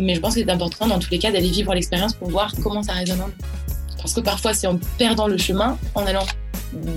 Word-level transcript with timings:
Mais 0.00 0.14
je 0.14 0.20
pense 0.20 0.34
que 0.34 0.40
c'est 0.40 0.50
important 0.50 0.88
dans 0.88 0.98
tous 0.98 1.10
les 1.10 1.18
cas 1.18 1.30
d'aller 1.30 1.50
vivre 1.50 1.74
l'expérience 1.74 2.14
pour 2.14 2.30
voir 2.30 2.52
comment 2.62 2.82
ça 2.82 2.94
résonne. 2.94 3.20
Parce 3.98 4.14
que 4.14 4.20
parfois, 4.20 4.54
c'est 4.54 4.66
en 4.66 4.78
perdant 4.96 5.26
le 5.26 5.36
chemin, 5.36 5.78
en 5.94 6.06
allant 6.06 6.24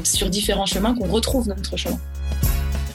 sur 0.04 0.30
différents 0.30 0.66
chemins, 0.66 0.96
qu'on 0.96 1.08
retrouve 1.08 1.50
notre 1.50 1.76
chemin. 1.76 2.00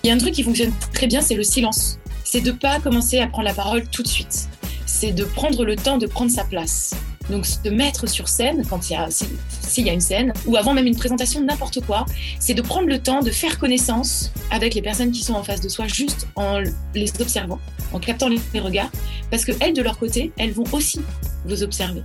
Il 0.03 0.09
y 0.09 0.11
a 0.11 0.15
un 0.15 0.19
truc 0.19 0.33
qui 0.33 0.43
fonctionne 0.43 0.73
très 0.95 1.07
bien, 1.07 1.21
c'est 1.21 1.35
le 1.35 1.43
silence. 1.43 1.99
C'est 2.25 2.41
de 2.41 2.53
pas 2.53 2.81
commencer 2.81 3.21
à 3.21 3.27
prendre 3.27 3.47
la 3.47 3.55
parole 3.55 3.87
tout 3.89 4.03
de 4.03 4.09
suite. 4.09 4.49
C'est 4.87 5.13
de 5.13 5.25
prendre 5.25 5.65
le 5.65 5.77
temps 5.77 5.99
de 5.99 6.07
prendre 6.07 6.31
sa 6.31 6.45
place. 6.45 6.95
Donc 7.31 7.47
se 7.47 7.69
mettre 7.69 8.09
sur 8.09 8.29
scène 8.29 8.65
quand 8.69 8.89
il 8.89 8.95
y 8.95 8.97
a 8.97 9.09
s'il 9.11 9.87
y 9.87 9.91
a 9.91 9.93
une 9.93 10.01
scène 10.01 10.33
ou 10.47 10.57
avant 10.57 10.73
même 10.73 10.87
une 10.87 10.97
présentation 10.97 11.43
n'importe 11.45 11.85
quoi, 11.85 12.07
c'est 12.41 12.55
de 12.55 12.63
prendre 12.63 12.89
le 12.89 12.99
temps 12.99 13.21
de 13.21 13.31
faire 13.31 13.59
connaissance 13.59 14.33
avec 14.51 14.75
les 14.75 14.83
personnes 14.83 15.13
qui 15.13 15.23
sont 15.23 15.35
en 15.35 15.43
face 15.43 15.61
de 15.61 15.69
soi 15.69 15.87
juste 15.87 16.27
en 16.37 16.61
les 16.95 17.13
observant, 17.21 17.59
en 17.93 17.99
captant 17.99 18.29
les 18.29 18.61
regards 18.61 18.91
parce 19.31 19.45
que 19.45 19.53
elles 19.61 19.75
de 19.75 19.83
leur 19.83 19.99
côté, 19.99 20.33
elles 20.39 20.53
vont 20.53 20.65
aussi 20.73 21.01
vous 21.45 21.63
observer. 21.63 22.03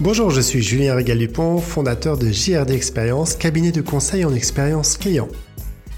Bonjour, 0.00 0.30
je 0.30 0.40
suis 0.40 0.62
Julien 0.62 0.96
Régal-Dupont, 0.96 1.58
fondateur 1.58 2.18
de 2.18 2.32
JRD 2.32 2.72
Expérience, 2.72 3.36
cabinet 3.36 3.70
de 3.70 3.80
conseil 3.80 4.24
en 4.24 4.34
expérience 4.34 4.96
client. 4.96 5.28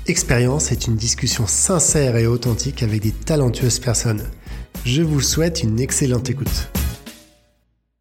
Expérience 0.07 0.73
est 0.73 0.87
une 0.87 0.97
discussion 0.97 1.47
sincère 1.47 2.17
et 2.17 2.27
authentique 2.27 2.83
avec 2.83 3.01
des 3.01 3.13
talentueuses 3.13 3.79
personnes. 3.79 4.23
Je 4.85 5.01
vous 5.01 5.23
souhaite 5.23 5.63
une 5.63 5.81
excellente 5.81 6.29
écoute. 6.29 6.69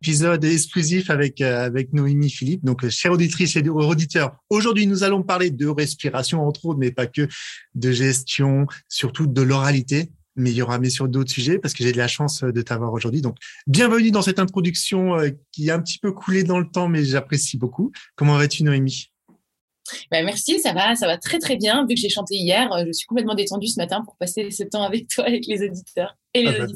Épisode 0.04 0.44
exclusif 0.44 1.10
avec, 1.10 1.40
euh, 1.40 1.66
avec 1.66 1.94
Noémie 1.94 2.30
Philippe. 2.30 2.66
Donc, 2.66 2.86
chère 2.90 3.14
auditrice 3.14 3.56
et 3.56 3.70
auditeurs, 3.70 4.36
aujourd'hui, 4.50 4.86
nous 4.86 5.04
allons 5.04 5.24
parler 5.24 5.50
de 5.50 5.66
respiration, 5.66 6.46
entre 6.46 6.66
autres, 6.66 6.80
mais 6.80 6.92
pas 6.92 7.08
que, 7.08 7.30
de 7.76 7.92
gestion, 7.92 8.68
surtout 8.90 9.28
de 9.28 9.42
l'oralité 9.42 10.12
mais 10.36 10.52
il 10.52 10.56
y 10.56 10.62
aura 10.62 10.80
bien 10.80 10.90
sûr 10.90 11.08
d'autres 11.08 11.32
sujets 11.32 11.60
parce 11.60 11.74
que 11.74 11.84
j'ai 11.84 11.92
de 11.92 11.98
la 11.98 12.08
chance 12.08 12.44
euh, 12.44 12.52
de 12.52 12.62
t'avoir 12.62 12.92
aujourd'hui. 12.94 13.22
Donc, 13.22 13.38
bienvenue 13.68 14.12
dans 14.12 14.22
cette 14.22 14.40
introduction 14.40 15.16
euh, 15.16 15.30
qui 15.52 15.68
est 15.68 15.72
un 15.72 15.80
petit 15.80 16.00
peu 16.00 16.12
coulée 16.12 16.44
dans 16.44 16.60
le 16.60 16.68
temps, 16.68 16.88
mais 16.88 17.04
j'apprécie 17.04 17.58
beaucoup. 17.58 17.92
Comment 18.16 18.38
vas-tu, 18.38 18.64
Noémie? 18.64 19.10
Ben 20.12 20.26
merci, 20.26 20.60
ça 20.60 20.74
va, 20.74 20.96
ça 20.96 21.08
va 21.08 21.18
très 21.18 21.40
très 21.40 21.58
bien. 21.58 21.86
Vu 21.86 21.96
que 21.96 22.00
j'ai 22.00 22.10
chanté 22.10 22.36
hier, 22.36 22.72
euh, 22.72 22.86
je 22.88 22.94
suis 22.94 23.06
complètement 23.06 23.36
détendue 23.36 23.68
ce 23.68 23.78
matin 23.78 24.02
pour 24.04 24.16
passer 24.16 24.50
ce 24.50 24.64
temps 24.64 24.84
avec 24.84 25.08
toi, 25.08 25.26
avec 25.26 25.46
les 25.46 25.62
auditeurs 25.62 26.18
et 26.34 26.42
les 26.42 26.48
ah 26.48 26.52
bah, 26.52 26.58
ah 26.64 26.68
bah 26.68 26.74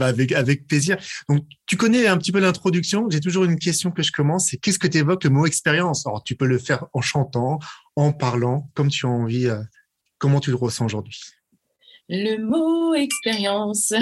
avec, 0.00 0.32
avec 0.32 0.66
plaisir. 0.66 0.96
Donc, 1.28 1.44
tu 1.66 1.76
connais 1.76 2.06
un 2.06 2.16
petit 2.16 2.32
peu 2.32 2.40
l'introduction. 2.40 3.08
J'ai 3.10 3.20
toujours 3.20 3.44
une 3.44 3.58
question 3.58 3.90
que 3.90 4.02
je 4.02 4.12
commence, 4.12 4.48
c'est 4.50 4.56
qu'est-ce 4.56 4.78
que 4.78 4.86
tu 4.86 4.98
évoques 4.98 5.24
le 5.24 5.30
mot 5.30 5.44
expérience? 5.44 6.06
Alors, 6.06 6.22
tu 6.22 6.36
peux 6.36 6.46
le 6.46 6.58
faire 6.58 6.86
en 6.92 7.00
chantant, 7.00 7.58
en 7.96 8.12
parlant, 8.12 8.70
comme 8.74 8.88
tu 8.88 9.06
as 9.06 9.10
envie. 9.10 9.48
comment 10.18 10.40
tu 10.40 10.50
le 10.50 10.56
ressens 10.56 10.86
aujourd'hui? 10.86 11.18
Le 12.08 12.36
mot 12.38 12.94
expérience. 12.94 13.92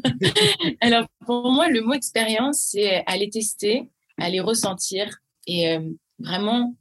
Alors, 0.80 1.06
pour 1.26 1.50
moi, 1.50 1.68
le 1.68 1.80
mot 1.80 1.94
expérience, 1.94 2.68
c'est 2.70 3.02
aller 3.06 3.30
tester, 3.30 3.88
aller 4.18 4.40
ressentir 4.40 5.18
et 5.46 5.70
euh, 5.70 5.80
vraiment 6.18 6.76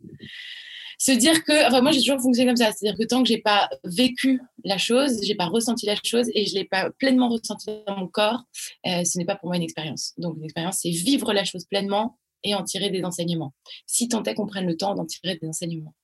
se 1.00 1.14
dire 1.14 1.44
que, 1.46 1.68
enfin, 1.68 1.82
moi, 1.82 1.92
j'ai 1.92 2.02
toujours 2.02 2.22
fonctionné 2.22 2.50
comme 2.50 2.58
ça. 2.58 2.72
C'est-à-dire 2.72 3.00
que 3.00 3.06
tant 3.06 3.24
que 3.24 3.30
j'ai 3.30 3.40
pas 3.40 3.70
vécu 3.86 4.42
la 4.66 4.78
chose, 4.78 5.20
j'ai 5.24 5.34
pas 5.34 5.46
ressenti 5.46 5.86
la 5.86 5.96
chose 6.04 6.30
et 6.36 6.46
je 6.46 6.54
l'ai 6.54 6.66
pas 6.66 6.92
pleinement 6.92 7.30
ressenti 7.30 7.72
dans 7.88 7.98
mon 7.98 8.08
corps, 8.08 8.44
euh, 8.86 9.04
ce 9.06 9.18
n'est 9.18 9.26
pas 9.26 9.36
pour 9.36 9.48
moi 9.48 9.56
une 9.56 9.64
expérience. 9.64 10.14
Donc, 10.18 10.36
une 10.38 10.44
expérience, 10.44 10.80
c'est 10.82 10.92
vivre 10.92 11.34
la 11.34 11.46
chose 11.46 11.66
pleinement 11.66 12.20
et 12.44 12.54
en 12.54 12.64
tirer 12.64 12.90
des 12.90 13.04
enseignements. 13.04 13.54
Si 13.88 14.10
tant 14.10 14.24
est 14.24 14.36
qu'on 14.36 14.46
prenne 14.46 14.68
le 14.68 14.76
temps 14.76 14.94
d'en 14.94 15.06
tirer 15.06 15.38
des 15.42 15.48
enseignements. 15.48 15.96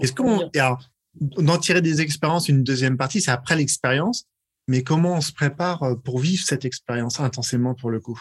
Est-ce 0.00 0.14
qu'on, 0.14 0.50
d'en 1.14 1.58
tirer 1.58 1.82
des 1.82 2.00
expériences, 2.00 2.48
une 2.48 2.64
deuxième 2.64 2.96
partie, 2.96 3.20
c'est 3.20 3.30
après 3.30 3.56
l'expérience. 3.56 4.24
Mais 4.68 4.82
comment 4.82 5.14
on 5.16 5.20
se 5.20 5.32
prépare 5.32 5.82
euh, 5.82 5.94
pour 5.96 6.18
vivre 6.18 6.44
cette 6.44 6.64
expérience 6.64 7.20
intensément 7.20 7.74
pour 7.74 7.90
le 7.90 8.00
coup? 8.00 8.20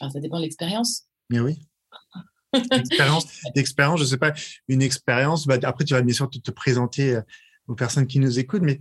Ça 0.00 0.20
dépend 0.20 0.38
de 0.38 0.44
l'expérience. 0.44 1.04
Mais 1.28 1.40
oui. 1.40 1.58
L'expérience, 2.52 3.26
l'expérience, 3.54 4.00
je 4.00 4.04
sais 4.04 4.16
pas, 4.16 4.32
une 4.68 4.82
expérience. 4.82 5.46
Bah, 5.46 5.58
après, 5.62 5.84
tu 5.84 5.94
vas 5.94 6.02
bien 6.02 6.14
sûr 6.14 6.30
te, 6.30 6.50
présenter 6.50 7.16
euh, 7.16 7.22
aux 7.66 7.74
personnes 7.74 8.06
qui 8.06 8.18
nous 8.18 8.38
écoutent, 8.38 8.62
mais 8.62 8.80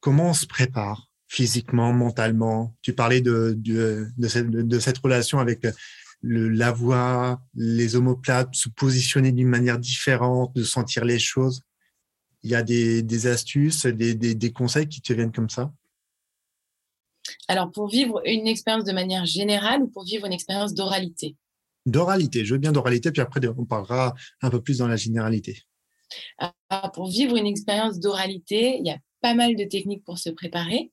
comment 0.00 0.30
on 0.30 0.34
se 0.34 0.46
prépare 0.46 1.08
physiquement, 1.28 1.92
mentalement? 1.92 2.76
Tu 2.82 2.92
parlais 2.92 3.20
de, 3.20 3.54
de, 3.56 4.28
cette, 4.28 4.50
de 4.50 4.78
cette 4.78 4.98
relation 4.98 5.40
avec 5.40 5.64
euh, 5.64 5.72
le, 6.20 6.48
la 6.48 6.72
voix, 6.72 7.40
les 7.54 7.96
omoplates, 7.96 8.54
se 8.54 8.68
positionner 8.68 9.32
d'une 9.32 9.48
manière 9.48 9.78
différente, 9.78 10.54
de 10.54 10.64
sentir 10.64 11.04
les 11.04 11.18
choses. 11.18 11.62
Il 12.42 12.50
y 12.50 12.54
a 12.54 12.62
des, 12.62 13.26
astuces, 13.26 13.86
des, 13.86 14.52
conseils 14.52 14.88
qui 14.88 15.00
te 15.00 15.12
viennent 15.12 15.32
comme 15.32 15.50
ça? 15.50 15.72
Alors, 17.48 17.72
pour 17.72 17.88
vivre 17.88 18.22
une 18.24 18.46
expérience 18.46 18.84
de 18.84 18.92
manière 18.92 19.26
générale 19.26 19.82
ou 19.82 19.88
pour 19.88 20.04
vivre 20.04 20.26
une 20.26 20.32
expérience 20.32 20.72
d'oralité? 20.72 21.36
D'oralité, 21.86 22.44
je 22.44 22.54
veux 22.54 22.58
bien 22.58 22.72
d'oralité, 22.72 23.12
puis 23.12 23.22
après, 23.22 23.40
on 23.56 23.64
parlera 23.64 24.14
un 24.42 24.50
peu 24.50 24.60
plus 24.60 24.78
dans 24.78 24.88
la 24.88 24.96
généralité. 24.96 25.62
pour 26.94 27.08
vivre 27.08 27.36
une 27.36 27.46
expérience 27.46 27.98
d'oralité, 27.98 28.78
il 28.78 28.86
y 28.86 28.90
a 28.90 28.98
pas 29.22 29.34
mal 29.34 29.56
de 29.56 29.64
techniques 29.64 30.04
pour 30.04 30.18
se 30.18 30.30
préparer. 30.30 30.92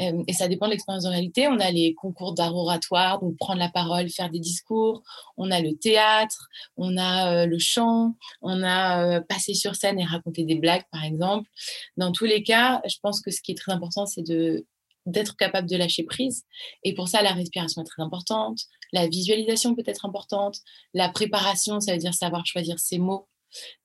Euh, 0.00 0.22
et 0.26 0.32
ça 0.32 0.48
dépend 0.48 0.66
de 0.66 0.72
l'expérience 0.72 1.04
de 1.04 1.08
réalité. 1.08 1.48
On 1.48 1.58
a 1.58 1.70
les 1.70 1.94
concours 1.94 2.34
d'art 2.34 2.54
oratoire, 2.54 3.20
donc 3.20 3.36
prendre 3.36 3.58
la 3.58 3.68
parole, 3.68 4.08
faire 4.08 4.30
des 4.30 4.40
discours. 4.40 5.02
On 5.36 5.50
a 5.50 5.60
le 5.60 5.76
théâtre, 5.76 6.48
on 6.76 6.96
a 6.96 7.42
euh, 7.42 7.46
le 7.46 7.58
chant, 7.58 8.16
on 8.40 8.62
a 8.62 9.04
euh, 9.04 9.20
passer 9.20 9.54
sur 9.54 9.74
scène 9.76 9.98
et 10.00 10.04
raconter 10.04 10.44
des 10.44 10.56
blagues, 10.56 10.84
par 10.90 11.04
exemple. 11.04 11.48
Dans 11.96 12.12
tous 12.12 12.24
les 12.24 12.42
cas, 12.42 12.80
je 12.86 12.96
pense 13.02 13.20
que 13.20 13.30
ce 13.30 13.40
qui 13.40 13.52
est 13.52 13.56
très 13.56 13.72
important, 13.72 14.06
c'est 14.06 14.22
de 14.26 14.66
d'être 15.06 15.36
capable 15.36 15.68
de 15.68 15.76
lâcher 15.76 16.04
prise. 16.04 16.44
Et 16.84 16.94
pour 16.94 17.08
ça, 17.08 17.22
la 17.22 17.32
respiration 17.32 17.82
est 17.82 17.86
très 17.86 18.02
importante, 18.02 18.60
la 18.92 19.08
visualisation 19.08 19.74
peut 19.74 19.82
être 19.86 20.04
importante, 20.04 20.58
la 20.94 21.08
préparation, 21.08 21.80
ça 21.80 21.92
veut 21.92 21.98
dire 21.98 22.14
savoir 22.14 22.46
choisir 22.46 22.78
ses 22.78 22.98
mots, 22.98 23.28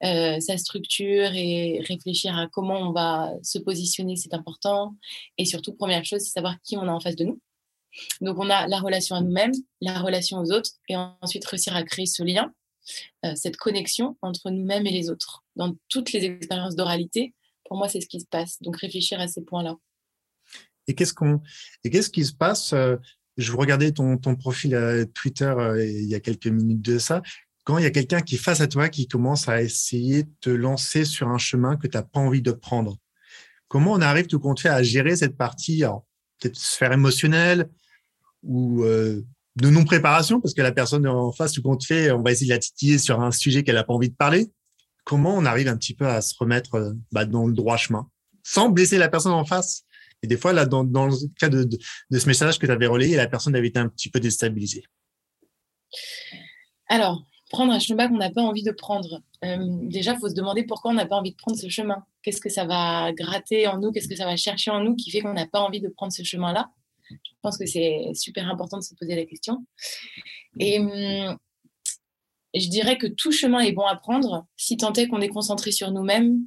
euh, 0.04 0.40
sa 0.40 0.58
structure 0.58 1.32
et 1.34 1.82
réfléchir 1.88 2.38
à 2.38 2.48
comment 2.48 2.80
on 2.80 2.92
va 2.92 3.34
se 3.44 3.58
positionner, 3.58 4.16
c'est 4.16 4.34
important. 4.34 4.96
Et 5.38 5.46
surtout, 5.46 5.74
première 5.74 6.06
chose, 6.06 6.22
c'est 6.22 6.32
savoir 6.32 6.56
qui 6.62 6.78
on 6.78 6.84
a 6.84 6.92
en 6.92 7.00
face 7.00 7.16
de 7.16 7.26
nous. 7.26 7.42
Donc, 8.22 8.38
on 8.38 8.50
a 8.50 8.68
la 8.68 8.80
relation 8.80 9.16
à 9.16 9.22
nous-mêmes, 9.22 9.54
la 9.82 10.00
relation 10.00 10.38
aux 10.38 10.52
autres, 10.52 10.72
et 10.88 10.96
ensuite 10.96 11.46
réussir 11.46 11.76
à 11.76 11.84
créer 11.84 12.06
ce 12.06 12.24
lien, 12.24 12.54
euh, 13.26 13.34
cette 13.36 13.58
connexion 13.58 14.18
entre 14.22 14.50
nous-mêmes 14.50 14.86
et 14.86 14.92
les 14.92 15.10
autres. 15.10 15.44
Dans 15.56 15.76
toutes 15.90 16.12
les 16.12 16.24
expériences 16.26 16.76
d'oralité, 16.76 17.34
pour 17.66 17.78
moi, 17.78 17.90
c'est 17.90 18.02
ce 18.02 18.08
qui 18.08 18.22
se 18.22 18.28
passe. 18.28 18.62
Donc, 18.62 18.78
réfléchir 18.78 19.20
à 19.20 19.28
ces 19.28 19.44
points-là. 19.44 19.76
Et 20.88 20.96
qu'est-ce 20.96 21.14
qu'on, 21.14 21.42
et 21.84 21.90
qu'est-ce 21.90 22.10
qui 22.10 22.26
se 22.26 22.34
passe 22.34 22.74
euh, 22.74 22.96
Je 23.38 23.52
regardais 23.52 23.92
ton, 23.92 24.18
ton 24.18 24.36
profil 24.36 25.08
Twitter 25.14 25.54
il 25.80 26.06
y 26.06 26.16
a 26.16 26.20
quelques 26.20 26.48
minutes 26.48 26.82
de 26.82 26.98
ça 26.98 27.22
quand 27.68 27.78
il 27.78 27.84
y 27.84 27.88
a 27.88 27.92
quelqu'un 27.92 28.22
qui 28.22 28.36
est 28.36 28.38
face 28.38 28.62
à 28.62 28.68
toi 28.68 28.88
qui 28.88 29.10
commence 29.10 29.50
à 29.50 29.62
essayer 29.62 30.24
de 30.24 30.30
te 30.40 30.50
lancer 30.50 31.04
sur 31.04 31.28
un 31.28 31.38
chemin 31.38 31.76
que 31.76 31.86
tu 31.86 31.98
n'as 31.98 32.04
pas 32.04 32.22
envie 32.22 32.42
de 32.42 32.54
prendre. 32.54 32.96
Comment 33.68 33.92
on 33.92 34.00
arrive 34.00 34.28
tout 34.28 34.40
compte 34.40 34.62
fait 34.62 34.70
à 34.70 34.82
gérer 34.84 35.18
cette 35.18 35.36
partie, 35.36 35.84
peut-être 36.40 36.56
sphère 36.56 36.94
émotionnelle 36.94 37.70
ou 38.42 38.86
euh, 38.86 39.22
de 39.58 39.70
non-préparation, 39.70 40.40
parce 40.40 40.54
que 40.54 40.62
la 40.62 40.72
personne 40.72 41.06
en 41.08 41.34
face, 41.34 41.52
tout 41.52 41.62
compte 41.62 41.84
fait, 41.84 42.10
on 42.12 42.22
va 42.22 42.32
essayer 42.32 42.48
de 42.48 42.54
la 42.54 42.60
titiller 42.60 42.98
sur 42.98 43.20
un 43.20 43.32
sujet 43.32 43.64
qu'elle 43.64 43.76
n'a 43.76 43.84
pas 43.84 43.94
envie 43.94 44.10
de 44.10 44.16
parler. 44.16 44.50
Comment 45.04 45.36
on 45.36 45.44
arrive 45.44 45.68
un 45.68 45.76
petit 45.76 45.94
peu 45.94 46.08
à 46.08 46.22
se 46.22 46.36
remettre 46.40 46.76
euh, 46.76 46.94
bah, 47.12 47.26
dans 47.26 47.48
le 47.48 47.54
droit 47.54 47.76
chemin, 47.76 48.08
sans 48.44 48.70
blesser 48.70 48.98
la 48.98 49.10
personne 49.10 49.34
en 49.34 49.44
face? 49.44 49.84
Et 50.24 50.28
des 50.28 50.38
fois, 50.38 50.54
là, 50.54 50.66
dans, 50.66 50.84
le 50.84 51.28
cas 51.40 51.50
de 51.50 51.68
ce 52.12 52.28
message 52.28 52.60
que 52.60 52.66
tu 52.66 52.72
avais 52.72 52.88
relayé, 52.88 53.16
la 53.16 53.28
personne 53.28 53.56
avait 53.56 53.68
été 53.68 53.80
un 53.80 53.90
petit 53.90 54.10
peu 54.10 54.20
déstabilisée. 54.20 54.84
Alors, 56.88 57.24
prendre 57.50 57.72
un 57.72 57.80
chemin 57.80 58.08
qu'on 58.08 58.18
n'a 58.18 58.32
pas 58.32 58.42
envie 58.42 58.64
de 58.64 58.72
prendre. 58.72 59.22
Euh, 59.46 59.58
déjà, 59.84 60.14
il 60.14 60.20
faut 60.20 60.30
se 60.30 60.34
demander 60.34 60.64
pourquoi 60.64 60.92
on 60.92 60.94
n'a 60.94 61.06
pas 61.06 61.16
envie 61.16 61.32
de 61.32 61.38
prendre 61.38 61.58
ce 61.58 61.70
chemin. 61.70 62.04
Qu'est-ce 62.24 62.42
que 62.42 62.50
ça 62.50 62.66
va 62.66 63.12
gratter 63.14 63.68
en 63.68 63.80
nous? 63.80 63.92
Qu'est-ce 63.92 64.08
que 64.08 64.16
ça 64.16 64.26
va 64.26 64.36
chercher 64.36 64.72
en 64.72 64.82
nous 64.82 64.96
qui 64.96 65.12
fait 65.12 65.22
qu'on 65.22 65.34
n'a 65.34 65.48
pas 65.48 65.62
envie 65.62 65.82
de 65.82 65.90
prendre 65.90 66.12
ce 66.12 66.24
chemin-là? 66.24 66.72
Je 67.10 67.16
pense 67.42 67.58
que 67.58 67.66
c'est 67.66 68.12
super 68.16 68.50
important 68.50 68.78
de 68.78 68.84
se 68.84 68.94
poser 68.96 69.16
la 69.16 69.26
question. 69.26 69.66
Et 70.60 70.80
hum, 70.80 71.38
je 72.54 72.68
dirais 72.68 72.98
que 72.98 73.08
tout 73.08 73.32
chemin 73.32 73.60
est 73.60 73.72
bon 73.72 73.86
à 73.86 73.96
prendre 73.96 74.46
si 74.58 74.76
tant 74.78 74.92
est 74.94 75.08
qu'on 75.08 75.22
est 75.22 75.30
concentré 75.30 75.72
sur 75.72 75.92
nous-mêmes 75.92 76.40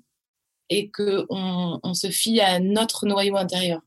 et 0.70 0.90
qu'on 0.90 1.26
on 1.82 1.94
se 1.94 2.08
fie 2.08 2.40
à 2.40 2.60
notre 2.60 3.06
noyau 3.06 3.36
intérieur. 3.36 3.80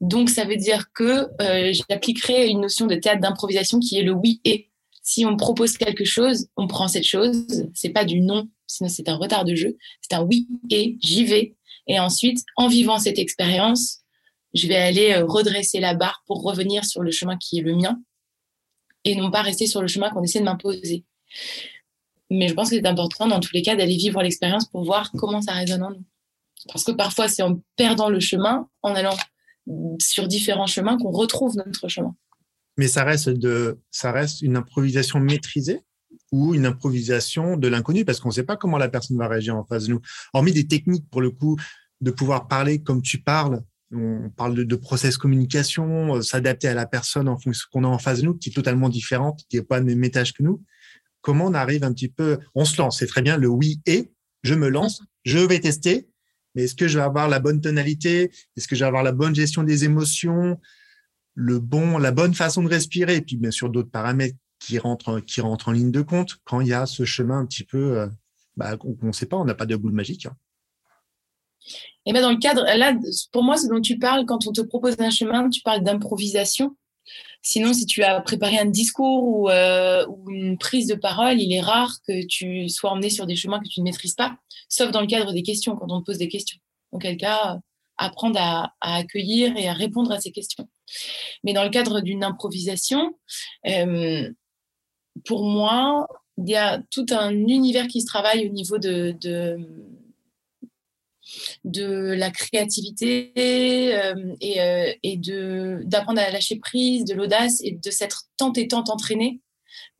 Donc, 0.00 0.30
ça 0.30 0.44
veut 0.44 0.56
dire 0.56 0.92
que 0.92 1.26
euh, 1.42 1.72
j'appliquerai 1.72 2.48
une 2.48 2.60
notion 2.60 2.86
de 2.86 2.94
théâtre 2.94 3.20
d'improvisation 3.20 3.80
qui 3.80 3.98
est 3.98 4.02
le 4.02 4.12
oui 4.12 4.40
et 4.44 4.70
si 5.02 5.24
on 5.24 5.36
propose 5.36 5.76
quelque 5.78 6.04
chose, 6.04 6.48
on 6.56 6.66
prend 6.66 6.86
cette 6.86 7.06
chose. 7.06 7.46
C'est 7.74 7.90
pas 7.90 8.04
du 8.04 8.20
non, 8.20 8.48
sinon 8.66 8.90
c'est 8.90 9.08
un 9.08 9.16
retard 9.16 9.44
de 9.44 9.54
jeu. 9.54 9.76
C'est 10.02 10.14
un 10.14 10.22
oui 10.22 10.46
et 10.70 10.98
j'y 11.00 11.24
vais. 11.24 11.56
Et 11.86 11.98
ensuite, 11.98 12.44
en 12.56 12.68
vivant 12.68 12.98
cette 12.98 13.18
expérience, 13.18 14.00
je 14.54 14.66
vais 14.66 14.76
aller 14.76 15.12
euh, 15.12 15.24
redresser 15.24 15.80
la 15.80 15.94
barre 15.94 16.22
pour 16.26 16.42
revenir 16.42 16.84
sur 16.84 17.02
le 17.02 17.10
chemin 17.10 17.36
qui 17.38 17.58
est 17.58 17.62
le 17.62 17.74
mien 17.74 17.98
et 19.04 19.14
non 19.14 19.30
pas 19.30 19.42
rester 19.42 19.66
sur 19.66 19.80
le 19.80 19.88
chemin 19.88 20.10
qu'on 20.10 20.22
essaie 20.22 20.40
de 20.40 20.44
m'imposer. 20.44 21.04
Mais 22.30 22.48
je 22.48 22.54
pense 22.54 22.70
que 22.70 22.76
c'est 22.76 22.86
important 22.86 23.26
dans 23.26 23.40
tous 23.40 23.52
les 23.54 23.62
cas 23.62 23.76
d'aller 23.76 23.96
vivre 23.96 24.22
l'expérience 24.22 24.68
pour 24.68 24.84
voir 24.84 25.10
comment 25.12 25.40
ça 25.40 25.52
résonne 25.52 25.82
en 25.82 25.90
nous. 25.90 26.04
Parce 26.68 26.84
que 26.84 26.92
parfois, 26.92 27.28
c'est 27.28 27.42
en 27.42 27.62
perdant 27.76 28.10
le 28.10 28.20
chemin, 28.20 28.68
en 28.82 28.94
allant 28.94 29.16
sur 30.00 30.26
différents 30.28 30.66
chemins 30.66 30.98
qu'on 30.98 31.10
retrouve 31.10 31.56
notre 31.56 31.88
chemin. 31.88 32.14
Mais 32.76 32.88
ça 32.88 33.04
reste, 33.04 33.28
de, 33.28 33.78
ça 33.90 34.12
reste 34.12 34.42
une 34.42 34.56
improvisation 34.56 35.20
maîtrisée 35.20 35.80
ou 36.30 36.54
une 36.54 36.66
improvisation 36.66 37.56
de 37.56 37.68
l'inconnu? 37.68 38.04
Parce 38.04 38.20
qu'on 38.20 38.28
ne 38.28 38.34
sait 38.34 38.44
pas 38.44 38.56
comment 38.56 38.78
la 38.78 38.88
personne 38.88 39.16
va 39.16 39.28
réagir 39.28 39.56
en 39.56 39.64
face 39.64 39.86
de 39.86 39.92
nous. 39.92 40.00
Hormis 40.32 40.52
des 40.52 40.66
techniques, 40.66 41.08
pour 41.10 41.20
le 41.20 41.30
coup, 41.30 41.56
de 42.00 42.10
pouvoir 42.10 42.48
parler 42.48 42.82
comme 42.82 43.02
tu 43.02 43.18
parles, 43.18 43.62
on 43.92 44.30
parle 44.36 44.54
de, 44.54 44.64
de 44.64 44.76
process 44.76 45.16
communication, 45.16 46.16
euh, 46.16 46.22
s'adapter 46.22 46.68
à 46.68 46.74
la 46.74 46.86
personne 46.86 47.28
en 47.28 47.38
fonction 47.38 47.66
qu'on 47.72 47.84
a 47.84 47.88
en 47.88 47.98
face 47.98 48.20
de 48.20 48.26
nous, 48.26 48.34
qui 48.34 48.50
est 48.50 48.52
totalement 48.52 48.88
différente, 48.88 49.40
qui 49.48 49.56
n'est 49.56 49.62
pas 49.62 49.80
de 49.80 49.86
même 49.86 50.04
étage 50.04 50.32
que 50.34 50.42
nous. 50.42 50.62
Comment 51.28 51.44
on 51.44 51.52
arrive 51.52 51.84
un 51.84 51.92
petit 51.92 52.08
peu, 52.08 52.38
on 52.54 52.64
se 52.64 52.80
lance, 52.80 53.00
c'est 53.00 53.06
très 53.06 53.20
bien 53.20 53.36
le 53.36 53.48
oui 53.48 53.82
et, 53.84 54.10
je 54.44 54.54
me 54.54 54.70
lance, 54.70 55.02
je 55.26 55.36
vais 55.36 55.60
tester, 55.60 56.08
mais 56.54 56.62
est-ce 56.62 56.74
que 56.74 56.88
je 56.88 56.98
vais 56.98 57.04
avoir 57.04 57.28
la 57.28 57.38
bonne 57.38 57.60
tonalité? 57.60 58.30
Est-ce 58.56 58.66
que 58.66 58.74
je 58.74 58.80
vais 58.80 58.86
avoir 58.86 59.02
la 59.02 59.12
bonne 59.12 59.34
gestion 59.34 59.62
des 59.62 59.84
émotions? 59.84 60.58
Le 61.34 61.58
bon, 61.58 61.98
la 61.98 62.12
bonne 62.12 62.32
façon 62.32 62.62
de 62.62 62.70
respirer, 62.70 63.16
et 63.16 63.20
puis 63.20 63.36
bien 63.36 63.50
sûr 63.50 63.68
d'autres 63.68 63.90
paramètres 63.90 64.38
qui 64.58 64.78
rentrent, 64.78 65.22
en 65.66 65.70
ligne 65.70 65.90
de 65.90 66.00
compte 66.00 66.38
quand 66.44 66.62
il 66.62 66.68
y 66.68 66.72
a 66.72 66.86
ce 66.86 67.04
chemin 67.04 67.40
un 67.40 67.44
petit 67.44 67.64
peu 67.64 67.98
euh, 67.98 68.06
bah, 68.56 68.78
qu'on 68.78 68.96
ne 69.02 69.12
sait 69.12 69.26
pas, 69.26 69.36
on 69.36 69.44
n'a 69.44 69.54
pas 69.54 69.66
de 69.66 69.76
boule 69.76 69.92
magique. 69.92 70.24
Hein. 70.24 70.36
Et 72.06 72.14
bien 72.14 72.22
dans 72.22 72.32
le 72.32 72.38
cadre, 72.38 72.64
là, 72.64 72.96
pour 73.32 73.44
moi, 73.44 73.58
ce 73.58 73.68
dont 73.68 73.82
tu 73.82 73.98
parles, 73.98 74.24
quand 74.24 74.46
on 74.46 74.52
te 74.52 74.62
propose 74.62 74.96
un 74.98 75.10
chemin, 75.10 75.50
tu 75.50 75.60
parles 75.60 75.84
d'improvisation. 75.84 76.74
Sinon, 77.42 77.72
si 77.72 77.86
tu 77.86 78.02
as 78.02 78.20
préparé 78.20 78.58
un 78.58 78.66
discours 78.66 79.24
ou, 79.24 79.48
euh, 79.48 80.04
ou, 80.08 80.30
une 80.30 80.58
prise 80.58 80.86
de 80.86 80.94
parole, 80.94 81.40
il 81.40 81.52
est 81.52 81.60
rare 81.60 81.96
que 82.06 82.26
tu 82.26 82.68
sois 82.68 82.90
emmené 82.90 83.10
sur 83.10 83.26
des 83.26 83.36
chemins 83.36 83.60
que 83.60 83.68
tu 83.68 83.80
ne 83.80 83.84
maîtrises 83.84 84.14
pas, 84.14 84.36
sauf 84.68 84.90
dans 84.90 85.00
le 85.00 85.06
cadre 85.06 85.32
des 85.32 85.42
questions, 85.42 85.76
quand 85.76 85.86
on 85.90 86.00
te 86.00 86.06
pose 86.06 86.18
des 86.18 86.28
questions. 86.28 86.58
Auquel 86.90 87.16
cas, 87.16 87.58
apprendre 87.96 88.38
à, 88.40 88.72
accueillir 88.80 89.56
et 89.56 89.68
à 89.68 89.72
répondre 89.72 90.12
à 90.12 90.20
ces 90.20 90.32
questions. 90.32 90.68
Mais 91.44 91.52
dans 91.52 91.64
le 91.64 91.70
cadre 91.70 92.00
d'une 92.00 92.24
improvisation, 92.24 93.18
euh, 93.66 94.30
pour 95.24 95.44
moi, 95.44 96.06
il 96.38 96.48
y 96.48 96.56
a 96.56 96.80
tout 96.90 97.06
un 97.10 97.30
univers 97.30 97.88
qui 97.88 98.00
se 98.00 98.06
travaille 98.06 98.48
au 98.48 98.52
niveau 98.52 98.78
de 98.78 99.16
de 101.64 102.14
la 102.16 102.30
créativité 102.30 103.32
euh, 103.36 104.34
et, 104.40 104.60
euh, 104.60 105.82
d'apprendre 105.84 106.20
à 106.20 106.30
lâcher 106.30 106.56
prise, 106.56 107.04
de 107.04 107.14
l'audace 107.14 107.60
et 107.62 107.72
de 107.72 107.90
s'être 107.90 108.24
tant 108.36 108.52
et 108.52 108.68
tant 108.68 108.84
entraîné 108.88 109.40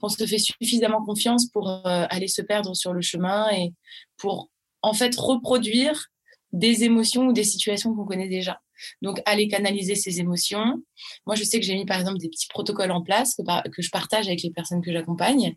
qu'on 0.01 0.09
se 0.09 0.25
fait 0.27 0.39
suffisamment 0.39 1.05
confiance 1.05 1.47
pour 1.47 1.69
euh, 1.69 2.07
aller 2.11 2.29
se 2.29 2.43
perdre 2.43 2.75
sur 2.75 2.93
le 2.93 3.01
chemin 3.01 3.51
et 3.51 3.73
pour 4.17 4.51
en 4.83 4.93
fait 4.93 5.15
reproduire 5.17 6.07
des 6.53 6.85
émotions 6.85 7.29
ou 7.29 7.33
des 7.33 7.45
situations 7.45 7.95
qu'on 7.95 8.07
connaît 8.07 8.29
déjà. 8.29 8.61
Donc, 9.03 9.21
aller 9.27 9.49
canaliser 9.49 9.95
ces 9.95 10.21
émotions. 10.21 10.83
Moi, 11.27 11.37
je 11.37 11.45
sais 11.45 11.61
que 11.61 11.67
j'ai 11.67 11.75
mis, 11.75 11.87
par 11.87 11.99
exemple, 11.99 12.19
des 12.19 12.29
petits 12.29 12.49
protocoles 12.49 12.91
en 12.91 13.03
place 13.03 13.35
que, 13.37 13.83
je 13.83 13.91
partage 13.91 14.27
avec 14.27 14.43
les 14.43 14.51
personnes 14.51 14.83
que 14.83 14.93
j'accompagne. 14.93 15.55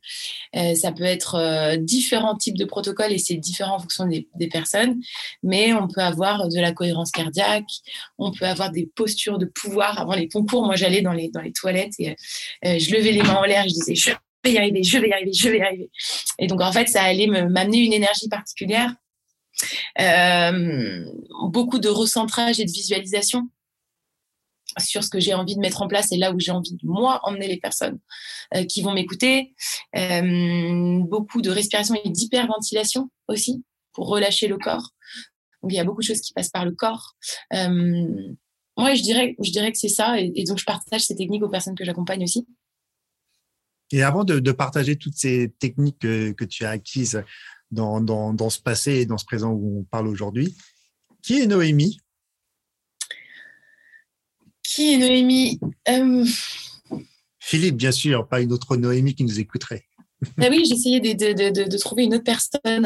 Euh, 0.56 0.75
ça 0.75 0.91
peut 0.91 1.03
être 1.03 1.35
euh, 1.35 1.77
différents 1.77 2.35
types 2.35 2.57
de 2.57 2.65
protocoles 2.65 3.12
et 3.12 3.18
c'est 3.18 3.35
différent 3.35 3.75
en 3.75 3.79
fonction 3.79 4.06
des, 4.06 4.27
des, 4.35 4.47
personnes. 4.47 5.01
Mais 5.44 5.73
on 5.73 5.88
peut 5.88 6.01
avoir 6.01 6.47
de 6.47 6.59
la 6.59 6.71
cohérence 6.71 7.12
cardiaque, 7.12 7.69
on 8.18 8.31
peut 8.31 8.45
avoir 8.45 8.71
des 8.71 8.89
postures 8.95 9.38
de 9.38 9.45
pouvoir. 9.45 10.00
Avant 10.00 10.13
les 10.13 10.27
concours, 10.27 10.65
moi, 10.65 10.75
j'allais 10.75 11.01
dans 11.01 11.13
les, 11.13 11.29
dans 11.29 11.41
les 11.41 11.53
toilettes 11.53 11.94
et 12.00 12.12
euh, 12.65 12.79
je 12.79 12.94
levais 12.94 13.12
les 13.12 13.23
mains 13.23 13.35
en 13.35 13.44
l'air, 13.44 13.63
je 13.63 13.73
disais, 13.73 13.95
je 13.95 14.12
vais 14.44 14.53
y 14.53 14.57
arriver, 14.57 14.83
je 14.83 14.97
vais 14.97 15.09
y 15.09 15.13
arriver, 15.13 15.33
je 15.33 15.50
vais 15.50 15.57
y 15.59 15.62
arriver. 15.62 15.89
Et 16.39 16.47
donc, 16.47 16.62
en 16.62 16.71
fait, 16.71 16.88
ça 16.88 17.03
allait 17.03 17.27
m'amener 17.27 17.79
une 17.79 17.94
énergie 17.94 18.27
particulière 18.27 18.94
euh, 20.00 21.06
beaucoup 21.50 21.80
de 21.80 21.89
recentrage 21.89 22.59
et 22.59 22.65
de 22.65 22.71
visualisation 22.71 23.50
sur 24.80 25.03
ce 25.03 25.09
que 25.09 25.19
j'ai 25.19 25.33
envie 25.33 25.56
de 25.56 25.59
mettre 25.59 25.81
en 25.81 25.88
place 25.88 26.12
et 26.13 26.18
là 26.18 26.31
où 26.31 26.39
j'ai 26.39 26.51
envie 26.51 26.74
de 26.74 26.88
moi 26.88 27.19
emmener 27.24 27.48
les 27.48 27.57
personnes 27.57 28.00
euh, 28.56 28.63
qui 28.63 28.81
vont 28.81 28.94
m'écouter. 28.94 29.53
Euh, 29.98 31.00
beaucoup 31.01 31.42
de 31.42 31.50
respiration 31.50 31.95
et 32.03 32.09
d'hyperventilation 32.09 33.09
aussi 33.27 33.63
pour 33.94 34.07
relâcher 34.07 34.48
le 34.48 34.57
corps. 34.57 34.92
Donc 35.62 35.74
il 35.74 35.75
y 35.75 35.80
a 35.80 35.83
beaucoup 35.83 36.01
de 36.01 36.06
choses 36.06 36.21
qui 36.21 36.33
passent 36.33 36.50
par 36.50 36.65
le 36.65 36.71
corps. 36.71 37.15
Moi, 38.77 38.95
je 38.95 39.01
dirais, 39.04 39.36
je 39.44 39.51
dirais 39.51 39.71
que 39.71 39.77
c'est 39.77 39.89
ça 39.89 40.19
et, 40.19 40.44
donc 40.45 40.57
je 40.57 40.63
partage 40.63 41.01
ces 41.01 41.15
techniques 41.15 41.44
aux 41.44 41.50
personnes 41.50 41.75
que 41.75 41.83
j'accompagne 41.83 42.24
aussi. 42.24 42.47
Et 43.92 44.04
avant 44.04 44.24
de, 44.24 44.51
partager 44.54 44.95
toutes 44.95 45.18
ces 45.18 45.51
techniques 45.59 46.00
que, 46.00 46.31
que 46.31 46.45
tu 46.45 46.63
as 46.63 46.69
acquises, 46.69 47.21
dans, 47.71 48.01
dans, 48.01 48.33
dans, 48.33 48.50
ce 48.50 48.59
passé 48.59 48.94
et 48.94 49.06
dans 49.06 49.18
ce 49.18 49.25
présent 49.25 49.51
où 49.51 49.79
on 49.79 49.83
parle 49.83 50.07
aujourd'hui. 50.07 50.56
Qui 51.21 51.39
est 51.39 51.47
Noémie? 51.47 51.97
Qui 54.63 54.94
est 54.94 54.97
Noémie? 54.97 55.59
Euh... 55.89 56.25
Philippe, 57.39 57.75
bien 57.75 57.91
sûr, 57.91 58.27
pas 58.27 58.41
une 58.41 58.53
autre 58.53 58.77
Noémie 58.77 59.15
qui 59.15 59.23
nous 59.23 59.39
écouterait. 59.39 59.85
Ah 60.39 60.47
oui, 60.50 60.63
j'essayais 60.68 61.00
de, 61.00 61.13
de, 61.13 61.50
de, 61.50 61.68
de, 61.68 61.77
trouver 61.77 62.03
une 62.03 62.13
autre 62.13 62.23
personne. 62.23 62.85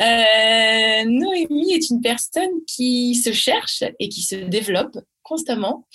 euh, 0.00 1.04
Noémie 1.04 1.72
est 1.72 1.90
une 1.90 2.00
personne 2.00 2.64
qui 2.66 3.14
se 3.14 3.32
cherche 3.32 3.84
et 4.00 4.08
qui 4.08 4.22
se 4.22 4.34
développe 4.34 4.98
constamment 5.22 5.86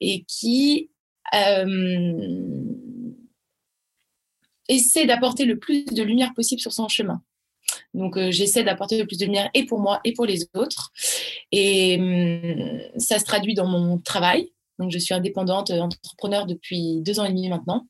et 0.00 0.24
qui 0.26 0.90
euh, 1.34 1.66
essaie 4.74 5.06
d'apporter 5.06 5.44
le 5.44 5.58
plus 5.58 5.84
de 5.84 6.02
lumière 6.02 6.32
possible 6.34 6.60
sur 6.60 6.72
son 6.72 6.88
chemin. 6.88 7.22
Donc, 7.94 8.16
euh, 8.16 8.30
j'essaie 8.30 8.64
d'apporter 8.64 8.98
le 8.98 9.06
plus 9.06 9.18
de 9.18 9.26
lumière 9.26 9.50
et 9.54 9.64
pour 9.66 9.80
moi 9.80 10.00
et 10.04 10.12
pour 10.12 10.26
les 10.26 10.46
autres. 10.54 10.92
Et 11.52 11.98
hum, 11.98 12.80
ça 12.98 13.18
se 13.18 13.24
traduit 13.24 13.54
dans 13.54 13.66
mon 13.66 13.98
travail. 13.98 14.52
Donc, 14.78 14.90
je 14.90 14.98
suis 14.98 15.14
indépendante 15.14 15.70
euh, 15.70 15.80
entrepreneur 15.80 16.46
depuis 16.46 17.00
deux 17.00 17.20
ans 17.20 17.24
et 17.24 17.28
demi 17.28 17.48
maintenant, 17.48 17.86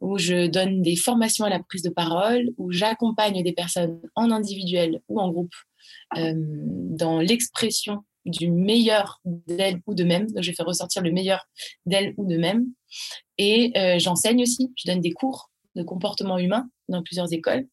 où 0.00 0.18
je 0.18 0.46
donne 0.46 0.82
des 0.82 0.96
formations 0.96 1.44
à 1.44 1.50
la 1.50 1.60
prise 1.60 1.82
de 1.82 1.90
parole, 1.90 2.50
où 2.58 2.72
j'accompagne 2.72 3.42
des 3.42 3.52
personnes 3.52 4.00
en 4.14 4.30
individuel 4.30 5.00
ou 5.08 5.20
en 5.20 5.30
groupe 5.30 5.54
euh, 6.18 6.34
dans 6.36 7.20
l'expression 7.20 8.04
du 8.26 8.50
meilleur 8.50 9.20
d'elles 9.24 9.80
ou 9.86 9.94
d'eux-mêmes. 9.94 10.30
Donc, 10.30 10.42
je 10.42 10.52
fais 10.52 10.62
ressortir 10.62 11.02
le 11.02 11.10
meilleur 11.10 11.46
d'elles 11.86 12.14
ou 12.16 12.26
d'eux-mêmes. 12.26 12.66
Et 13.38 13.72
euh, 13.76 13.98
j'enseigne 13.98 14.42
aussi. 14.42 14.72
Je 14.76 14.90
donne 14.90 15.00
des 15.00 15.12
cours 15.12 15.50
de 15.76 15.82
comportement 15.82 16.38
humain 16.38 16.68
dans 16.88 17.02
plusieurs 17.02 17.32
écoles. 17.32 17.66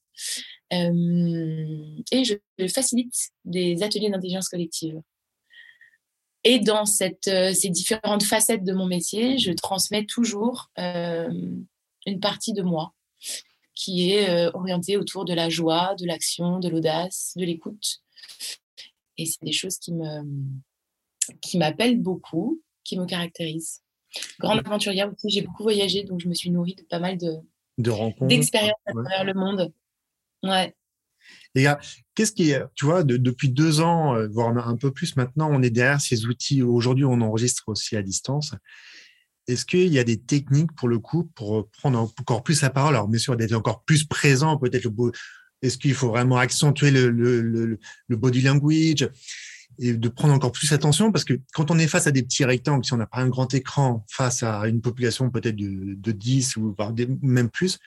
Euh, 0.74 2.02
et 2.12 2.24
je 2.24 2.36
facilite 2.68 3.14
des 3.46 3.84
ateliers 3.84 4.10
d'intelligence 4.10 4.50
collective. 4.50 5.02
Et 6.44 6.60
dans 6.60 6.86
cette, 6.86 7.28
euh, 7.28 7.54
ces 7.54 7.70
différentes 7.70 8.24
facettes 8.24 8.64
de 8.64 8.74
mon 8.74 8.86
métier, 8.86 9.38
je 9.38 9.52
transmets 9.52 10.06
toujours 10.06 10.70
euh, 10.78 11.30
une 12.06 12.20
partie 12.20 12.54
de 12.54 12.62
moi 12.62 12.94
qui 13.74 14.12
est 14.12 14.48
orientée 14.56 14.98
autour 14.98 15.24
de 15.24 15.36
la 15.36 15.50
joie, 15.50 15.94
de 16.00 16.08
l'action, 16.08 16.58
de 16.60 16.68
l'audace, 16.68 17.34
de 17.36 17.46
l'écoute. 17.46 18.02
Et 19.18 19.26
c'est 19.28 19.44
des 19.44 19.52
choses 19.52 19.78
qui 19.78 19.94
me 19.94 20.24
qui 21.42 21.60
m'appellent 21.60 22.02
beaucoup, 22.02 22.62
qui 22.84 22.98
me 22.98 23.06
caractérisent. 23.06 23.84
Grande 24.40 24.62
aventurière 24.66 25.12
aussi, 25.12 25.30
j'ai 25.30 25.42
beaucoup 25.42 25.62
voyagé, 25.62 26.04
donc 26.04 26.22
je 26.22 26.28
me 26.28 26.34
suis 26.34 26.50
nourrie 26.50 26.74
de 26.74 26.84
pas 26.84 26.98
mal 26.98 27.18
de, 27.18 27.38
de 27.78 27.92
rencontres. 27.92 28.28
D'expérience 28.28 28.80
à 28.86 28.92
travers 28.92 29.24
le 29.24 29.34
monde. 29.34 29.74
Ouais. 30.44 30.76
Gars, 31.56 31.80
qu'est-ce 32.16 32.32
qui 32.32 32.52
est, 32.52 32.62
tu 32.76 32.86
vois, 32.86 33.04
de, 33.04 33.18
depuis 33.18 33.50
deux 33.50 33.82
ans, 33.82 34.16
euh, 34.16 34.28
voire 34.28 34.56
un 34.56 34.78
peu 34.78 34.92
plus 34.92 35.16
maintenant, 35.16 35.50
on 35.52 35.62
est 35.62 35.70
derrière 35.70 36.02
ces 36.02 36.26
outils. 36.26 36.62
Aujourd'hui, 36.62 37.06
on 37.06 37.20
enregistre 37.22 37.64
aussi 37.68 37.96
à 37.96 38.02
distance. 38.02 38.54
Est-ce 39.48 39.66
qu'il 39.66 39.88
y 39.88 40.00
a 40.00 40.04
des 40.04 40.20
techniques 40.20 40.74
pour 40.74 40.88
le 40.88 41.00
coup 41.00 41.32
pour 41.36 41.70
prendre 41.70 42.00
encore 42.00 42.44
plus 42.44 42.62
la 42.62 42.70
parole? 42.70 42.96
Alors, 42.96 43.08
bien 43.08 43.20
sûr, 43.20 43.36
d'être 43.36 43.54
encore 43.54 43.84
plus 43.84 44.06
présent, 44.06 44.58
peut-être. 44.58 44.90
Est-ce 45.62 45.78
qu'il 45.78 45.94
faut 45.94 46.10
vraiment 46.10 46.38
accentuer 46.38 46.92
le, 46.92 47.10
le, 47.10 47.42
le, 47.42 47.80
le, 48.08 48.16
body 48.16 48.42
language? 48.42 49.10
Et 49.80 49.94
de 49.94 50.10
prendre 50.10 50.34
encore 50.34 50.52
plus 50.52 50.74
attention 50.74 51.12
parce 51.12 51.24
que 51.24 51.40
quand 51.54 51.70
on 51.72 51.78
est 51.78 51.88
face 51.88 52.08
à 52.08 52.12
des 52.12 52.24
petits 52.24 52.46
rectangles, 52.46 52.84
si 52.84 52.94
on 52.94 52.98
n'a 52.98 53.06
pas 53.06 53.20
un 53.20 53.30
grand 53.30 53.54
écran 53.54 54.06
face 54.10 54.44
à 54.44 54.68
une 54.68 54.82
population 54.82 55.30
peut-être 55.30 55.56
de, 55.56 55.94
de 55.96 56.12
10 56.12 56.58
ou 56.58 56.76
même 57.22 57.50
plus, 57.50 57.78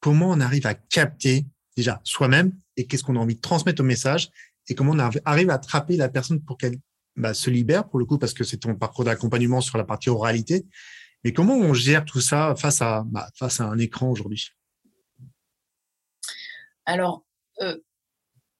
comment 0.00 0.30
on 0.30 0.40
arrive 0.40 0.66
à 0.66 0.74
capter 0.74 1.46
déjà 1.76 2.00
soi-même 2.04 2.52
et 2.76 2.86
qu'est-ce 2.86 3.02
qu'on 3.02 3.16
a 3.16 3.18
envie 3.20 3.36
de 3.36 3.40
transmettre 3.40 3.80
au 3.80 3.84
message 3.84 4.30
et 4.68 4.74
comment 4.74 4.92
on 4.92 4.98
arrive 5.24 5.50
à 5.50 5.54
attraper 5.54 5.96
la 5.96 6.08
personne 6.08 6.40
pour 6.40 6.56
qu'elle 6.56 6.78
bah, 7.16 7.34
se 7.34 7.50
libère 7.50 7.88
pour 7.88 7.98
le 7.98 8.04
coup 8.04 8.18
parce 8.18 8.32
que 8.32 8.44
c'est 8.44 8.58
ton 8.58 8.76
parcours 8.76 9.04
d'accompagnement 9.04 9.60
sur 9.60 9.78
la 9.78 9.84
partie 9.84 10.10
oralité. 10.10 10.66
Mais 11.24 11.32
comment 11.32 11.56
on 11.56 11.74
gère 11.74 12.04
tout 12.04 12.20
ça 12.20 12.54
face 12.56 12.80
à, 12.80 13.04
bah, 13.06 13.28
face 13.34 13.60
à 13.60 13.64
un 13.64 13.78
écran 13.78 14.08
aujourd'hui? 14.08 14.50
Alors, 16.86 17.24
euh, 17.60 17.76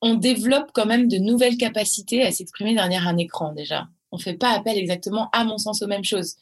on 0.02 0.14
développe 0.14 0.70
quand 0.72 0.86
même 0.86 1.08
de 1.08 1.18
nouvelles 1.18 1.56
capacités 1.56 2.22
à 2.22 2.30
s'exprimer 2.30 2.74
derrière 2.74 3.06
un 3.06 3.16
écran 3.16 3.52
déjà. 3.52 3.88
On 4.12 4.16
ne 4.16 4.22
fait 4.22 4.34
pas 4.34 4.50
appel 4.50 4.76
exactement, 4.76 5.28
à 5.32 5.44
mon 5.44 5.58
sens, 5.58 5.82
aux 5.82 5.86
mêmes 5.86 6.04
choses. 6.04 6.34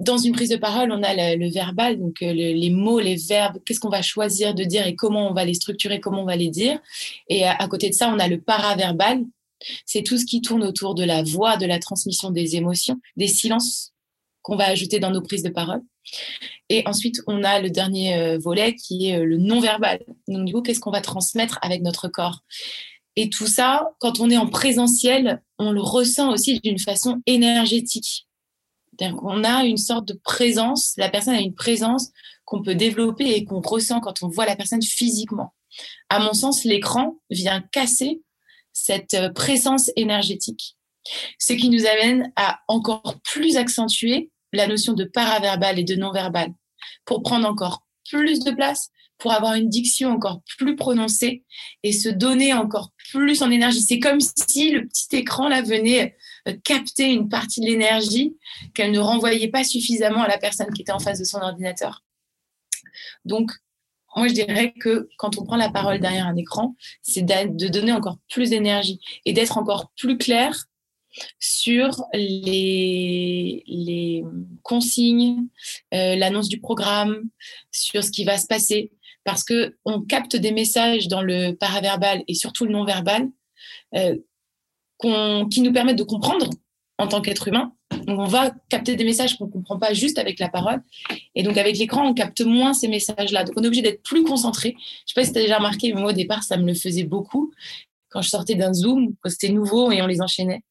Dans 0.00 0.18
une 0.18 0.32
prise 0.32 0.48
de 0.48 0.56
parole, 0.56 0.92
on 0.92 1.02
a 1.02 1.36
le, 1.36 1.50
verbal, 1.50 1.98
donc 1.98 2.22
euh, 2.22 2.32
le, 2.32 2.52
les 2.54 2.70
mots, 2.70 3.00
les 3.00 3.16
verbes, 3.16 3.58
qu'est-ce 3.64 3.80
qu'on 3.80 3.90
va 3.90 4.02
choisir 4.02 4.54
de 4.54 4.64
dire 4.64 4.86
et 4.86 4.94
comment 4.94 5.28
on 5.28 5.34
va 5.34 5.44
les 5.44 5.54
structurer, 5.54 6.00
comment 6.00 6.22
on 6.22 6.26
va 6.26 6.36
les 6.36 6.48
dire. 6.48 6.78
Et 7.28 7.44
à, 7.44 7.54
à, 7.54 7.68
côté 7.68 7.90
de 7.90 7.94
ça, 7.94 8.08
on 8.08 8.18
a 8.18 8.28
le 8.28 8.40
paraverbal, 8.40 9.24
C'est 9.84 10.02
tout 10.02 10.16
ce 10.16 10.24
qui 10.24 10.40
tourne 10.40 10.64
autour 10.64 10.94
de 10.94 11.04
la 11.04 11.22
voix, 11.22 11.58
de 11.58 11.66
la 11.66 11.78
transmission 11.78 12.30
des 12.30 12.56
émotions, 12.56 12.98
des 13.16 13.28
silences 13.28 13.92
qu'on 14.42 14.56
va 14.56 14.66
ajouter 14.66 15.00
dans 15.00 15.10
nos 15.10 15.22
prises 15.22 15.42
de 15.42 15.50
parole. 15.50 15.82
Et 16.68 16.82
ensuite, 16.86 17.20
on 17.26 17.42
a 17.44 17.60
le 17.60 17.70
dernier 17.70 18.16
euh, 18.16 18.38
volet 18.38 18.74
qui 18.74 19.08
est 19.08 19.18
euh, 19.18 19.24
le 19.24 19.38
non-verbal. 19.38 20.00
Donc, 20.28 20.46
du 20.46 20.52
coup, 20.52 20.62
qu'est-ce 20.62 20.80
qu'on 20.80 20.90
va 20.90 21.00
transmettre 21.00 21.58
avec 21.62 21.82
notre 21.82 22.08
corps? 22.08 22.40
Et 23.16 23.28
tout 23.28 23.46
ça, 23.46 23.90
quand 23.98 24.20
on 24.20 24.30
est 24.30 24.36
en 24.36 24.48
présentiel, 24.48 25.42
on 25.58 25.72
le 25.72 25.82
ressent 25.82 26.32
aussi 26.32 26.60
d'une 26.60 26.78
façon 26.78 27.20
énergétique. 27.26 28.26
On 29.22 29.44
a 29.44 29.64
une 29.64 29.78
sorte 29.78 30.06
de 30.06 30.20
présence, 30.22 30.94
la 30.96 31.08
personne 31.08 31.34
a 31.34 31.40
une 31.40 31.54
présence 31.54 32.10
qu'on 32.44 32.62
peut 32.62 32.74
développer 32.74 33.30
et 33.30 33.44
qu'on 33.44 33.60
ressent 33.60 34.00
quand 34.00 34.22
on 34.22 34.28
voit 34.28 34.46
la 34.46 34.56
personne 34.56 34.82
physiquement. 34.82 35.54
À 36.08 36.18
mon 36.18 36.34
sens, 36.34 36.64
l'écran 36.64 37.18
vient 37.30 37.62
casser 37.72 38.22
cette 38.72 39.14
euh, 39.14 39.30
présence 39.30 39.90
énergétique, 39.96 40.76
ce 41.38 41.52
qui 41.52 41.68
nous 41.68 41.86
amène 41.86 42.32
à 42.36 42.60
encore 42.68 43.20
plus 43.22 43.56
accentuer 43.56 44.30
la 44.52 44.66
notion 44.66 44.92
de 44.92 45.04
paraverbal 45.04 45.78
et 45.78 45.84
de 45.84 45.94
non-verbal 45.94 46.52
pour 47.04 47.22
prendre 47.22 47.48
encore 47.48 47.84
plus 48.08 48.40
de 48.40 48.50
place, 48.50 48.90
pour 49.18 49.32
avoir 49.32 49.54
une 49.54 49.68
diction 49.68 50.10
encore 50.10 50.40
plus 50.58 50.76
prononcée 50.76 51.44
et 51.82 51.92
se 51.92 52.08
donner 52.08 52.54
encore 52.54 52.90
plus 53.10 53.42
en 53.42 53.50
énergie. 53.50 53.82
C'est 53.82 54.00
comme 54.00 54.20
si 54.20 54.70
le 54.70 54.86
petit 54.86 55.16
écran 55.16 55.48
là 55.48 55.62
venait 55.62 56.16
euh, 56.48 56.56
capter 56.64 57.12
une 57.12 57.28
partie 57.28 57.60
de 57.60 57.66
l'énergie 57.66 58.36
qu'elle 58.74 58.92
ne 58.92 58.98
renvoyait 58.98 59.48
pas 59.48 59.62
suffisamment 59.62 60.22
à 60.22 60.28
la 60.28 60.38
personne 60.38 60.72
qui 60.72 60.82
était 60.82 60.92
en 60.92 60.98
face 60.98 61.18
de 61.18 61.24
son 61.24 61.38
ordinateur. 61.38 62.02
Donc, 63.24 63.52
moi, 64.16 64.26
je 64.26 64.32
dirais 64.32 64.72
que 64.80 65.08
quand 65.18 65.38
on 65.38 65.44
prend 65.44 65.56
la 65.56 65.70
parole 65.70 66.00
derrière 66.00 66.26
un 66.26 66.36
écran, 66.36 66.74
c'est 67.02 67.22
de 67.22 67.68
donner 67.68 67.92
encore 67.92 68.18
plus 68.28 68.50
d'énergie 68.50 68.98
et 69.24 69.32
d'être 69.32 69.56
encore 69.56 69.92
plus 69.96 70.18
clair 70.18 70.66
sur 71.38 72.04
les, 72.14 73.64
consignes, 74.62 75.48
euh, 75.94 76.16
l'annonce 76.16 76.48
du 76.48 76.60
programme, 76.60 77.22
sur 77.70 78.04
ce 78.04 78.10
qui 78.10 78.24
va 78.24 78.38
se 78.38 78.46
passer, 78.46 78.92
parce 79.24 79.44
que 79.44 79.76
on 79.84 80.00
capte 80.00 80.36
des 80.36 80.52
messages 80.52 81.08
dans 81.08 81.22
le 81.22 81.52
paraverbal 81.52 82.22
et 82.28 82.34
surtout 82.34 82.64
le 82.64 82.72
non-verbal 82.72 83.28
euh, 83.94 84.16
qui 85.00 85.60
nous 85.62 85.72
permettent 85.72 85.98
de 85.98 86.04
comprendre 86.04 86.48
en 86.98 87.08
tant 87.08 87.20
qu'être 87.22 87.48
humain. 87.48 87.72
Donc 88.06 88.18
on 88.18 88.26
va 88.26 88.52
capter 88.68 88.94
des 88.96 89.04
messages 89.04 89.38
qu'on 89.38 89.46
ne 89.46 89.50
comprend 89.50 89.78
pas 89.78 89.94
juste 89.94 90.18
avec 90.18 90.38
la 90.38 90.48
parole. 90.48 90.82
Et 91.34 91.42
donc 91.42 91.56
avec 91.56 91.78
l'écran, 91.78 92.06
on 92.06 92.14
capte 92.14 92.42
moins 92.42 92.74
ces 92.74 92.88
messages-là. 92.88 93.44
Donc 93.44 93.54
on 93.56 93.62
est 93.62 93.66
obligé 93.66 93.82
d'être 93.82 94.02
plus 94.02 94.22
concentré. 94.22 94.70
Je 94.70 94.76
ne 94.76 94.82
sais 95.06 95.14
pas 95.14 95.24
si 95.24 95.32
tu 95.32 95.38
as 95.38 95.42
déjà 95.42 95.56
remarqué, 95.56 95.92
mais 95.92 96.00
moi 96.00 96.10
au 96.10 96.14
départ, 96.14 96.42
ça 96.42 96.56
me 96.56 96.66
le 96.66 96.74
faisait 96.74 97.04
beaucoup. 97.04 97.52
Quand 98.10 98.22
je 98.22 98.28
sortais 98.28 98.54
d'un 98.54 98.74
Zoom, 98.74 99.14
c'était 99.26 99.50
nouveau 99.50 99.90
et 99.92 100.02
on 100.02 100.06
les 100.06 100.20
enchaînait 100.20 100.62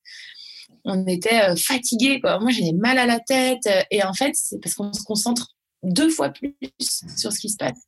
on 0.86 1.06
était 1.08 1.42
euh, 1.44 1.56
fatigué. 1.56 2.20
Moi, 2.24 2.52
j'avais 2.52 2.74
mal 2.74 2.98
à 2.98 3.06
la 3.06 3.20
tête. 3.20 3.66
Euh, 3.68 3.82
et 3.92 4.04
en 4.04 4.14
fait, 4.14 4.32
c'est 4.36 4.60
parce 4.62 4.76
qu'on 4.76 4.94
se 4.94 5.04
concentre 5.04 5.56
deux 5.84 6.10
fois 6.10 6.30
plus 6.30 6.56
sur 6.80 7.32
ce 7.32 7.40
qui 7.40 7.50
se 7.50 7.58
passe. 7.58 7.80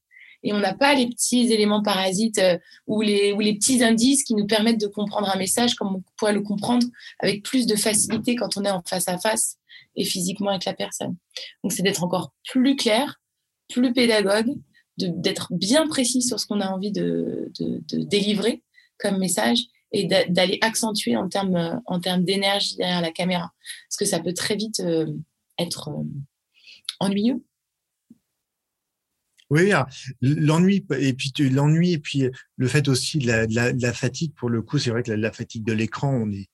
Et 0.43 0.53
on 0.53 0.60
n'a 0.60 0.74
pas 0.74 0.95
les 0.95 1.07
petits 1.07 1.51
éléments 1.51 1.83
parasites 1.83 2.39
euh, 2.39 2.57
ou, 2.88 3.01
les, 3.01 3.31
ou 3.33 3.39
les 3.39 3.53
petits 3.53 3.83
indices 3.83 4.24
qui 4.24 4.33
nous 4.33 4.48
permettent 4.48 4.81
de 4.81 4.88
comprendre 4.88 5.29
un 5.29 5.38
message 5.38 5.75
comme 5.75 5.95
on 5.95 6.03
pourrait 6.17 6.33
le 6.33 6.41
comprendre 6.41 6.88
avec 7.19 7.43
plus 7.43 7.67
de 7.67 7.75
facilité 7.75 8.36
quand 8.36 8.57
on 8.57 8.65
est 8.65 8.71
en 8.71 8.81
face 8.88 9.07
à 9.07 9.19
face 9.19 9.57
et 9.95 10.03
physiquement 10.03 10.50
avec 10.50 10.65
la 10.65 10.74
personne. 10.74 11.15
Donc, 11.63 11.74
c'est 11.74 11.83
d'être 11.83 12.03
encore 12.03 12.33
plus 12.50 12.75
clair, 12.75 13.19
plus 13.69 13.93
pédagogue, 13.93 14.55
d'être 14.98 15.48
bien 15.51 15.88
précis 15.88 16.21
sur 16.21 16.39
ce 16.39 16.48
qu'on 16.48 16.62
a 16.62 16.69
envie 16.69 16.91
de 16.91 17.51
délivrer 17.91 18.63
comme 18.98 19.17
message 19.17 19.60
et 19.91 20.07
d'aller 20.07 20.57
accentuer 20.62 21.17
en 21.17 21.27
termes 21.27 21.55
euh, 21.55 21.75
en 21.86 22.00
d'énergie 22.00 22.77
derrière 22.77 23.01
la 23.01 23.12
caméra. 23.12 23.51
Parce 23.89 23.98
que 23.98 24.05
ça 24.05 24.19
peut 24.19 24.33
très 24.33 24.55
vite 24.55 24.79
euh, 24.79 25.07
être 25.57 25.89
euh, 25.89 26.03
ennuyeux. 27.00 27.43
Oui, 29.50 29.74
ah, 29.74 29.86
l'ennui 30.21 30.86
et 30.98 31.13
puis 31.13 31.33
l'ennui 31.39 31.91
et 31.91 32.00
puis 32.00 32.24
le 32.55 32.67
fait 32.69 32.88
aussi 32.88 33.19
de 33.19 33.27
la, 33.27 33.93
fatigue 33.93 34.33
pour 34.33 34.50
le 34.50 34.62
coup, 34.62 34.79
c'est 34.79 34.91
vrai 34.91 35.03
que 35.03 35.12
la, 35.12 35.31
fatigue 35.33 35.65
de 35.65 35.74
l'écran, 35.74 36.10
on 36.10 36.31
est 36.31 36.50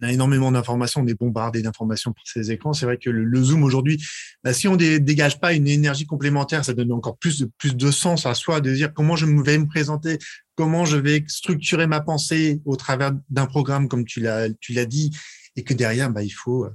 on 0.00 0.06
a 0.06 0.12
énormément 0.12 0.50
d'informations, 0.52 1.02
on 1.02 1.06
est 1.06 1.18
bombardé 1.18 1.62
d'informations 1.62 2.12
par 2.12 2.24
ces 2.26 2.50
écrans. 2.50 2.72
C'est 2.72 2.86
vrai 2.86 2.96
que 2.96 3.10
le, 3.10 3.42
zoom 3.42 3.62
aujourd'hui, 3.62 4.02
bah, 4.42 4.52
si 4.52 4.68
on 4.68 4.76
ne 4.76 4.98
dégage 4.98 5.40
pas 5.40 5.52
une 5.52 5.68
énergie 5.68 6.06
complémentaire, 6.06 6.64
ça 6.64 6.74
donne 6.74 6.92
encore 6.92 7.18
plus 7.18 7.40
de, 7.40 7.50
plus 7.58 7.76
de 7.76 7.90
sens 7.90 8.26
à 8.26 8.34
soi, 8.34 8.60
de 8.60 8.72
dire 8.72 8.92
comment 8.94 9.16
je 9.16 9.26
vais 9.26 9.58
me 9.58 9.66
présenter, 9.66 10.18
comment 10.54 10.84
je 10.84 10.96
vais 10.96 11.24
structurer 11.26 11.86
ma 11.86 12.00
pensée 12.00 12.60
au 12.64 12.76
travers 12.76 13.12
d'un 13.28 13.46
programme 13.46 13.88
comme 13.88 14.04
tu 14.04 14.20
l'as 14.20 14.86
dit, 14.86 15.10
et 15.56 15.64
que 15.64 15.74
derrière, 15.74 16.10
bah, 16.10 16.22
il 16.22 16.30
faut 16.30 16.66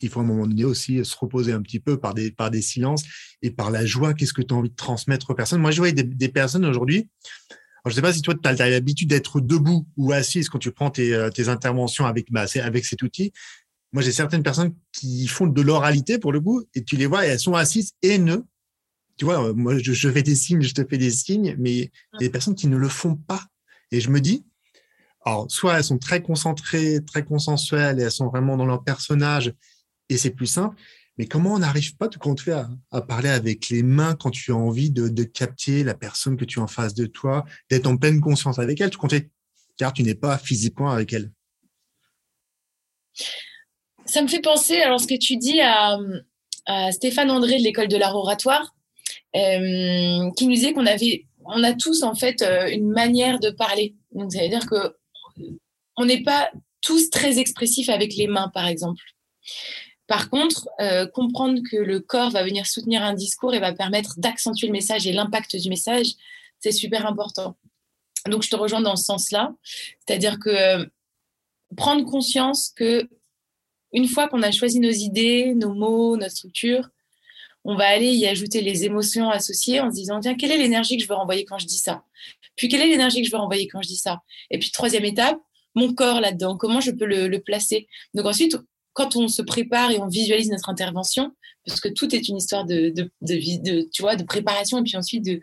il 0.00 0.10
faut 0.10 0.20
à 0.20 0.22
un 0.22 0.26
moment 0.26 0.46
donné 0.46 0.64
aussi 0.64 1.02
se 1.04 1.16
reposer 1.16 1.52
un 1.52 1.62
petit 1.62 1.80
peu 1.80 1.98
par 1.98 2.12
des 2.12 2.30
par 2.30 2.50
des 2.50 2.60
silences 2.60 3.04
et 3.40 3.50
par 3.50 3.70
la 3.70 3.86
joie. 3.86 4.12
Qu'est-ce 4.12 4.34
que 4.34 4.42
tu 4.42 4.52
as 4.52 4.56
envie 4.56 4.68
de 4.68 4.74
transmettre 4.74 5.30
aux 5.30 5.34
personnes? 5.34 5.60
Moi, 5.60 5.70
je 5.70 5.78
vois 5.78 5.90
des 5.90 6.28
personnes 6.28 6.66
aujourd'hui. 6.66 7.08
Je 7.86 7.90
ne 7.92 7.94
sais 7.94 8.02
pas 8.02 8.12
si 8.12 8.22
toi, 8.22 8.34
tu 8.34 8.48
as, 8.48 8.70
l'habitude 8.70 9.08
d'être 9.08 9.40
debout 9.40 9.86
ou 9.96 10.12
assise 10.12 10.48
quand 10.48 10.58
tu 10.58 10.72
prends 10.72 10.90
tes, 10.90 11.14
euh, 11.14 11.30
interventions 11.46 12.04
avec, 12.04 12.30
bah, 12.30 12.46
avec 12.62 12.84
cet 12.84 13.02
outil. 13.02 13.32
Moi, 13.92 14.02
j'ai 14.02 14.12
certaines 14.12 14.42
personnes 14.42 14.74
qui 14.92 15.26
font 15.28 15.46
de 15.46 15.62
l'oralité 15.62 16.18
pour 16.18 16.32
le 16.32 16.40
coup, 16.40 16.64
et 16.74 16.82
tu 16.82 16.96
les 16.96 17.06
vois, 17.06 17.24
et 17.24 17.30
elles 17.30 17.40
sont 17.40 17.54
assises 17.54 17.92
haineux 18.02 18.44
tu 19.16 19.24
vois, 19.24 19.52
moi, 19.54 19.78
je, 19.78 20.10
fais 20.10 20.22
des 20.22 20.34
signes, 20.34 20.62
je 20.62 20.74
te 20.74 20.84
fais 20.84 20.98
des 20.98 21.10
signes, 21.10 21.56
mais 21.58 21.72
il 21.72 21.80
y 21.80 22.16
a 22.16 22.18
des 22.18 22.30
personnes 22.30 22.54
qui 22.54 22.66
ne 22.66 22.76
le 22.76 22.88
font 22.88 23.16
pas. 23.16 23.42
Et 23.90 24.00
je 24.00 24.10
me 24.10 24.20
dis, 24.20 24.44
alors, 25.24 25.50
soit 25.50 25.78
elles 25.78 25.84
sont 25.84 25.98
très 25.98 26.22
concentrées, 26.22 27.00
très 27.04 27.24
consensuelles, 27.24 27.98
et 27.98 28.02
elles 28.02 28.10
sont 28.10 28.28
vraiment 28.28 28.56
dans 28.56 28.66
leur 28.66 28.84
personnage, 28.84 29.54
et 30.08 30.18
c'est 30.18 30.30
plus 30.30 30.46
simple. 30.46 30.76
Mais 31.18 31.26
comment 31.26 31.54
on 31.54 31.58
n'arrive 31.58 31.96
pas, 31.96 32.08
quand 32.08 32.34
tu 32.34 32.52
à, 32.52 32.68
à 32.90 33.00
parler 33.00 33.30
avec 33.30 33.68
les 33.70 33.82
mains 33.82 34.14
quand 34.14 34.30
tu 34.30 34.52
as 34.52 34.56
envie 34.56 34.90
de, 34.90 35.24
capter 35.24 35.82
la 35.82 35.94
personne 35.94 36.36
que 36.36 36.44
tu 36.44 36.58
as 36.58 36.62
en 36.62 36.66
face 36.66 36.94
de 36.94 37.06
toi, 37.06 37.44
d'être 37.70 37.86
en 37.86 37.96
pleine 37.96 38.20
conscience 38.20 38.58
avec 38.58 38.80
elle, 38.80 38.90
tu 38.90 38.98
comptes, 38.98 39.14
car 39.78 39.92
tu 39.92 40.02
n'es 40.02 40.14
pas 40.14 40.38
physiquement 40.38 40.90
avec 40.90 41.12
elle? 41.12 41.30
Ça 44.04 44.22
me 44.22 44.28
fait 44.28 44.40
penser, 44.40 44.80
alors 44.80 45.00
ce 45.00 45.06
que 45.06 45.18
tu 45.18 45.36
dis 45.36 45.60
à, 45.60 45.98
à 46.66 46.92
Stéphane 46.92 47.30
André 47.30 47.58
de 47.58 47.62
l'école 47.62 47.88
de 47.88 47.96
l'art 47.96 48.14
oratoire, 48.14 48.74
euh, 49.34 50.30
qui 50.36 50.46
nous 50.46 50.54
disait 50.54 50.72
qu'on 50.72 50.86
avait, 50.86 51.26
on 51.44 51.62
a 51.62 51.72
tous 51.72 52.02
en 52.02 52.14
fait 52.14 52.42
euh, 52.42 52.68
une 52.68 52.88
manière 52.88 53.40
de 53.40 53.50
parler. 53.50 53.94
Donc 54.12 54.32
ça 54.32 54.42
veut 54.42 54.48
dire 54.48 54.66
que 54.66 54.96
on 55.96 56.04
n'est 56.04 56.22
pas 56.22 56.50
tous 56.82 57.10
très 57.10 57.38
expressifs 57.38 57.88
avec 57.88 58.14
les 58.16 58.26
mains, 58.26 58.50
par 58.52 58.66
exemple. 58.66 59.02
Par 60.06 60.30
contre, 60.30 60.68
euh, 60.80 61.06
comprendre 61.06 61.60
que 61.68 61.76
le 61.76 62.00
corps 62.00 62.30
va 62.30 62.44
venir 62.44 62.66
soutenir 62.66 63.02
un 63.02 63.14
discours 63.14 63.54
et 63.54 63.58
va 63.58 63.72
permettre 63.72 64.18
d'accentuer 64.18 64.68
le 64.68 64.72
message 64.72 65.06
et 65.06 65.12
l'impact 65.12 65.56
du 65.56 65.68
message, 65.68 66.12
c'est 66.60 66.72
super 66.72 67.06
important. 67.06 67.56
Donc, 68.28 68.42
je 68.42 68.50
te 68.50 68.56
rejoins 68.56 68.80
dans 68.80 68.96
ce 68.96 69.04
sens-là. 69.04 69.54
C'est-à-dire 70.06 70.38
que 70.38 70.88
prendre 71.76 72.04
conscience 72.04 72.72
que 72.74 73.08
une 73.92 74.08
fois 74.08 74.28
qu'on 74.28 74.42
a 74.42 74.50
choisi 74.50 74.78
nos 74.80 74.90
idées, 74.90 75.54
nos 75.54 75.72
mots, 75.72 76.16
notre 76.16 76.36
structure, 76.36 76.88
on 77.64 77.74
va 77.74 77.86
aller 77.86 78.12
y 78.12 78.26
ajouter 78.26 78.60
les 78.60 78.84
émotions 78.84 79.30
associées 79.30 79.80
en 79.80 79.90
se 79.90 79.96
disant, 79.96 80.20
tiens, 80.20 80.36
quelle 80.36 80.52
est 80.52 80.58
l'énergie 80.58 80.96
que 80.96 81.02
je 81.02 81.08
veux 81.08 81.14
renvoyer 81.14 81.44
quand 81.44 81.58
je 81.58 81.66
dis 81.66 81.78
ça? 81.78 82.04
Puis, 82.54 82.68
quelle 82.68 82.82
est 82.82 82.88
l'énergie 82.88 83.20
que 83.22 83.26
je 83.26 83.32
veux 83.32 83.38
renvoyer 83.38 83.66
quand 83.66 83.82
je 83.82 83.88
dis 83.88 83.96
ça? 83.96 84.22
Et 84.50 84.58
puis, 84.58 84.70
troisième 84.70 85.04
étape, 85.04 85.38
mon 85.76 85.92
corps 85.94 86.20
là-dedans, 86.20 86.56
comment 86.56 86.80
je 86.80 86.90
peux 86.90 87.04
le, 87.04 87.28
le 87.28 87.40
placer? 87.40 87.86
Donc 88.14 88.26
ensuite, 88.26 88.56
quand 88.96 89.14
on 89.14 89.28
se 89.28 89.42
prépare 89.42 89.90
et 89.90 90.00
on 90.00 90.08
visualise 90.08 90.50
notre 90.50 90.70
intervention, 90.70 91.30
parce 91.66 91.80
que 91.80 91.88
tout 91.88 92.14
est 92.14 92.28
une 92.28 92.38
histoire 92.38 92.64
de, 92.64 92.94
de, 93.20 93.88
tu 93.92 94.02
vois, 94.02 94.16
de 94.16 94.24
préparation 94.24 94.78
et 94.78 94.82
puis 94.82 94.96
ensuite 94.96 95.24
de, 95.24 95.40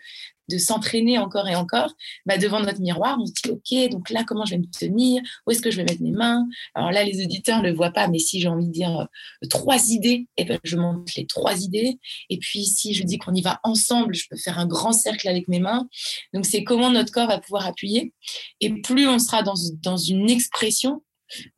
s'entraîner 0.57 1.17
encore 1.17 1.47
et 1.47 1.55
encore, 1.55 1.91
bah 2.27 2.37
devant 2.37 2.59
notre 2.59 2.79
miroir, 2.79 3.17
on 3.19 3.25
se 3.25 3.31
dit, 3.31 3.49
OK, 3.49 3.91
donc 3.91 4.11
là, 4.11 4.23
comment 4.23 4.45
je 4.45 4.51
vais 4.51 4.59
me 4.59 4.69
tenir? 4.69 5.21
Où 5.45 5.51
est-ce 5.51 5.61
que 5.61 5.71
je 5.71 5.77
vais 5.77 5.83
mettre 5.83 6.01
mes 6.01 6.11
mains? 6.11 6.47
Alors 6.75 6.91
là, 6.91 7.03
les 7.03 7.23
auditeurs 7.23 7.63
ne 7.63 7.69
le 7.69 7.75
voient 7.75 7.91
pas, 7.91 8.07
mais 8.07 8.19
si 8.19 8.39
j'ai 8.39 8.47
envie 8.47 8.67
de 8.67 8.71
dire 8.71 8.99
euh, 8.99 9.47
trois 9.49 9.89
idées, 9.89 10.27
eh 10.37 10.45
ben, 10.45 10.59
je 10.63 10.77
monte 10.77 11.15
les 11.15 11.25
trois 11.25 11.59
idées. 11.63 11.97
Et 12.29 12.37
puis, 12.37 12.65
si 12.65 12.93
je 12.93 13.03
dis 13.03 13.17
qu'on 13.17 13.33
y 13.33 13.41
va 13.41 13.59
ensemble, 13.63 14.13
je 14.13 14.27
peux 14.29 14.37
faire 14.37 14.59
un 14.59 14.67
grand 14.67 14.93
cercle 14.93 15.27
avec 15.27 15.47
mes 15.47 15.59
mains. 15.59 15.87
Donc, 16.33 16.45
c'est 16.45 16.63
comment 16.63 16.91
notre 16.91 17.11
corps 17.11 17.27
va 17.27 17.39
pouvoir 17.39 17.65
appuyer. 17.65 18.13
Et 18.59 18.81
plus 18.81 19.07
on 19.07 19.17
sera 19.17 19.41
dans 19.43 19.97
une 19.97 20.29
expression, 20.29 21.01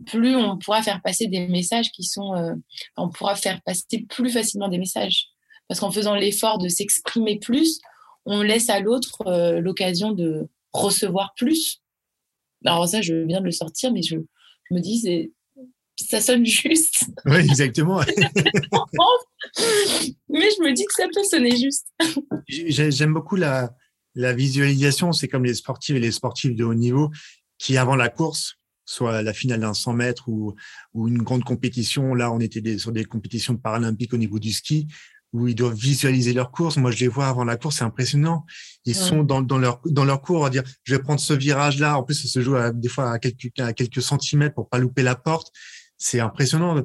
plus 0.05 0.35
on 0.35 0.57
pourra 0.57 0.81
faire 0.81 1.01
passer 1.01 1.27
des 1.27 1.47
messages 1.47 1.91
qui 1.91 2.03
sont... 2.03 2.35
Euh, 2.35 2.53
on 2.97 3.09
pourra 3.09 3.35
faire 3.35 3.61
passer 3.63 4.05
plus 4.09 4.29
facilement 4.29 4.69
des 4.69 4.77
messages. 4.77 5.27
Parce 5.67 5.79
qu'en 5.79 5.91
faisant 5.91 6.15
l'effort 6.15 6.59
de 6.59 6.67
s'exprimer 6.69 7.39
plus, 7.39 7.79
on 8.25 8.41
laisse 8.41 8.69
à 8.69 8.79
l'autre 8.79 9.25
euh, 9.27 9.59
l'occasion 9.59 10.11
de 10.11 10.47
recevoir 10.73 11.33
plus. 11.35 11.81
Alors 12.65 12.87
ça, 12.87 13.01
je 13.01 13.15
viens 13.15 13.39
de 13.39 13.45
le 13.45 13.51
sortir, 13.51 13.91
mais 13.91 14.01
je, 14.01 14.15
me 14.71 14.79
dis, 14.79 15.31
ça 15.97 16.21
sonne 16.21 16.45
juste. 16.45 17.05
Oui, 17.25 17.37
exactement. 17.37 17.99
mais 20.29 20.49
je 20.51 20.61
me 20.63 20.73
dis 20.73 20.85
que 20.85 20.93
ça 20.93 21.07
peut 21.13 21.23
sonner 21.23 21.55
juste. 21.57 21.87
J'aime 22.47 23.13
beaucoup 23.13 23.35
la, 23.35 23.75
la 24.15 24.33
visualisation. 24.33 25.11
C'est 25.11 25.27
comme 25.27 25.45
les 25.45 25.53
sportifs 25.53 25.95
et 25.95 25.99
les 25.99 26.11
sportifs 26.11 26.55
de 26.55 26.63
haut 26.63 26.73
niveau 26.73 27.11
qui, 27.57 27.77
avant 27.77 27.95
la 27.95 28.09
course, 28.09 28.55
soit 28.85 29.21
la 29.21 29.33
finale 29.33 29.59
d'un 29.59 29.73
100 29.73 29.93
mètres 29.93 30.29
ou, 30.29 30.55
ou 30.93 31.07
une 31.07 31.21
grande 31.21 31.43
compétition. 31.43 32.13
Là, 32.13 32.31
on 32.31 32.39
était 32.39 32.77
sur 32.77 32.91
des 32.91 33.05
compétitions 33.05 33.57
paralympiques 33.57 34.13
au 34.13 34.17
niveau 34.17 34.39
du 34.39 34.51
ski 34.51 34.87
où 35.35 35.47
ils 35.47 35.55
doivent 35.55 35.75
visualiser 35.75 36.31
leur 36.31 36.51
course. 36.51 36.77
Moi, 36.77 36.91
je 36.91 36.99
les 36.99 37.07
vois 37.09 37.27
avant 37.27 37.43
la 37.43 37.57
course, 37.57 37.77
c'est 37.77 37.83
impressionnant. 37.83 38.45
Ils 38.85 38.95
sont 38.95 39.23
dans, 39.23 39.41
dans, 39.41 39.57
leur, 39.57 39.81
dans 39.85 40.05
leur 40.05 40.21
cours, 40.21 40.37
on 40.37 40.43
va 40.43 40.49
dire, 40.49 40.63
je 40.83 40.95
vais 40.95 41.01
prendre 41.01 41.19
ce 41.19 41.33
virage-là. 41.33 41.97
En 41.97 42.03
plus, 42.03 42.15
ça 42.15 42.29
se 42.29 42.41
joue 42.41 42.55
des 42.73 42.87
fois 42.87 43.11
à 43.11 43.19
quelques, 43.19 43.51
à 43.59 43.73
quelques 43.73 44.01
centimètres 44.01 44.55
pour 44.55 44.69
pas 44.69 44.77
louper 44.77 45.03
la 45.03 45.15
porte. 45.15 45.51
C'est 45.97 46.21
impressionnant 46.21 46.81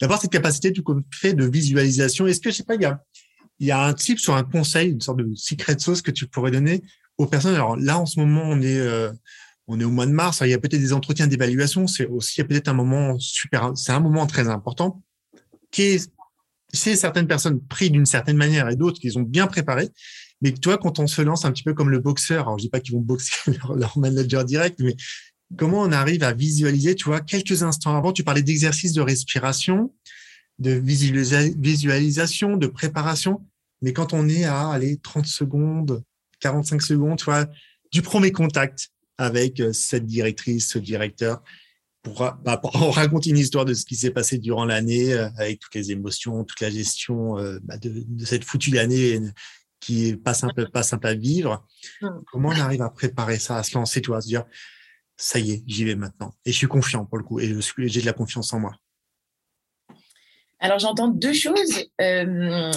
d'avoir 0.00 0.20
cette 0.20 0.32
capacité 0.32 0.72
du 0.72 0.82
fait 1.12 1.34
de 1.34 1.44
visualisation. 1.44 2.26
Est-ce 2.26 2.40
que, 2.40 2.50
je 2.50 2.56
sais 2.56 2.64
pas, 2.64 2.74
il 2.74 2.82
y 2.82 2.86
a, 2.86 3.00
il 3.60 3.68
y 3.68 3.70
a 3.70 3.84
un 3.84 3.94
type 3.94 4.18
sur 4.18 4.34
un 4.34 4.42
conseil, 4.42 4.90
une 4.90 5.00
sorte 5.00 5.18
de 5.18 5.34
secret 5.36 5.78
sauce 5.78 6.02
que 6.02 6.10
tu 6.10 6.26
pourrais 6.26 6.50
donner 6.50 6.82
aux 7.18 7.26
personnes? 7.26 7.54
Alors 7.54 7.76
là, 7.76 7.98
en 7.98 8.06
ce 8.06 8.18
moment, 8.18 8.42
on 8.44 8.60
est, 8.60 8.80
euh, 8.80 9.12
on 9.72 9.80
est 9.80 9.84
au 9.84 9.90
mois 9.90 10.04
de 10.04 10.12
mars. 10.12 10.42
il 10.44 10.50
y 10.50 10.54
a 10.54 10.58
peut-être 10.58 10.80
des 10.80 10.92
entretiens 10.92 11.26
d'évaluation. 11.26 11.86
C'est 11.86 12.06
aussi 12.06 12.44
peut-être 12.44 12.68
un 12.68 12.74
moment 12.74 13.18
super, 13.18 13.72
c'est 13.74 13.92
un 13.92 14.00
moment 14.00 14.26
très 14.26 14.48
important 14.48 15.02
qui 15.70 15.82
est 15.82 16.12
c'est 16.74 16.96
certaines 16.96 17.26
personnes 17.26 17.60
pris 17.60 17.90
d'une 17.90 18.06
certaine 18.06 18.36
manière 18.36 18.68
et 18.68 18.76
d'autres 18.76 18.98
qui 18.98 19.16
ont 19.16 19.22
bien 19.22 19.46
préparé. 19.46 19.90
Mais 20.40 20.52
toi, 20.52 20.78
quand 20.78 20.98
on 20.98 21.06
se 21.06 21.20
lance 21.22 21.44
un 21.44 21.52
petit 21.52 21.62
peu 21.62 21.74
comme 21.74 21.90
le 21.90 21.98
boxeur, 21.98 22.46
alors 22.46 22.58
je 22.58 22.64
dis 22.64 22.70
pas 22.70 22.80
qu'ils 22.80 22.94
vont 22.94 23.00
boxer 23.00 23.32
leur, 23.76 23.98
manager 23.98 24.44
direct, 24.44 24.80
mais 24.80 24.96
comment 25.56 25.80
on 25.80 25.92
arrive 25.92 26.22
à 26.22 26.32
visualiser, 26.32 26.94
tu 26.94 27.04
vois, 27.04 27.20
quelques 27.20 27.62
instants 27.62 27.96
avant, 27.96 28.12
tu 28.12 28.24
parlais 28.24 28.42
d'exercice 28.42 28.94
de 28.94 29.02
respiration, 29.02 29.94
de 30.58 30.72
visualisation, 30.72 32.56
de 32.56 32.66
préparation, 32.66 33.46
mais 33.82 33.92
quand 33.92 34.14
on 34.14 34.28
est 34.28 34.44
à, 34.44 34.70
aller 34.70 34.96
30 34.96 35.26
secondes, 35.26 36.02
45 36.40 36.80
secondes, 36.80 37.18
tu 37.18 37.26
vois, 37.26 37.46
du 37.92 38.00
premier 38.00 38.32
contact 38.32 38.91
avec 39.22 39.60
euh, 39.60 39.72
cette 39.72 40.06
directrice, 40.06 40.70
ce 40.70 40.78
directeur, 40.78 41.42
bah, 42.04 42.56
pour, 42.56 42.72
raconter 42.94 43.30
une 43.30 43.38
histoire 43.38 43.64
de 43.64 43.74
ce 43.74 43.84
qui 43.84 43.96
s'est 43.96 44.10
passé 44.10 44.38
durant 44.38 44.64
l'année, 44.64 45.12
euh, 45.12 45.28
avec 45.36 45.60
toutes 45.60 45.74
les 45.74 45.92
émotions, 45.92 46.44
toute 46.44 46.60
la 46.60 46.70
gestion 46.70 47.38
euh, 47.38 47.58
bah, 47.62 47.76
de, 47.78 48.04
cette 48.24 48.44
foutue 48.44 48.78
année 48.78 49.20
qui 49.80 50.08
est 50.08 50.16
pas 50.16 50.34
simple, 50.34 50.70
pas 50.70 50.82
simple 50.82 51.06
à 51.06 51.14
vivre. 51.14 51.66
Mmh. 52.00 52.08
Comment 52.30 52.50
on 52.50 52.60
arrive 52.60 52.82
à 52.82 52.90
préparer 52.90 53.38
ça, 53.38 53.56
à 53.56 53.62
se 53.62 53.74
lancer, 53.74 54.00
tu 54.00 54.08
vois, 54.08 54.18
à 54.18 54.20
se 54.20 54.28
dire, 54.28 54.44
ça 55.16 55.38
y 55.38 55.52
est, 55.52 55.62
j'y 55.66 55.84
vais 55.84 55.94
maintenant. 55.94 56.32
Et 56.44 56.52
je 56.52 56.56
suis 56.56 56.66
confiant 56.66 57.04
pour 57.04 57.18
le 57.18 57.24
coup, 57.24 57.40
et 57.40 57.54
j'ai 57.76 58.00
de 58.00 58.06
la 58.06 58.12
confiance 58.12 58.52
en 58.52 58.60
moi. 58.60 58.72
Alors 60.62 60.78
j'entends 60.78 61.08
deux 61.08 61.32
choses. 61.32 61.84
Euh, 62.00 62.70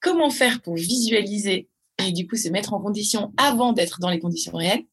comment 0.00 0.30
faire 0.30 0.62
pour 0.62 0.76
visualiser 0.76 1.68
et 1.98 2.12
du 2.12 2.28
coup 2.28 2.36
se 2.36 2.48
mettre 2.48 2.74
en 2.74 2.80
condition 2.80 3.32
avant 3.36 3.72
d'être 3.72 3.98
dans 4.00 4.08
les 4.08 4.20
conditions 4.20 4.56
réelles? 4.56 4.84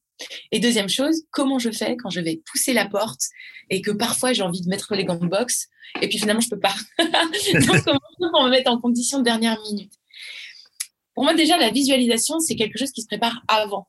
Et 0.52 0.60
deuxième 0.60 0.90
chose, 0.90 1.24
comment 1.32 1.60
je 1.60 1.72
fais 1.72 1.98
quand 1.98 2.10
je 2.10 2.22
vais 2.22 2.42
pousser 2.52 2.74
la 2.74 2.88
porte 2.88 3.22
et 3.70 3.82
que 3.82 3.92
parfois 3.92 4.34
j'ai 4.34 4.44
envie 4.44 4.62
de 4.62 4.70
mettre 4.70 4.96
les 4.96 5.06
gants 5.06 5.16
de 5.16 5.28
boxe 5.28 5.68
et 6.02 6.08
puis 6.08 6.18
finalement 6.18 6.42
je 6.42 6.50
peux 6.50 6.60
pas. 6.60 6.76
Donc 6.98 7.84
comment 7.84 8.00
je 8.20 8.30
pour 8.32 8.44
me 8.44 8.50
mettre 8.50 8.72
en 8.72 8.80
condition 8.80 9.20
de 9.20 9.24
dernière 9.24 9.60
minute? 9.62 9.94
Pour 11.14 11.24
moi 11.24 11.34
déjà 11.34 11.58
la 11.58 11.70
visualisation 11.70 12.40
c'est 12.40 12.56
quelque 12.56 12.78
chose 12.78 12.92
qui 12.92 13.02
se 13.02 13.08
prépare 13.08 13.42
avant. 13.48 13.88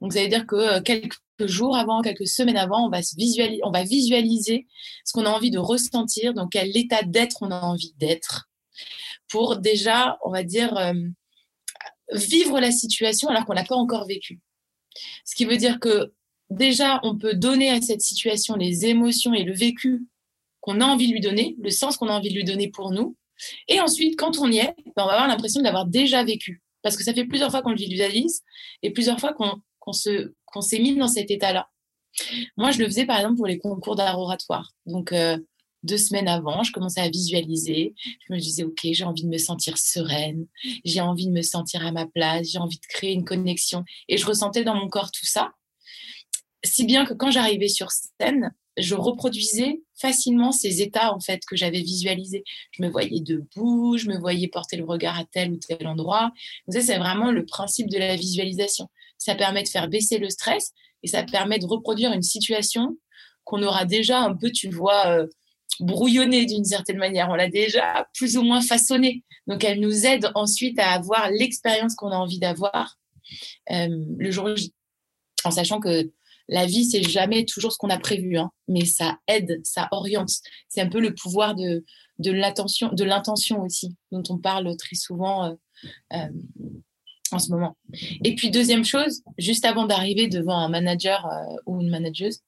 Donc 0.00 0.12
ça 0.12 0.22
veut 0.22 0.28
dire 0.28 0.46
que 0.46 0.56
euh, 0.56 0.80
quelques 0.80 1.18
jours 1.40 1.76
avant, 1.76 2.00
quelques 2.00 2.26
semaines 2.26 2.56
avant, 2.56 2.86
on 2.86 2.90
va 2.90 3.02
se 3.02 3.16
visualiser, 3.16 4.66
ce 5.04 5.12
qu'on 5.12 5.26
a 5.26 5.30
envie 5.30 5.50
de 5.50 5.58
ressentir, 5.58 6.34
dans 6.34 6.48
quel 6.48 6.74
état 6.76 7.02
d'être 7.02 7.38
on 7.42 7.50
a 7.50 7.60
envie 7.60 7.94
d'être, 7.98 8.48
pour 9.28 9.58
déjà, 9.58 10.18
on 10.24 10.30
va 10.30 10.42
dire, 10.42 10.76
euh, 10.76 10.94
vivre 12.12 12.60
la 12.60 12.72
situation 12.72 13.28
alors 13.28 13.44
qu'on 13.44 13.52
l'a 13.52 13.64
pas 13.64 13.76
encore 13.76 14.06
vécue. 14.06 14.40
Ce 15.24 15.34
qui 15.34 15.44
veut 15.44 15.56
dire 15.56 15.80
que 15.80 16.12
déjà, 16.50 17.00
on 17.02 17.16
peut 17.16 17.34
donner 17.34 17.70
à 17.70 17.80
cette 17.80 18.00
situation 18.00 18.56
les 18.56 18.86
émotions 18.86 19.34
et 19.34 19.44
le 19.44 19.54
vécu 19.54 20.06
qu'on 20.60 20.80
a 20.80 20.84
envie 20.84 21.08
de 21.08 21.12
lui 21.12 21.20
donner, 21.20 21.56
le 21.60 21.70
sens 21.70 21.96
qu'on 21.96 22.08
a 22.08 22.12
envie 22.12 22.30
de 22.30 22.34
lui 22.34 22.44
donner 22.44 22.68
pour 22.68 22.90
nous. 22.90 23.16
Et 23.68 23.80
ensuite, 23.80 24.18
quand 24.18 24.38
on 24.38 24.50
y 24.50 24.58
est, 24.58 24.74
ben, 24.96 25.04
on 25.04 25.06
va 25.06 25.12
avoir 25.12 25.28
l'impression 25.28 25.60
de 25.60 25.64
l'avoir 25.64 25.86
déjà 25.86 26.22
vécu. 26.24 26.62
Parce 26.82 26.96
que 26.96 27.04
ça 27.04 27.14
fait 27.14 27.24
plusieurs 27.24 27.50
fois 27.50 27.62
qu'on 27.62 27.70
le 27.70 27.76
visualise 27.76 28.42
et 28.82 28.90
plusieurs 28.90 29.20
fois 29.20 29.32
qu'on 29.32 29.92
s'est 29.92 30.78
mis 30.78 30.96
dans 30.96 31.08
cet 31.08 31.30
état-là. 31.30 31.68
Moi, 32.56 32.70
je 32.70 32.78
le 32.78 32.86
faisais 32.86 33.06
par 33.06 33.18
exemple 33.18 33.36
pour 33.36 33.46
les 33.46 33.58
concours 33.58 33.96
d'art 33.96 34.18
oratoire. 34.18 34.72
Donc, 34.86 35.12
euh, 35.12 35.38
deux 35.82 35.98
semaines 35.98 36.28
avant, 36.28 36.62
je 36.62 36.72
commençais 36.72 37.00
à 37.00 37.08
visualiser. 37.08 37.94
Je 38.28 38.32
me 38.32 38.38
disais, 38.38 38.64
OK, 38.64 38.80
j'ai 38.84 39.04
envie 39.04 39.24
de 39.24 39.28
me 39.28 39.38
sentir 39.38 39.78
sereine, 39.78 40.46
j'ai 40.84 41.00
envie 41.00 41.26
de 41.26 41.32
me 41.32 41.42
sentir 41.42 41.84
à 41.86 41.92
ma 41.92 42.06
place, 42.06 42.48
j'ai 42.50 42.58
envie 42.58 42.78
de 42.78 42.86
créer 42.86 43.12
une 43.12 43.24
connexion. 43.24 43.84
Et 44.08 44.16
je 44.16 44.26
ressentais 44.26 44.64
dans 44.64 44.74
mon 44.74 44.88
corps 44.88 45.10
tout 45.10 45.26
ça. 45.26 45.52
Si 46.64 46.84
bien 46.84 47.06
que 47.06 47.14
quand 47.14 47.30
j'arrivais 47.30 47.68
sur 47.68 47.90
scène, 47.90 48.52
je 48.76 48.94
reproduisais 48.94 49.82
facilement 49.94 50.52
ces 50.52 50.82
états 50.82 51.14
en 51.14 51.20
fait 51.20 51.40
que 51.46 51.56
j'avais 51.56 51.80
visualisés. 51.80 52.44
Je 52.72 52.82
me 52.82 52.88
voyais 52.88 53.20
debout, 53.20 53.96
je 53.98 54.08
me 54.08 54.18
voyais 54.18 54.48
porter 54.48 54.76
le 54.76 54.84
regard 54.84 55.18
à 55.18 55.24
tel 55.24 55.52
ou 55.52 55.56
tel 55.56 55.86
endroit. 55.86 56.32
c'est 56.68 56.98
vraiment 56.98 57.30
le 57.30 57.44
principe 57.44 57.88
de 57.88 57.98
la 57.98 58.16
visualisation. 58.16 58.88
Ça 59.18 59.34
permet 59.34 59.62
de 59.62 59.68
faire 59.68 59.88
baisser 59.88 60.18
le 60.18 60.30
stress 60.30 60.72
et 61.02 61.08
ça 61.08 61.22
permet 61.22 61.58
de 61.58 61.66
reproduire 61.66 62.12
une 62.12 62.22
situation 62.22 62.96
qu'on 63.44 63.62
aura 63.62 63.84
déjà 63.84 64.20
un 64.20 64.34
peu, 64.34 64.50
tu 64.50 64.70
vois, 64.70 65.06
euh, 65.08 65.26
brouillonnée 65.78 66.46
d'une 66.46 66.64
certaine 66.64 66.98
manière. 66.98 67.28
On 67.30 67.34
l'a 67.34 67.48
déjà 67.48 68.08
plus 68.14 68.36
ou 68.36 68.42
moins 68.42 68.60
façonnée. 68.60 69.24
Donc, 69.46 69.64
elle 69.64 69.80
nous 69.80 70.06
aide 70.06 70.30
ensuite 70.34 70.78
à 70.78 70.90
avoir 70.90 71.30
l'expérience 71.30 71.94
qu'on 71.94 72.10
a 72.10 72.16
envie 72.16 72.38
d'avoir 72.38 72.98
euh, 73.70 74.04
le 74.18 74.30
jour. 74.30 74.48
En 75.44 75.50
sachant 75.50 75.80
que 75.80 76.10
la 76.48 76.66
vie, 76.66 76.84
c'est 76.84 77.02
jamais 77.02 77.44
toujours 77.44 77.72
ce 77.72 77.78
qu'on 77.78 77.90
a 77.90 77.98
prévu, 77.98 78.36
hein, 78.36 78.50
mais 78.68 78.84
ça 78.84 79.18
aide, 79.28 79.60
ça 79.64 79.88
oriente. 79.92 80.30
C'est 80.68 80.80
un 80.80 80.88
peu 80.88 81.00
le 81.00 81.14
pouvoir 81.14 81.54
de, 81.54 81.84
de 82.18 82.32
de 82.32 83.04
l'intention 83.04 83.62
aussi, 83.62 83.96
dont 84.10 84.22
on 84.28 84.38
parle 84.38 84.76
très 84.76 84.96
souvent 84.96 85.46
euh, 85.46 85.54
euh, 86.12 86.28
en 87.30 87.38
ce 87.38 87.50
moment. 87.50 87.76
Et 88.24 88.34
puis 88.34 88.50
deuxième 88.50 88.84
chose, 88.84 89.22
juste 89.38 89.64
avant 89.64 89.86
d'arriver 89.86 90.26
devant 90.26 90.58
un 90.58 90.68
manager 90.68 91.26
ou 91.66 91.80
une 91.80 91.88
manageuse, 91.88 92.40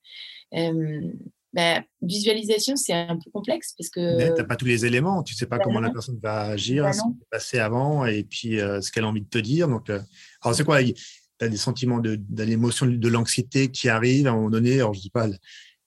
ben, 1.53 1.85
visualisation, 2.01 2.77
c'est 2.77 2.95
un 2.95 3.17
peu 3.17 3.31
complexe 3.31 3.75
parce 3.77 3.91
que. 3.91 4.19
Tu 4.19 4.41
n'as 4.41 4.45
pas 4.45 4.57
tous 4.57 4.65
les 4.65 4.87
éléments, 4.87 5.23
tu 5.23 5.35
ne 5.35 5.37
sais 5.37 5.47
pas 5.47 5.59
bah 5.59 5.65
comment 5.65 5.81
la 5.81 5.91
personne 5.91 6.19
va 6.23 6.43
agir, 6.43 6.85
bah 6.85 6.93
ce 6.93 7.03
qui 7.03 7.19
s'est 7.19 7.27
passé 7.31 7.59
avant 7.59 8.07
et 8.07 8.25
puis 8.25 8.59
euh, 8.59 8.81
ce 8.81 8.91
qu'elle 8.91 9.05
a 9.05 9.09
envie 9.09 9.21
de 9.21 9.29
te 9.29 9.39
dire. 9.39 9.69
Donc, 9.69 9.91
euh, 9.91 10.01
alors, 10.43 10.57
c'est 10.57 10.65
quoi 10.65 10.83
Tu 10.83 10.95
as 11.41 11.49
des 11.49 11.59
sentiments 11.59 11.99
de, 11.99 12.17
de 12.17 12.43
l'émotion, 12.43 12.87
de 12.87 13.09
l'anxiété 13.09 13.71
qui 13.71 13.91
arrivent 13.91 14.27
à 14.27 14.31
un 14.31 14.37
moment 14.37 14.51
donné. 14.51 14.77
Alors, 14.77 14.95
je 14.95 15.01
dis 15.01 15.11
pas 15.11 15.29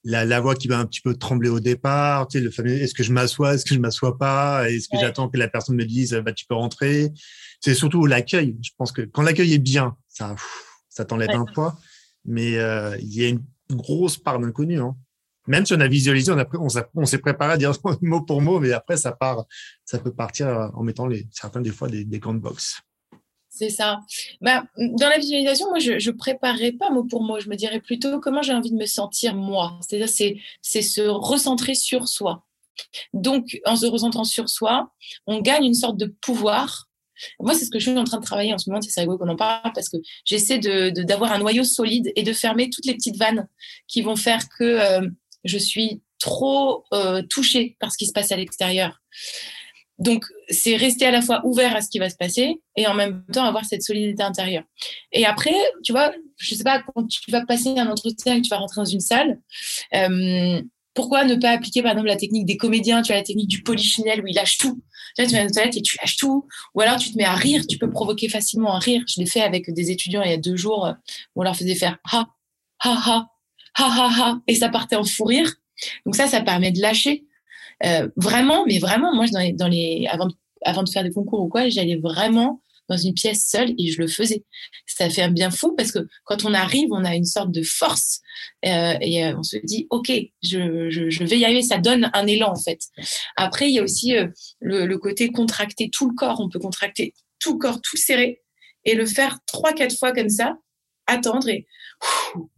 la, 0.04 0.24
la, 0.24 0.40
voix 0.40 0.54
qui 0.54 0.68
va 0.68 0.78
un 0.78 0.86
petit 0.86 1.02
peu 1.02 1.16
trembler 1.16 1.50
au 1.50 1.60
départ, 1.60 2.28
tu 2.28 2.38
sais, 2.38 2.44
le 2.44 2.52
fameux 2.52 2.74
est-ce 2.74 2.94
que 2.94 3.02
je 3.02 3.12
m'assois, 3.12 3.56
est-ce 3.56 3.66
que 3.66 3.74
je 3.74 3.80
m'assois 3.80 4.20
pas, 4.20 4.70
est-ce 4.70 4.88
que 4.88 4.98
j'attends 5.00 5.30
que 5.30 5.38
la 5.38 5.48
personne 5.48 5.76
me 5.76 5.86
dise 5.86 6.14
bah, 6.24 6.32
tu 6.32 6.46
peux 6.46 6.56
rentrer. 6.56 7.12
C'est 7.60 7.74
surtout 7.74 8.06
l'accueil. 8.06 8.56
Je 8.62 8.70
pense 8.78 8.92
que 8.92 9.02
quand 9.02 9.24
l'accueil 9.24 9.54
est 9.56 9.60
bien, 9.60 9.98
ça, 10.10 10.36
ça 10.90 11.06
t'enlève 11.06 11.32
un 11.32 11.46
poids, 11.46 11.80
mais 12.24 12.58
euh, 12.58 12.96
il 13.00 13.16
y 13.16 13.26
a 13.26 13.30
une 13.30 13.44
grosse 13.72 14.18
part 14.18 14.40
d'inconnu. 14.40 14.80
Hein 14.80 14.96
même 15.48 15.66
si 15.66 15.74
on 15.74 15.80
a 15.80 15.88
visualisé, 15.88 16.32
on, 16.32 16.68
on, 16.96 17.06
s'est 17.06 17.18
préparé 17.20 17.54
à 17.54 17.58
dire 17.58 17.72
mot 18.02 18.22
pour 18.22 18.42
mot, 18.42 18.60
mais 18.60 18.72
après, 18.72 18.98
ça 18.98 19.12
part, 19.12 19.46
ça 19.84 20.00
peut 20.00 20.14
partir 20.14 20.72
en 20.74 20.84
mettant 20.84 21.08
les, 21.08 21.28
des 21.62 21.72
fois 21.72 21.88
des, 21.88 22.04
des 22.04 22.20
de. 22.20 22.82
C'est 23.56 23.70
ça. 23.70 24.02
Bah, 24.42 24.66
dans 24.78 25.08
la 25.08 25.18
visualisation, 25.18 25.70
moi, 25.70 25.80
je 25.80 25.94
ne 25.94 26.12
préparerais 26.12 26.74
pas 26.74 26.90
mot 26.90 27.06
pour 27.06 27.24
mot. 27.24 27.40
Je 27.40 27.48
me 27.48 27.56
dirais 27.56 27.80
plutôt 27.80 28.20
comment 28.20 28.42
j'ai 28.42 28.52
envie 28.52 28.72
de 28.72 28.76
me 28.76 28.86
sentir 28.86 29.34
moi. 29.34 29.80
C'est-à-dire, 29.82 30.10
c'est, 30.10 30.82
se 30.82 31.02
recentrer 31.02 31.74
sur 31.74 32.10
soi. 32.10 32.44
Donc, 33.14 33.62
en 33.64 33.78
se 33.78 33.86
recentrant 33.86 34.26
sur 34.26 34.50
soi, 34.50 34.92
on 35.26 35.40
gagne 35.40 35.64
une 35.64 35.74
sorte 35.74 35.96
de 35.96 36.14
pouvoir. 36.20 36.90
Moi, 37.40 37.54
c'est 37.54 37.64
ce 37.64 37.72
que 37.72 37.80
je 37.80 37.90
suis 37.90 37.98
en 37.98 38.04
train 38.04 38.20
de 38.20 38.26
travailler 38.26 38.54
en 38.54 38.58
ce 38.58 38.70
moment. 38.70 38.82
C'est 38.82 39.00
rigolo 39.00 39.18
qu'on 39.18 39.30
en 39.30 39.38
parle 39.38 39.72
parce 39.74 39.88
que 39.88 39.98
j'essaie 40.26 40.60
d'avoir 40.60 41.32
un 41.32 41.40
noyau 41.40 41.64
solide 41.64 42.12
et 42.18 42.24
de 42.24 42.34
fermer 42.34 42.70
toutes 42.70 42.86
les 42.86 42.94
petites 42.94 43.16
vannes 43.16 43.48
qui 43.88 44.02
vont 44.02 44.18
faire 44.18 44.50
que 44.50 44.64
euh, 44.66 45.08
je 45.46 45.58
suis 45.58 46.02
trop 46.20 46.84
euh, 46.94 47.22
touchée 47.30 47.78
par 47.80 47.92
ce 47.92 47.98
qui 47.98 48.08
se 48.08 48.12
passe 48.12 48.32
à 48.32 48.36
l'extérieur. 48.36 49.02
Donc, 49.98 50.26
c'est 50.50 50.76
rester 50.76 51.06
à 51.06 51.12
la 51.12 51.22
fois 51.22 51.42
ouvert 51.46 51.74
à 51.76 51.82
ce 51.82 51.90
qui 51.90 52.00
va 52.00 52.10
se 52.10 52.18
passer 52.18 52.62
et 52.76 52.86
en 52.86 52.94
même 52.94 53.24
temps 53.32 53.46
avoir 53.46 53.64
cette 53.64 53.82
solidité 53.82 54.24
intérieure. 54.24 54.64
Et 55.14 55.26
après, 55.26 55.56
tu 55.84 55.94
vois, 55.94 56.14
je 56.38 56.54
sais 56.54 56.64
pas, 56.64 56.82
quand 56.82 57.08
tu 57.08 57.32
vas 57.32 57.46
passer 57.46 57.70
un 57.78 57.88
entretien 57.88 58.36
et 58.36 58.38
que 58.42 58.44
tu 58.44 58.50
vas 58.50 58.58
rentrer 58.58 58.82
dans 58.82 58.86
une 58.86 59.00
salle, 59.00 59.40
euh, 59.94 60.62
pourquoi 60.94 61.24
ne 61.24 61.36
pas 61.36 61.52
appliquer 61.52 61.82
par 61.82 61.92
exemple 61.92 62.08
la 62.08 62.18
technique 62.18 62.46
des 62.46 62.58
comédiens, 62.58 63.02
tu 63.02 63.12
as 63.14 63.16
la 63.16 63.24
technique 63.24 63.50
du 63.50 63.64
polichinelle 63.64 64.22
où 64.22 64.28
ils 64.28 64.36
lâchent 64.36 64.58
tout. 64.58 64.82
Tu, 65.16 65.22
vois, 65.22 65.30
tu 65.30 65.36
vas 65.36 65.46
dans 65.48 65.72
et 65.72 65.82
tu 65.82 65.98
lâches 66.02 66.18
tout. 66.18 66.48
Ou 66.74 66.82
alors 66.82 66.98
tu 66.98 67.12
te 67.12 67.18
mets 67.18 67.26
à 67.26 67.36
rire, 67.36 67.64
tu 67.68 67.78
peux 67.78 67.90
provoquer 67.90 68.28
facilement 68.28 68.76
un 68.76 68.80
rire. 68.80 69.04
Je 69.08 69.20
l'ai 69.20 69.26
fait 69.26 69.42
avec 69.42 69.72
des 69.74 69.92
étudiants 69.92 70.24
il 70.24 70.32
y 70.32 70.34
a 70.34 70.38
deux 70.38 70.56
jours 70.58 70.94
où 71.36 71.42
on 71.42 71.44
leur 71.44 71.56
faisait 71.56 71.76
faire 71.76 71.98
ha, 72.12 72.28
ha, 72.80 73.02
ha, 73.06 73.28
ha 73.76 73.86
ha 73.86 74.10
ha, 74.18 74.40
et 74.48 74.56
ça 74.56 74.70
partait 74.70 74.96
en 74.96 75.04
fou 75.04 75.26
rire. 75.26 75.52
Donc 76.06 76.16
ça, 76.16 76.28
ça 76.28 76.42
permet 76.42 76.72
de 76.72 76.82
lâcher. 76.82 77.26
Euh, 77.86 78.08
vraiment, 78.16 78.66
mais 78.66 78.80
vraiment, 78.80 79.14
moi, 79.14 79.26
dans 79.28 79.40
les, 79.40 79.54
dans 79.54 79.68
les, 79.68 80.08
avant, 80.10 80.30
avant 80.64 80.84
de 80.84 80.90
faire 80.90 81.04
des 81.04 81.12
concours 81.12 81.42
ou 81.42 81.50
quoi, 81.50 81.68
j'allais 81.70 81.98
vraiment 81.98 82.62
dans 82.88 82.98
une 82.98 83.14
pièce 83.14 83.48
seule 83.50 83.74
et 83.78 83.92
je 83.92 84.00
le 84.00 84.08
faisais. 84.08 84.44
Ça 84.86 85.10
fait 85.10 85.24
un 85.24 85.32
bien 85.32 85.50
fou 85.50 85.74
parce 85.76 85.92
que 85.92 86.00
quand 86.24 86.46
on 86.46 86.54
arrive, 86.54 86.90
on 86.92 87.04
a 87.04 87.16
une 87.16 87.26
sorte 87.26 87.52
de 87.52 87.64
force 87.64 88.22
euh, 88.66 88.96
et 89.02 89.26
euh, 89.26 89.38
on 89.38 89.44
se 89.44 89.58
dit, 89.64 89.88
OK, 89.90 90.12
je, 90.44 90.90
je, 90.90 91.10
je, 91.10 91.24
vais 91.24 91.40
y 91.40 91.46
arriver. 91.46 91.62
Ça 91.62 91.78
donne 91.78 92.10
un 92.14 92.28
élan 92.28 92.52
en 92.52 92.60
fait. 92.60 92.80
Après, 93.36 93.70
il 93.70 93.76
y 93.76 93.80
a 93.80 93.84
aussi 93.84 94.16
euh, 94.16 94.28
le, 94.60 94.86
le, 94.86 94.98
côté 94.98 95.32
contracter 95.32 95.90
tout 95.92 96.10
le 96.10 96.16
corps. 96.16 96.40
On 96.40 96.50
peut 96.50 96.60
contracter 96.60 97.14
tout 97.40 97.54
le 97.54 97.60
corps, 97.60 97.82
tout 97.82 97.98
serré 97.98 98.42
et 98.84 98.94
le 98.94 99.06
faire 99.06 99.40
trois, 99.48 99.74
quatre 99.74 99.98
fois 99.98 100.14
comme 100.14 100.30
ça, 100.30 100.58
attendre 101.08 101.50
et 101.50 101.66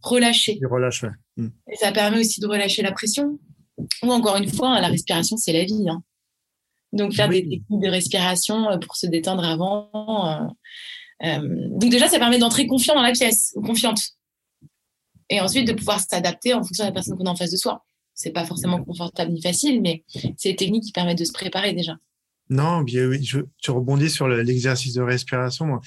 relâcher. 0.02 0.58
Et 0.60 0.66
relâche, 0.66 1.04
mm. 1.36 1.48
Et 1.70 1.76
ça 1.76 1.92
permet 1.92 2.20
aussi 2.20 2.40
de 2.40 2.46
relâcher 2.46 2.82
la 2.82 2.92
pression. 2.92 3.38
Ou 4.02 4.10
encore 4.10 4.36
une 4.36 4.48
fois, 4.48 4.80
la 4.80 4.88
respiration, 4.88 5.36
c'est 5.36 5.52
la 5.52 5.64
vie. 5.64 5.88
Hein. 5.88 6.02
Donc, 6.92 7.14
faire 7.14 7.28
des 7.28 7.42
techniques 7.42 7.82
de 7.82 7.88
respiration 7.88 8.70
euh, 8.70 8.78
pour 8.78 8.96
se 8.96 9.06
détendre 9.06 9.44
avant. 9.44 9.90
Euh, 9.94 10.46
euh, 11.24 11.68
donc, 11.78 11.90
déjà, 11.90 12.08
ça 12.08 12.18
permet 12.18 12.38
d'entrer 12.38 12.66
confiant 12.66 12.94
dans 12.94 13.02
la 13.02 13.12
pièce, 13.12 13.52
ou 13.56 13.62
confiante. 13.62 14.00
Et 15.30 15.40
ensuite, 15.40 15.68
de 15.68 15.74
pouvoir 15.74 16.00
s'adapter 16.00 16.54
en 16.54 16.62
fonction 16.62 16.84
de 16.84 16.88
la 16.88 16.94
personne 16.94 17.16
qu'on 17.16 17.26
a 17.26 17.30
en 17.30 17.36
face 17.36 17.50
de 17.50 17.56
soi. 17.56 17.84
C'est 18.14 18.30
pas 18.30 18.44
forcément 18.44 18.82
confortable 18.82 19.30
ni 19.30 19.40
facile, 19.40 19.80
mais 19.80 20.02
c'est 20.36 20.50
des 20.50 20.56
techniques 20.56 20.84
qui 20.84 20.92
permettent 20.92 21.18
de 21.18 21.24
se 21.24 21.32
préparer 21.32 21.72
déjà. 21.72 21.96
Non, 22.50 22.80
bien 22.80 23.06
oui, 23.06 23.22
je, 23.22 23.40
tu 23.58 23.70
rebondis 23.70 24.10
sur 24.10 24.26
l'exercice 24.26 24.94
de 24.94 25.02
respiration 25.02 25.80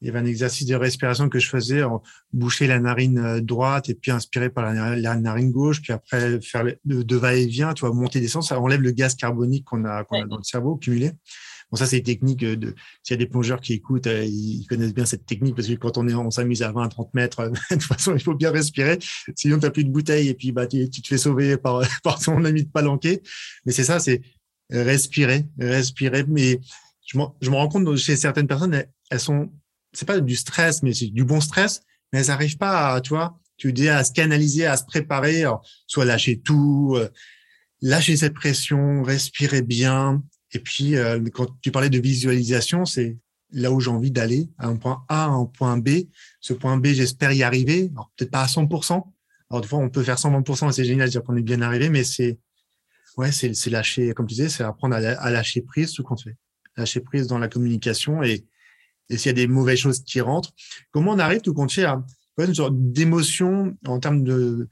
il 0.00 0.06
y 0.06 0.10
avait 0.10 0.18
un 0.18 0.26
exercice 0.26 0.66
de 0.66 0.74
respiration 0.74 1.28
que 1.28 1.38
je 1.38 1.48
faisais, 1.48 1.82
en 1.82 2.02
boucher 2.32 2.66
la 2.66 2.78
narine 2.78 3.18
euh, 3.18 3.40
droite 3.40 3.88
et 3.88 3.94
puis 3.94 4.10
inspirer 4.10 4.50
par 4.50 4.72
la, 4.72 5.16
narine 5.16 5.50
gauche, 5.50 5.80
puis 5.80 5.92
après 5.92 6.40
faire 6.40 6.64
de, 6.84 7.16
va-et-vient, 7.16 7.72
tu 7.72 7.80
vois, 7.80 7.94
monter, 7.94 8.20
descendre, 8.20 8.44
ça 8.44 8.60
enlève 8.60 8.82
le 8.82 8.90
gaz 8.90 9.14
carbonique 9.14 9.64
qu'on 9.64 9.84
a, 9.84 10.04
qu'on 10.04 10.22
a 10.22 10.26
dans 10.26 10.36
le 10.36 10.44
cerveau 10.44 10.76
cumulé. 10.76 11.12
Bon, 11.70 11.76
ça, 11.76 11.86
c'est 11.86 11.98
une 11.98 12.04
technique 12.04 12.40
de, 12.40 12.74
s'il 13.02 13.14
y 13.14 13.18
a 13.20 13.24
des 13.24 13.26
plongeurs 13.26 13.60
qui 13.60 13.72
écoutent, 13.72 14.06
euh, 14.06 14.24
ils 14.24 14.66
connaissent 14.68 14.94
bien 14.94 15.06
cette 15.06 15.26
technique 15.26 15.56
parce 15.56 15.66
que 15.66 15.74
quand 15.74 15.98
on 15.98 16.06
est, 16.06 16.14
on 16.14 16.30
s'amuse 16.30 16.62
à 16.62 16.70
20, 16.70 16.88
30 16.88 17.14
mètres, 17.14 17.50
de 17.70 17.74
toute 17.74 17.82
façon, 17.82 18.14
il 18.14 18.22
faut 18.22 18.34
bien 18.34 18.52
respirer. 18.52 18.98
Sinon, 19.34 19.58
tu 19.58 19.64
n'as 19.64 19.70
plus 19.70 19.84
de 19.84 19.90
bouteille 19.90 20.28
et 20.28 20.34
puis, 20.34 20.52
bah, 20.52 20.66
tu, 20.66 20.88
tu 20.90 21.02
te 21.02 21.08
fais 21.08 21.18
sauver 21.18 21.56
par, 21.56 21.82
par 22.04 22.20
ton 22.20 22.44
ami 22.44 22.64
de 22.64 22.70
palanquer. 22.70 23.22
Mais 23.64 23.72
c'est 23.72 23.84
ça, 23.84 23.98
c'est 23.98 24.20
respirer, 24.70 25.46
respirer. 25.58 26.24
Mais 26.28 26.60
je, 27.04 27.18
je 27.40 27.50
me 27.50 27.56
rends 27.56 27.68
compte 27.68 27.96
chez 27.96 28.14
certaines 28.14 28.46
personnes, 28.46 28.84
elles 29.10 29.20
sont 29.20 29.50
c'est 29.96 30.06
pas 30.06 30.20
du 30.20 30.36
stress, 30.36 30.82
mais 30.82 30.92
c'est 30.92 31.06
du 31.06 31.24
bon 31.24 31.40
stress, 31.40 31.82
mais 32.12 32.20
elles 32.20 32.26
n'arrivent 32.26 32.58
pas 32.58 32.94
à, 32.94 33.00
tu 33.00 33.10
vois, 33.10 33.38
tu 33.56 33.72
dis 33.72 33.88
à 33.88 34.04
se 34.04 34.12
canaliser, 34.12 34.66
à 34.66 34.76
se 34.76 34.84
préparer, 34.84 35.44
soit 35.86 36.04
lâcher 36.04 36.38
tout, 36.40 36.94
euh, 36.96 37.08
lâcher 37.80 38.16
cette 38.16 38.34
pression, 38.34 39.02
respirer 39.02 39.62
bien. 39.62 40.22
Et 40.52 40.58
puis, 40.58 40.96
euh, 40.96 41.20
quand 41.32 41.58
tu 41.62 41.70
parlais 41.70 41.88
de 41.88 41.98
visualisation, 41.98 42.84
c'est 42.84 43.16
là 43.50 43.72
où 43.72 43.80
j'ai 43.80 43.90
envie 43.90 44.10
d'aller, 44.10 44.50
à 44.58 44.66
un 44.66 44.76
point 44.76 45.04
A, 45.08 45.24
à 45.24 45.28
un 45.28 45.46
point 45.46 45.78
B. 45.78 45.88
Ce 46.40 46.52
point 46.52 46.76
B, 46.76 46.88
j'espère 46.88 47.32
y 47.32 47.42
arriver. 47.42 47.90
Peut-être 48.16 48.30
pas 48.30 48.42
à 48.42 48.46
100%. 48.46 49.02
Alors, 49.50 49.60
des 49.62 49.68
fois, 49.68 49.78
on 49.78 49.88
peut 49.88 50.02
faire 50.02 50.18
120%, 50.18 50.72
c'est 50.72 50.84
génial 50.84 51.06
de 51.06 51.12
dire 51.12 51.22
qu'on 51.22 51.36
est 51.36 51.42
bien 51.42 51.62
arrivé, 51.62 51.88
mais 51.88 52.04
c'est, 52.04 52.38
ouais, 53.16 53.32
c'est, 53.32 53.70
lâcher, 53.70 54.12
comme 54.12 54.26
tu 54.26 54.34
disais, 54.34 54.48
c'est 54.48 54.64
apprendre 54.64 54.96
à, 54.96 54.98
à 54.98 55.30
lâcher 55.30 55.62
prise, 55.62 55.92
tout 55.92 56.02
compte 56.02 56.22
fait. 56.22 56.36
Lâcher 56.76 57.00
prise 57.00 57.28
dans 57.28 57.38
la 57.38 57.48
communication 57.48 58.22
et, 58.22 58.44
et 59.08 59.18
s'il 59.18 59.28
y 59.28 59.30
a 59.30 59.34
des 59.34 59.46
mauvaises 59.46 59.78
choses 59.78 60.00
qui 60.00 60.20
rentrent, 60.20 60.52
comment 60.90 61.12
on 61.12 61.18
arrive 61.18 61.40
tout 61.40 61.54
compte 61.54 61.72
fait 61.72 61.84
à 61.84 62.02
une 62.38 62.54
sorte 62.54 62.74
d'émotion 62.74 63.76
en 63.86 63.98
termes 63.98 64.22
de 64.22 64.68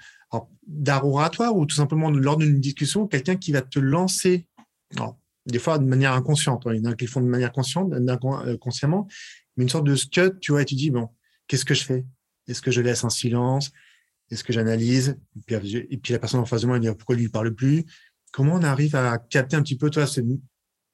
d'art 0.66 1.06
oratoire 1.06 1.56
ou 1.56 1.66
tout 1.66 1.76
simplement 1.76 2.10
lors 2.10 2.36
d'une 2.36 2.60
discussion, 2.60 3.06
quelqu'un 3.06 3.36
qui 3.36 3.52
va 3.52 3.62
te 3.62 3.78
lancer, 3.78 4.46
des 5.46 5.58
fois 5.58 5.78
de 5.78 5.84
manière 5.84 6.12
inconsciente, 6.12 6.64
il 6.66 6.76
y 6.76 6.80
en 6.80 6.90
a 6.90 6.94
qui 6.94 7.04
le 7.04 7.10
font 7.10 7.20
de 7.20 7.26
manière 7.26 7.52
consciente, 7.52 7.92
euh, 7.92 8.56
consciemment, 8.58 9.06
mais 9.56 9.64
une 9.64 9.68
sorte 9.68 9.86
de 9.86 9.94
scud, 9.94 10.38
tu 10.40 10.52
vois, 10.52 10.62
et 10.62 10.64
tu 10.64 10.74
dis, 10.74 10.90
bon, 10.90 11.08
qu'est-ce 11.46 11.64
que 11.64 11.74
je 11.74 11.84
fais? 11.84 12.04
Est-ce 12.48 12.62
que 12.62 12.70
je 12.70 12.80
laisse 12.80 13.04
un 13.04 13.10
silence? 13.10 13.70
Est-ce 14.30 14.42
que 14.42 14.52
j'analyse? 14.52 15.18
Et 15.48 15.96
puis, 15.98 16.12
la 16.12 16.18
personne 16.18 16.40
en 16.40 16.46
face 16.46 16.62
de 16.62 16.66
moi, 16.66 16.76
elle 16.76 16.82
dit, 16.82 16.88
pourquoi 16.88 17.16
lui 17.16 17.24
ne 17.24 17.28
parle 17.28 17.54
plus? 17.54 17.84
Comment 18.32 18.54
on 18.54 18.62
arrive 18.62 18.96
à 18.96 19.18
capter 19.18 19.56
un 19.56 19.62
petit 19.62 19.76
peu, 19.76 19.90
toi, 19.90 20.06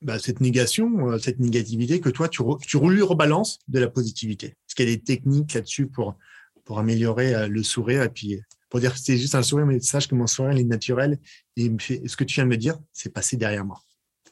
bah, 0.02 0.18
cette 0.18 0.40
négation, 0.40 1.10
euh, 1.10 1.18
cette 1.18 1.40
négativité, 1.40 2.00
que 2.00 2.08
toi, 2.08 2.28
tu, 2.28 2.42
tu 2.66 2.78
lui 2.78 3.02
rebalances 3.02 3.58
de 3.68 3.78
la 3.78 3.88
positivité 3.88 4.46
Est-ce 4.46 4.74
qu'il 4.74 4.88
y 4.88 4.92
a 4.92 4.96
des 4.96 5.02
techniques 5.02 5.54
là-dessus 5.54 5.86
pour, 5.86 6.16
pour 6.64 6.78
améliorer 6.78 7.34
euh, 7.34 7.48
le 7.48 7.62
sourire 7.62 8.02
et 8.02 8.08
puis 8.08 8.40
pour 8.70 8.80
dire 8.80 8.92
que 8.92 9.00
c'est 9.00 9.18
juste 9.18 9.34
un 9.34 9.42
sourire, 9.42 9.66
mais 9.66 9.80
sache 9.80 10.06
que 10.08 10.14
mon 10.14 10.26
sourire 10.26 10.56
est 10.56 10.64
naturel 10.64 11.18
et 11.56 11.70
ce 11.80 12.16
que 12.16 12.24
tu 12.24 12.36
viens 12.36 12.44
de 12.44 12.50
me 12.50 12.56
dire, 12.56 12.78
c'est 12.92 13.12
passé 13.12 13.36
derrière 13.36 13.64
moi. 13.64 13.82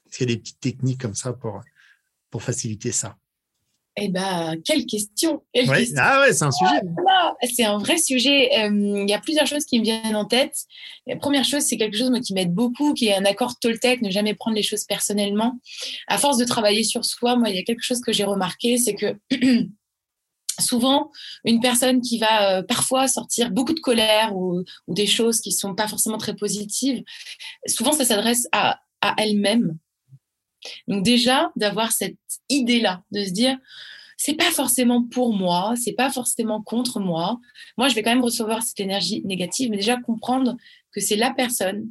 Est-ce 0.06 0.18
qu'il 0.18 0.30
y 0.30 0.32
a 0.32 0.36
des 0.36 0.40
petites 0.40 0.60
techniques 0.60 1.00
comme 1.00 1.14
ça 1.14 1.32
pour, 1.32 1.60
pour 2.30 2.42
faciliter 2.42 2.92
ça? 2.92 3.18
Eh 4.00 4.08
ben, 4.08 4.56
quelle 4.64 4.86
question, 4.86 5.42
Ah 5.96 6.20
ouais, 6.20 6.32
c'est 6.32 6.44
un 6.44 6.50
sujet. 6.50 6.80
Ah, 7.08 7.34
c'est 7.54 7.64
un 7.64 7.78
vrai 7.78 7.98
sujet. 7.98 8.50
Euh, 8.58 9.02
il 9.04 9.08
y 9.08 9.14
a 9.14 9.20
plusieurs 9.20 9.46
choses 9.46 9.64
qui 9.64 9.78
me 9.78 9.84
viennent 9.84 10.16
en 10.16 10.24
tête. 10.24 10.54
La 11.06 11.16
première 11.16 11.44
chose, 11.44 11.62
c'est 11.62 11.76
quelque 11.76 11.96
chose 11.96 12.10
moi, 12.10 12.20
qui 12.20 12.34
m'aide 12.34 12.52
beaucoup, 12.52 12.94
qui 12.94 13.08
est 13.08 13.14
un 13.14 13.24
accord 13.24 13.58
Toltec, 13.58 14.02
ne 14.02 14.10
jamais 14.10 14.34
prendre 14.34 14.56
les 14.56 14.62
choses 14.62 14.84
personnellement. 14.84 15.58
À 16.06 16.18
force 16.18 16.38
de 16.38 16.44
travailler 16.44 16.84
sur 16.84 17.04
soi, 17.04 17.36
moi, 17.36 17.50
il 17.50 17.56
y 17.56 17.58
a 17.58 17.62
quelque 17.62 17.82
chose 17.82 18.00
que 18.00 18.12
j'ai 18.12 18.24
remarqué, 18.24 18.78
c'est 18.78 18.94
que 18.94 19.16
souvent, 20.60 21.10
une 21.44 21.60
personne 21.60 22.00
qui 22.00 22.18
va 22.18 22.58
euh, 22.58 22.62
parfois 22.62 23.08
sortir 23.08 23.50
beaucoup 23.50 23.74
de 23.74 23.80
colère 23.80 24.36
ou, 24.36 24.62
ou 24.86 24.94
des 24.94 25.06
choses 25.06 25.40
qui 25.40 25.52
sont 25.52 25.74
pas 25.74 25.88
forcément 25.88 26.18
très 26.18 26.34
positives, 26.34 27.02
souvent, 27.66 27.92
ça 27.92 28.04
s'adresse 28.04 28.48
à, 28.52 28.80
à 29.00 29.14
elle-même 29.18 29.78
donc 30.86 31.04
déjà 31.04 31.50
d'avoir 31.56 31.92
cette 31.92 32.18
idée-là, 32.48 33.02
de 33.10 33.24
se 33.24 33.30
dire 33.30 33.58
c'est 34.16 34.34
pas 34.34 34.50
forcément 34.50 35.04
pour 35.04 35.32
moi, 35.32 35.74
c'est 35.76 35.92
pas 35.92 36.10
forcément 36.10 36.60
contre 36.60 36.98
moi. 36.98 37.38
Moi, 37.76 37.88
je 37.88 37.94
vais 37.94 38.02
quand 38.02 38.10
même 38.10 38.24
recevoir 38.24 38.62
cette 38.64 38.80
énergie 38.80 39.22
négative, 39.24 39.70
mais 39.70 39.76
déjà 39.76 39.96
comprendre 39.96 40.56
que 40.92 41.00
c'est 41.00 41.16
la 41.16 41.32
personne 41.32 41.90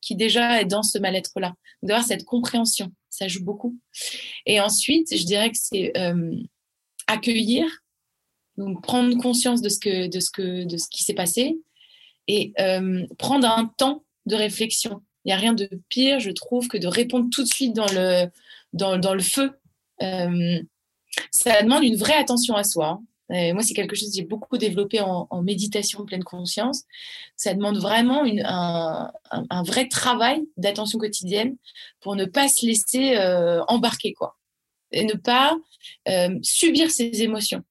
qui 0.00 0.14
déjà 0.14 0.60
est 0.60 0.64
dans 0.64 0.84
ce 0.84 0.98
mal-être-là. 0.98 1.54
D'avoir 1.82 2.04
cette 2.04 2.24
compréhension, 2.24 2.92
ça 3.10 3.26
joue 3.26 3.44
beaucoup. 3.44 3.76
Et 4.46 4.60
ensuite, 4.60 5.14
je 5.14 5.24
dirais 5.24 5.50
que 5.50 5.58
c'est 5.60 5.96
euh, 5.98 6.36
accueillir, 7.08 7.66
donc 8.56 8.82
prendre 8.82 9.16
conscience 9.20 9.60
de 9.60 9.68
ce 9.68 9.78
que 9.78 10.06
de 10.06 10.20
ce 10.20 10.30
que 10.30 10.64
de 10.64 10.76
ce 10.76 10.88
qui 10.88 11.02
s'est 11.02 11.14
passé 11.14 11.58
et 12.28 12.52
euh, 12.60 13.06
prendre 13.18 13.48
un 13.48 13.66
temps 13.76 14.04
de 14.26 14.36
réflexion. 14.36 15.02
Il 15.24 15.28
n'y 15.28 15.32
a 15.32 15.36
rien 15.36 15.52
de 15.52 15.68
pire, 15.88 16.20
je 16.20 16.30
trouve, 16.30 16.68
que 16.68 16.78
de 16.78 16.86
répondre 16.86 17.28
tout 17.30 17.42
de 17.42 17.48
suite 17.48 17.74
dans 17.74 17.90
le, 17.92 18.26
dans, 18.72 18.98
dans 18.98 19.14
le 19.14 19.22
feu. 19.22 19.52
Euh, 20.02 20.62
ça 21.30 21.62
demande 21.62 21.84
une 21.84 21.96
vraie 21.96 22.16
attention 22.16 22.54
à 22.54 22.64
soi. 22.64 23.00
Hein. 23.30 23.52
moi, 23.52 23.62
c'est 23.62 23.74
quelque 23.74 23.96
chose 23.96 24.08
que 24.08 24.16
j'ai 24.16 24.24
beaucoup 24.24 24.56
développé 24.56 25.00
en, 25.00 25.42
méditation 25.42 26.04
pleine 26.04 26.24
conscience. 26.24 26.84
Ça 27.36 27.54
demande 27.54 27.78
vraiment 27.78 28.24
une, 28.24 28.42
un, 28.46 29.12
un, 29.30 29.62
vrai 29.62 29.88
travail 29.88 30.42
d'attention 30.56 30.98
quotidienne 30.98 31.56
pour 32.00 32.16
ne 32.16 32.24
pas 32.24 32.48
se 32.48 32.64
laisser 32.64 33.16
euh, 33.16 33.62
embarquer, 33.68 34.14
quoi. 34.14 34.36
Et 34.92 35.04
ne 35.04 35.14
pas 35.14 35.56
euh, 36.08 36.36
subir 36.42 36.90
ses 36.90 37.22
émotions. 37.22 37.62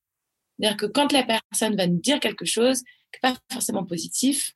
C'est-à-dire 0.58 0.78
que 0.78 0.86
quand 0.86 1.12
la 1.12 1.24
personne 1.24 1.76
va 1.76 1.88
nous 1.88 2.00
dire 2.00 2.20
quelque 2.20 2.46
chose, 2.46 2.84
pas 3.22 3.36
forcément 3.52 3.84
positif, 3.84 4.54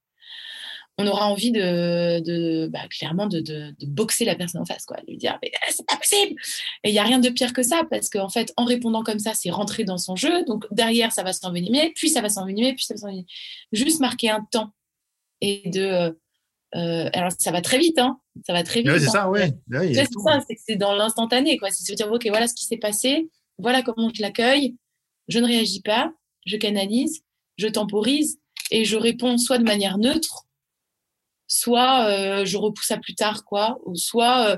on 0.98 1.08
aura 1.08 1.28
envie 1.28 1.52
de, 1.52 2.20
de 2.20 2.68
bah, 2.68 2.88
clairement 2.90 3.28
de, 3.28 3.40
de, 3.40 3.74
de, 3.80 3.86
boxer 3.88 4.26
la 4.26 4.36
personne 4.36 4.62
en 4.62 4.66
face, 4.66 4.86
quoi, 4.86 4.98
de 4.98 5.08
lui 5.08 5.18
dire 5.18 5.40
mais 5.42 5.52
ah, 5.56 5.72
c'est 5.72 5.86
pas 5.86 5.98
possible. 5.98 6.40
Et 6.84 6.90
il 6.90 6.94
y 6.94 7.00
a 7.00 7.04
rien 7.04 7.20
de 7.20 7.30
pire 7.30 7.54
que 7.54 7.64
ça 7.64 7.84
parce 7.90 8.10
qu'en 8.10 8.30
fait, 8.30 8.54
en 8.58 8.66
répondant 8.66 9.04
comme 9.04 9.20
ça, 9.20 9.34
c'est 9.34 9.50
rentrer 9.50 9.86
dans 9.86 9.98
son 9.98 10.16
jeu. 10.16 10.44
Donc 10.46 10.66
derrière, 10.72 11.12
ça 11.12 11.24
va 11.24 11.34
s'envenimer, 11.34 11.92
puis 11.96 12.10
ça 12.10 12.22
va 12.22 12.30
s'envenimer, 12.30 12.74
puis 12.76 12.86
ça 12.86 12.94
va 12.94 13.00
s'envenimer. 13.00 13.26
Juste 13.72 14.00
marquer 14.02 14.30
un 14.30 14.46
temps 14.52 14.72
et 15.42 15.68
de 15.70 15.82
euh, 15.82 16.12
euh 16.76 17.10
alors 17.14 17.32
ça 17.38 17.52
va 17.52 17.62
très 17.62 17.80
vite, 17.80 17.98
hein. 17.98 18.20
Ça 18.46 18.54
va 18.54 18.64
très 18.64 18.82
vite. 18.82 18.92
Oui, 18.92 19.00
c'est 19.00 19.08
ça, 19.08 19.30
ouais. 19.30 19.52
c'est 19.72 19.96
ça, 19.96 20.40
c'est 20.48 20.56
que 20.56 20.62
c'est 20.64 20.76
dans 20.76 20.94
l'instantané, 20.94 21.58
quoi. 21.58 21.72
C'est 21.72 21.84
se 21.84 21.94
dire 21.94 22.12
ok, 22.12 22.28
voilà 22.28 22.48
ce 22.48 22.54
qui 22.54 22.66
s'est 22.66 22.78
passé, 22.78 23.30
voilà 23.58 23.82
comment 23.82 24.12
je 24.14 24.22
l'accueille. 24.22 24.76
Je 25.28 25.40
ne 25.40 25.48
réagis 25.48 25.82
pas, 25.82 26.12
je 26.46 26.58
canalise, 26.58 27.24
je 27.58 27.68
temporise 27.68 28.40
et 28.72 28.86
je 28.86 28.98
réponds 28.98 29.38
soit 29.38 29.58
de 29.58 29.64
manière 29.64 29.98
neutre 29.98 30.46
soit 31.48 32.08
euh, 32.08 32.46
je 32.46 32.58
repousse 32.58 32.92
à 32.92 32.98
plus 32.98 33.16
tard, 33.16 33.44
quoi, 33.46 33.80
ou 33.86 33.96
soit 33.96 34.50
euh, 34.50 34.58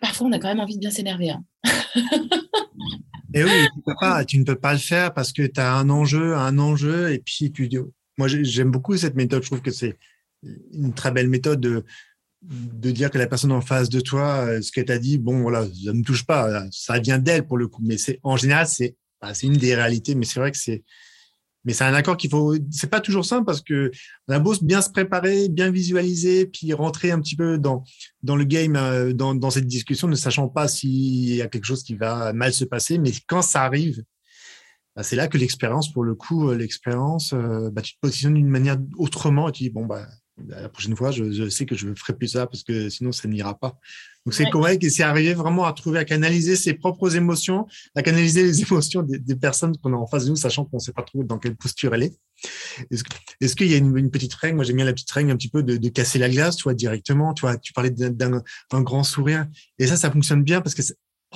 parfois 0.00 0.26
on 0.28 0.32
a 0.32 0.38
quand 0.38 0.48
même 0.48 0.60
envie 0.60 0.74
de 0.74 0.80
bien 0.80 0.90
s'énerver. 0.90 1.30
Hein. 1.30 1.44
et 3.34 3.44
oui, 3.44 3.50
tu, 4.26 4.38
ne 4.38 4.44
peux 4.44 4.56
pas 4.56 4.72
le 4.72 4.78
faire 4.78 5.12
parce 5.14 5.32
que 5.32 5.42
tu 5.42 5.60
as 5.60 5.74
un 5.74 5.90
enjeu, 5.90 6.34
un 6.36 6.58
enjeu, 6.58 7.12
et 7.12 7.18
puis 7.18 7.52
tu 7.52 7.68
moi 8.16 8.28
j'aime 8.28 8.70
beaucoup 8.70 8.96
cette 8.96 9.16
méthode, 9.16 9.42
je 9.42 9.48
trouve 9.48 9.62
que 9.62 9.72
c'est 9.72 9.98
une 10.72 10.94
très 10.94 11.10
belle 11.10 11.28
méthode 11.28 11.60
de, 11.60 11.84
dire 12.42 13.10
que 13.10 13.18
la 13.18 13.26
personne 13.26 13.52
en 13.52 13.62
face 13.62 13.88
de 13.88 14.00
toi, 14.00 14.44
euh, 14.46 14.60
ce 14.60 14.70
qu'elle 14.70 14.84
t'a 14.84 14.98
dit, 14.98 15.18
bon 15.18 15.40
voilà, 15.40 15.64
ça 15.64 15.92
ne 15.92 15.98
me 15.98 16.04
touche 16.04 16.24
pas, 16.24 16.64
ça 16.70 16.98
vient 16.98 17.18
d'elle 17.18 17.46
pour 17.46 17.56
le 17.56 17.68
coup, 17.68 17.82
mais 17.82 17.96
c'est 17.96 18.20
en 18.22 18.36
général 18.36 18.66
c'est 18.66 18.96
bah, 19.20 19.32
une 19.42 19.56
des 19.56 19.74
réalités, 19.74 20.14
mais 20.14 20.26
c'est 20.26 20.38
vrai 20.38 20.52
que 20.52 20.58
c'est 20.58 20.84
Mais 21.64 21.72
c'est 21.72 21.84
un 21.84 21.94
accord 21.94 22.16
qu'il 22.16 22.30
faut. 22.30 22.54
C'est 22.70 22.90
pas 22.90 23.00
toujours 23.00 23.24
simple 23.24 23.44
parce 23.44 23.62
que 23.62 23.90
on 24.28 24.34
a 24.34 24.38
beau 24.38 24.54
bien 24.60 24.82
se 24.82 24.90
préparer, 24.90 25.48
bien 25.48 25.70
visualiser, 25.70 26.46
puis 26.46 26.72
rentrer 26.72 27.10
un 27.10 27.20
petit 27.20 27.36
peu 27.36 27.58
dans 27.58 27.84
dans 28.22 28.36
le 28.36 28.44
game, 28.44 28.76
euh, 28.76 29.12
dans, 29.12 29.34
dans 29.34 29.50
cette 29.50 29.66
discussion, 29.66 30.08
ne 30.08 30.14
sachant 30.14 30.48
pas 30.48 30.68
s'il 30.68 31.34
y 31.34 31.42
a 31.42 31.48
quelque 31.48 31.64
chose 31.64 31.82
qui 31.82 31.94
va 31.94 32.32
mal 32.32 32.52
se 32.52 32.64
passer. 32.64 32.98
Mais 32.98 33.12
quand 33.26 33.42
ça 33.42 33.62
arrive, 33.62 34.02
bah, 34.96 35.02
c'est 35.02 35.16
là 35.16 35.28
que 35.28 35.38
l'expérience, 35.38 35.92
pour 35.92 36.04
le 36.04 36.14
coup, 36.14 36.50
euh, 36.50 36.56
l'expérience, 36.56 37.32
euh, 37.32 37.70
bah, 37.70 37.82
tu 37.82 37.94
te 37.94 38.00
positionnes 38.00 38.34
d'une 38.34 38.48
manière 38.48 38.76
autrement 38.96 39.48
et 39.48 39.52
tu 39.52 39.64
dis 39.64 39.70
bon 39.70 39.86
bah 39.86 40.06
la 40.48 40.68
prochaine 40.68 40.96
fois, 40.96 41.10
je, 41.12 41.30
je 41.30 41.48
sais 41.48 41.64
que 41.64 41.76
je 41.76 41.88
ne 41.88 41.94
ferai 41.94 42.12
plus 42.12 42.28
ça 42.28 42.46
parce 42.46 42.64
que 42.64 42.88
sinon 42.88 43.12
ça 43.12 43.28
n'ira 43.28 43.58
pas. 43.58 43.78
Donc 44.24 44.32
c'est 44.32 44.48
correct 44.48 44.82
et 44.82 44.88
c'est 44.88 45.02
arriver 45.02 45.34
vraiment 45.34 45.66
à 45.66 45.72
trouver, 45.74 45.98
à 45.98 46.04
canaliser 46.04 46.56
ses 46.56 46.72
propres 46.72 47.14
émotions, 47.14 47.66
à 47.94 48.02
canaliser 48.02 48.42
les 48.42 48.62
émotions 48.68 49.02
des, 49.02 49.36
personnes 49.36 49.76
qu'on 49.76 49.92
a 49.92 49.96
en 49.96 50.06
face 50.06 50.24
de 50.24 50.30
nous, 50.30 50.36
sachant 50.36 50.64
qu'on 50.64 50.78
ne 50.78 50.82
sait 50.82 50.92
pas 50.92 51.02
trop 51.02 51.24
dans 51.24 51.38
quelle 51.38 51.56
posture 51.56 51.94
elle 51.94 52.04
est. 52.04 52.14
Est-ce, 52.90 53.54
qu'il 53.54 53.70
y 53.70 53.74
a 53.74 53.76
une, 53.76 54.10
petite 54.10 54.34
règle? 54.34 54.56
Moi, 54.56 54.64
j'aime 54.64 54.76
bien 54.76 54.84
la 54.84 54.92
petite 54.92 55.10
règle 55.10 55.30
un 55.30 55.36
petit 55.36 55.50
peu 55.50 55.62
de, 55.62 55.88
casser 55.88 56.18
la 56.18 56.28
glace, 56.28 56.56
tu 56.56 56.64
vois, 56.64 56.74
directement. 56.74 57.34
Tu 57.34 57.42
vois, 57.42 57.56
tu 57.58 57.72
parlais 57.72 57.90
d'un, 57.90 58.42
grand 58.72 59.04
sourire. 59.04 59.46
Et 59.78 59.86
ça, 59.86 59.96
ça 59.96 60.10
fonctionne 60.10 60.42
bien 60.42 60.60
parce 60.60 60.74
que 60.74 60.82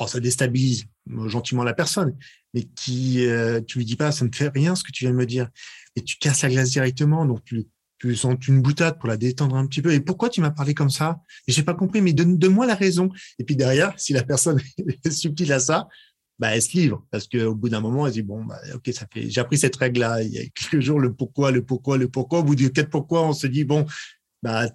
oh, 0.01 0.07
ça 0.07 0.20
déstabilise 0.20 0.87
gentiment 1.27 1.64
la 1.64 1.74
personne, 1.74 2.16
mais 2.55 2.62
qui, 2.62 3.27
euh, 3.27 3.61
tu 3.61 3.79
lui 3.79 3.85
dis 3.85 3.96
pas, 3.96 4.12
ça 4.12 4.24
ne 4.24 4.31
fait 4.35 4.48
rien 4.48 4.74
ce 4.74 4.83
que 4.83 4.92
tu 4.92 5.05
viens 5.05 5.12
de 5.12 5.16
me 5.16 5.27
dire. 5.27 5.48
Et 5.96 6.03
tu 6.03 6.16
casses 6.18 6.42
la 6.42 6.48
glace 6.48 6.70
directement. 6.70 7.27
Donc, 7.27 7.44
tu, 7.44 7.66
tu 7.98 8.14
sens 8.14 8.37
une 8.46 8.62
boutade 8.62 8.98
pour 8.98 9.08
la 9.08 9.16
détendre 9.16 9.56
un 9.56 9.66
petit 9.66 9.82
peu. 9.82 9.92
Et 9.92 10.00
pourquoi 10.00 10.28
tu 10.28 10.40
m'as 10.40 10.50
parlé 10.50 10.74
comme 10.74 10.90
ça? 10.90 11.20
J'ai 11.46 11.62
pas 11.62 11.74
compris, 11.74 12.00
mais 12.00 12.12
donne-moi 12.12 12.66
la 12.66 12.74
raison. 12.74 13.11
Et 13.38 13.44
puis 13.44 13.56
derrière, 13.56 13.92
si 13.98 14.12
la 14.12 14.22
personne 14.22 14.61
est 15.04 15.11
subtile 15.11 15.52
à 15.52 15.61
ça, 15.61 15.88
bah, 16.38 16.54
elle 16.54 16.62
se 16.62 16.76
livre 16.76 17.04
parce 17.11 17.26
qu'au 17.26 17.54
bout 17.54 17.68
d'un 17.68 17.80
moment, 17.80 18.06
elle 18.06 18.12
dit 18.12 18.22
bon, 18.22 18.44
bah, 18.44 18.61
ok, 18.74 18.90
ça 18.92 19.06
fait. 19.12 19.28
J'ai 19.28 19.40
appris 19.40 19.58
cette 19.58 19.74
règle-là. 19.74 20.22
Il 20.22 20.30
y 20.30 20.38
a 20.38 20.42
quelques 20.42 20.80
jours, 20.80 21.00
le 21.00 21.12
pourquoi, 21.12 21.50
le 21.50 21.64
pourquoi, 21.64 21.98
le 21.98 22.08
pourquoi. 22.08 22.40
Au 22.40 22.42
bout 22.44 22.54
de 22.54 22.68
quatre 22.68 22.90
pourquoi, 22.90 23.26
on 23.26 23.32
se 23.32 23.46
dit 23.46 23.64
bon, 23.64 23.84
bah, 24.42 24.68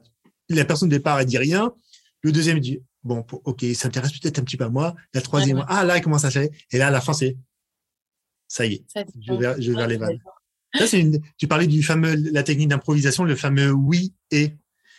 la 0.50 0.66
personne 0.66 0.90
de 0.90 0.96
départ, 0.98 1.20
elle 1.20 1.26
dit 1.26 1.38
rien. 1.38 1.74
Le 2.22 2.32
deuxième 2.32 2.60
dit 2.60 2.80
bon, 3.04 3.26
ok, 3.30 3.62
il 3.64 3.76
s'intéresse 3.76 4.18
peut-être 4.18 4.40
un 4.40 4.44
petit 4.44 4.58
peu 4.58 4.66
à 4.66 4.70
moi. 4.70 4.96
La 5.14 5.22
troisième, 5.22 5.64
ah 5.68 5.86
là, 5.86 5.98
il 5.98 6.02
commence 6.02 6.26
à 6.26 6.32
faire. 6.32 6.48
Et 6.72 6.78
là, 6.78 6.88
à 6.88 6.92
la 6.92 7.02
fin, 7.02 7.14
c'est 7.14 7.38
ça 8.48 8.66
y 8.66 8.74
est, 8.74 8.86
je 9.20 9.34
vais, 9.34 9.62
je 9.62 9.72
vais 9.72 9.88
les 9.88 9.98
vannes. 9.98 10.20
Ça, 10.76 10.88
c'est 10.88 11.00
une, 11.00 11.20
tu 11.38 11.48
parlais 11.48 11.68
du 11.68 11.84
fameux, 11.84 12.16
la 12.32 12.44
technique 12.44 12.70
d'improvisation, 12.70 13.24
le 13.24 13.36
fameux 13.36 13.72
oui 13.72 14.14
et. 14.32 14.54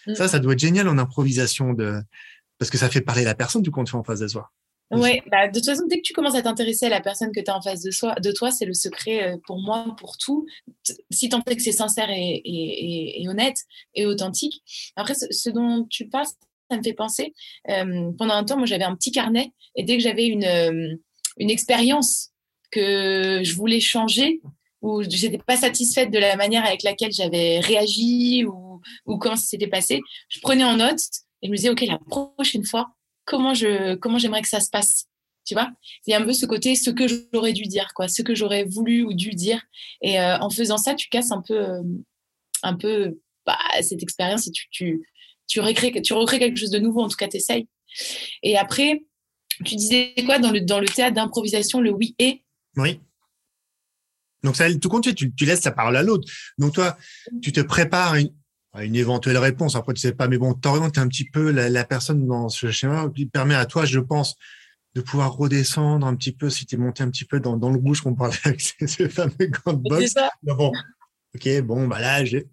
Mm. 0.07 0.15
Ça, 0.15 0.29
ça 0.29 0.39
doit 0.39 0.53
être 0.53 0.59
génial 0.59 0.87
en 0.89 0.99
improvisation 0.99 1.73
de, 1.73 2.01
parce 2.59 2.71
que 2.71 2.79
ça 2.79 2.89
fait 2.89 3.01
parler 3.01 3.25
la 3.25 3.35
personne 3.35 3.63
du 3.63 3.71
compte 3.71 3.89
fait 3.89 3.97
en 3.97 4.05
face 4.05 4.21
de 4.21 4.29
soi. 4.29 4.51
Oui, 4.91 5.21
bah, 5.31 5.49
de 5.49 5.55
toute 5.55 5.65
façon, 5.65 5.85
dès 5.89 5.97
que 5.97 6.03
tu 6.03 6.13
commences 6.13 6.35
à 6.35 6.43
t'intéresser 6.43 6.87
à 6.87 6.89
la 6.89 7.01
personne 7.01 7.33
que 7.33 7.41
tu 7.41 7.51
as 7.51 7.57
en 7.57 7.63
face 7.63 7.83
de, 7.83 7.91
soi, 7.91 8.15
de 8.17 8.31
toi, 8.33 8.51
c'est 8.51 8.67
le 8.67 8.75
secret 8.75 9.33
euh, 9.33 9.37
pour 9.47 9.59
moi, 9.59 9.97
pour 9.99 10.17
tout. 10.19 10.47
Si 11.11 11.29
tant 11.29 11.43
est 11.47 11.57
que 11.57 11.63
c'est 11.63 11.73
sincère 11.73 12.11
et, 12.11 12.43
et, 12.45 13.23
et, 13.23 13.29
honnête 13.29 13.57
et 13.95 14.07
authentique. 14.07 14.63
Après, 14.95 15.15
ce, 15.15 15.51
dont 15.51 15.87
tu 15.89 16.09
parles, 16.09 16.27
ça 16.71 16.77
me 16.77 16.83
fait 16.83 16.93
penser. 16.93 17.35
Euh, 17.71 18.13
pendant 18.17 18.35
un 18.35 18.45
temps, 18.45 18.57
moi, 18.57 18.67
j'avais 18.67 18.85
un 18.85 18.95
petit 18.95 19.11
carnet 19.11 19.53
et 19.75 19.85
dès 19.85 19.97
que 19.97 20.03
j'avais 20.03 20.27
une, 20.27 20.45
euh, 20.45 20.95
une 21.39 21.51
expérience 21.51 22.31
que 22.71 23.41
je 23.43 23.55
voulais 23.55 23.81
changer, 23.81 24.41
où 24.85 25.03
j'étais 25.03 25.39
pas 25.39 25.57
satisfaite 25.57 26.11
de 26.11 26.19
la 26.19 26.37
manière 26.37 26.65
avec 26.67 26.83
laquelle 26.83 27.11
j'avais 27.11 27.59
réagi 27.59 28.45
ou, 28.45 28.83
ou 29.07 29.17
comment 29.17 29.35
ça 29.35 29.47
s'était 29.47 29.67
passé, 29.67 30.03
je 30.29 30.41
prenais 30.41 30.65
en 30.65 30.77
note 30.77 31.01
et 31.41 31.47
je 31.47 31.51
me 31.51 31.57
disais, 31.57 31.71
OK, 31.71 31.81
la 31.81 31.99
prochaine 31.99 32.65
fois, 32.65 32.91
comment 33.25 33.55
je 33.55 33.95
comment 33.95 34.19
j'aimerais 34.19 34.43
que 34.43 34.49
ça 34.49 34.61
se 34.61 34.69
passe 34.71 35.07
tu 35.47 35.55
vois? 35.55 35.71
Il 36.07 36.11
y 36.11 36.15
a 36.15 36.21
un 36.21 36.25
peu 36.25 36.35
ce 36.35 36.45
côté 36.45 36.75
ce 36.75 36.91
que 36.91 37.07
j'aurais 37.33 37.55
dû 37.55 37.63
dire 37.63 37.93
quoi 37.95 38.09
ce 38.09 38.21
que 38.21 38.35
j'aurais 38.35 38.65
voulu 38.65 39.03
ou 39.03 39.15
dû 39.15 39.31
dire. 39.31 39.63
Et 40.03 40.21
euh, 40.21 40.39
en 40.39 40.51
faisant 40.51 40.77
ça 40.77 40.95
tu 40.95 41.09
casses 41.09 41.33
un 41.33 41.41
peu 41.41 41.59
euh, 41.59 41.83
un 42.63 42.75
peu 42.75 43.19
bah, 43.47 43.59
cette 43.81 44.03
expérience 44.03 44.47
et 44.47 44.51
tu 44.51 44.69
tu 44.71 45.09
tu 45.47 45.61
recrées 45.61 46.03
tu 46.03 46.13
recrées 46.13 46.39
quelque 46.39 46.59
chose 46.59 46.71
de 46.71 46.79
nouveau 46.79 47.01
en 47.01 47.09
tout 47.09 47.17
cas 47.17 47.29
tu 47.29 47.39
essayes 47.39 47.67
et 48.43 48.59
après 48.59 49.03
tu 49.65 49.77
disais 49.77 50.15
quoi 50.27 50.39
dans 50.39 50.51
le 50.51 50.61
dans 50.61 50.81
le 50.81 50.89
théâtre 50.89 51.15
d'improvisation 51.15 51.81
le 51.81 51.91
oui 51.91 52.15
et? 52.19 52.43
Oui 52.77 53.01
donc, 54.45 54.57
ça, 54.57 54.73
tout 54.75 54.89
compte, 54.89 55.13
tu, 55.15 55.35
tu 55.35 55.45
laisses 55.45 55.65
la 55.65 55.73
parole 55.73 55.97
à 55.97 56.03
l'autre. 56.03 56.31
Donc, 56.59 56.75
toi, 56.75 56.97
tu 57.43 57.51
te 57.51 57.61
prépares 57.61 58.15
une, 58.15 58.31
une 58.81 58.95
éventuelle 58.95 59.39
réponse. 59.39 59.75
Après, 59.75 59.95
tu 59.95 60.01
sais 60.01 60.13
pas, 60.13 60.29
mais 60.29 60.39
bon, 60.39 60.55
t'orientes 60.55 60.99
un 60.99 61.09
petit 61.09 61.25
peu 61.25 61.51
la, 61.51 61.69
la, 61.69 61.85
personne 61.85 62.27
dans 62.27 62.49
ce 62.49 62.71
schéma 62.71 63.11
qui 63.15 63.27
permet 63.27 63.55
à 63.55 63.67
toi, 63.67 63.85
je 63.85 64.01
pense, 64.01 64.37
de 64.95 65.01
pouvoir 65.01 65.33
redescendre 65.33 66.07
un 66.07 66.15
petit 66.15 66.33
peu 66.33 66.51
si 66.51 66.67
tu 66.67 66.77
es 66.77 66.79
monté 66.79 67.03
un 67.03 67.11
petit 67.11 67.25
peu 67.25 67.41
dans, 67.41 67.57
dans 67.57 67.71
le 67.71 67.79
bouche 67.79 68.03
qu'on 68.03 68.15
parlait 68.15 68.37
avec 68.45 68.61
ce, 68.61 69.09
fameux 69.09 69.33
gants 69.41 69.73
de 69.73 69.89
boxe. 69.89 70.15
Bon, 70.43 70.73
ok, 71.35 71.61
bon, 71.63 71.89
bah 71.89 72.01
là, 72.01 72.25
j'ai 72.25 72.47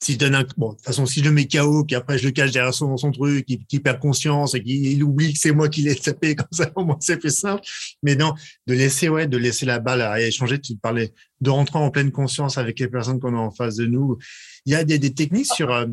si 0.00 0.12
je 0.12 0.18
donne 0.18 0.36
un, 0.36 0.44
bon, 0.56 0.70
de 0.70 0.76
toute 0.76 0.84
façon, 0.84 1.06
si 1.06 1.20
je 1.20 1.24
le 1.24 1.32
mets 1.32 1.48
KO, 1.48 1.84
puis 1.84 1.96
après 1.96 2.18
je 2.18 2.26
le 2.26 2.30
cache 2.30 2.52
derrière 2.52 2.72
son, 2.72 2.96
son 2.96 3.10
truc, 3.10 3.44
qui, 3.46 3.80
perd 3.80 3.98
conscience 3.98 4.54
et 4.54 4.62
qu'il 4.62 5.02
oublie 5.02 5.32
que 5.32 5.38
c'est 5.38 5.50
moi 5.50 5.68
qui 5.68 5.82
l'ai 5.82 5.96
tapé, 5.96 6.34
comme 6.36 6.46
ça, 6.52 6.70
au 6.76 6.84
moins 6.84 6.96
c'est 7.00 7.16
plus 7.16 7.34
simple. 7.34 7.62
Mais 8.02 8.14
non, 8.14 8.34
de 8.66 8.74
laisser, 8.74 9.08
ouais, 9.08 9.26
de 9.26 9.36
laisser 9.36 9.66
la 9.66 9.80
balle 9.80 10.02
à 10.02 10.20
échanger. 10.20 10.60
Tu 10.60 10.76
parlais 10.76 11.12
de 11.40 11.50
rentrer 11.50 11.78
en 11.78 11.90
pleine 11.90 12.12
conscience 12.12 12.58
avec 12.58 12.78
les 12.78 12.88
personnes 12.88 13.18
qu'on 13.18 13.34
a 13.34 13.40
en 13.40 13.50
face 13.50 13.76
de 13.76 13.86
nous. 13.86 14.18
Il 14.66 14.72
y 14.72 14.76
a 14.76 14.84
des, 14.84 14.98
des 14.98 15.12
techniques 15.12 15.52
sur, 15.52 15.72
euh, 15.72 15.86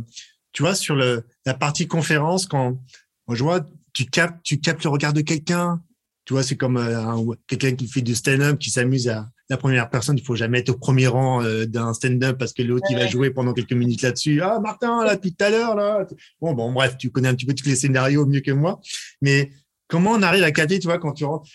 tu 0.51 0.61
vois, 0.61 0.75
sur 0.75 0.95
le, 0.95 1.25
la 1.45 1.55
partie 1.55 1.87
conférence 1.87 2.45
quand, 2.45 2.79
moi, 3.27 3.35
je 3.35 3.43
vois, 3.43 3.67
tu 3.93 4.05
captes, 4.05 4.43
tu 4.43 4.59
captes 4.59 4.83
le 4.83 4.91
regard 4.91 5.13
de 5.13 5.21
quelqu'un. 5.21 5.81
Tu 6.25 6.33
vois, 6.33 6.43
c'est 6.43 6.57
comme 6.57 6.77
euh, 6.77 7.33
quelqu'un 7.47 7.75
qui 7.75 7.87
fait 7.87 8.01
du 8.01 8.13
stand-up, 8.13 8.59
qui 8.59 8.69
s'amuse 8.69 9.07
à, 9.09 9.29
la 9.49 9.57
première 9.57 9.89
personne, 9.89 10.17
il 10.17 10.23
faut 10.23 10.35
jamais 10.35 10.59
être 10.59 10.69
au 10.69 10.77
premier 10.77 11.07
rang 11.07 11.43
euh, 11.43 11.65
d'un 11.65 11.93
stand-up 11.93 12.37
parce 12.37 12.53
que 12.53 12.63
l'autre, 12.63 12.85
il 12.89 12.95
va 12.95 13.07
jouer 13.07 13.29
pendant 13.29 13.53
quelques 13.53 13.73
minutes 13.73 14.01
là-dessus. 14.01 14.41
Ah, 14.41 14.59
Martin, 14.59 15.03
là, 15.03 15.15
depuis 15.15 15.33
tout 15.33 15.43
à 15.43 15.49
l'heure, 15.49 15.75
là. 15.75 16.07
Bon, 16.41 16.53
bon, 16.53 16.71
bref, 16.71 16.97
tu 16.97 17.11
connais 17.11 17.27
un 17.27 17.35
petit 17.35 17.45
peu 17.45 17.53
tous 17.53 17.67
les 17.67 17.75
scénarios 17.75 18.25
mieux 18.25 18.41
que 18.41 18.51
moi. 18.51 18.79
Mais 19.21 19.51
comment 19.87 20.11
on 20.11 20.21
arrive 20.23 20.43
à 20.43 20.51
capter, 20.51 20.79
tu 20.79 20.87
vois, 20.87 20.97
quand 20.97 21.13
tu 21.13 21.25
rentres, 21.25 21.47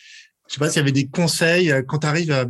je 0.49 0.55
sais 0.55 0.61
pas 0.61 0.69
s'il 0.69 0.79
y 0.79 0.83
avait 0.83 0.93
des 0.93 1.09
conseils, 1.09 1.73
euh, 1.73 1.83
quand 1.83 1.99
tu 1.99 2.07
arrives 2.07 2.31
à, 2.31 2.47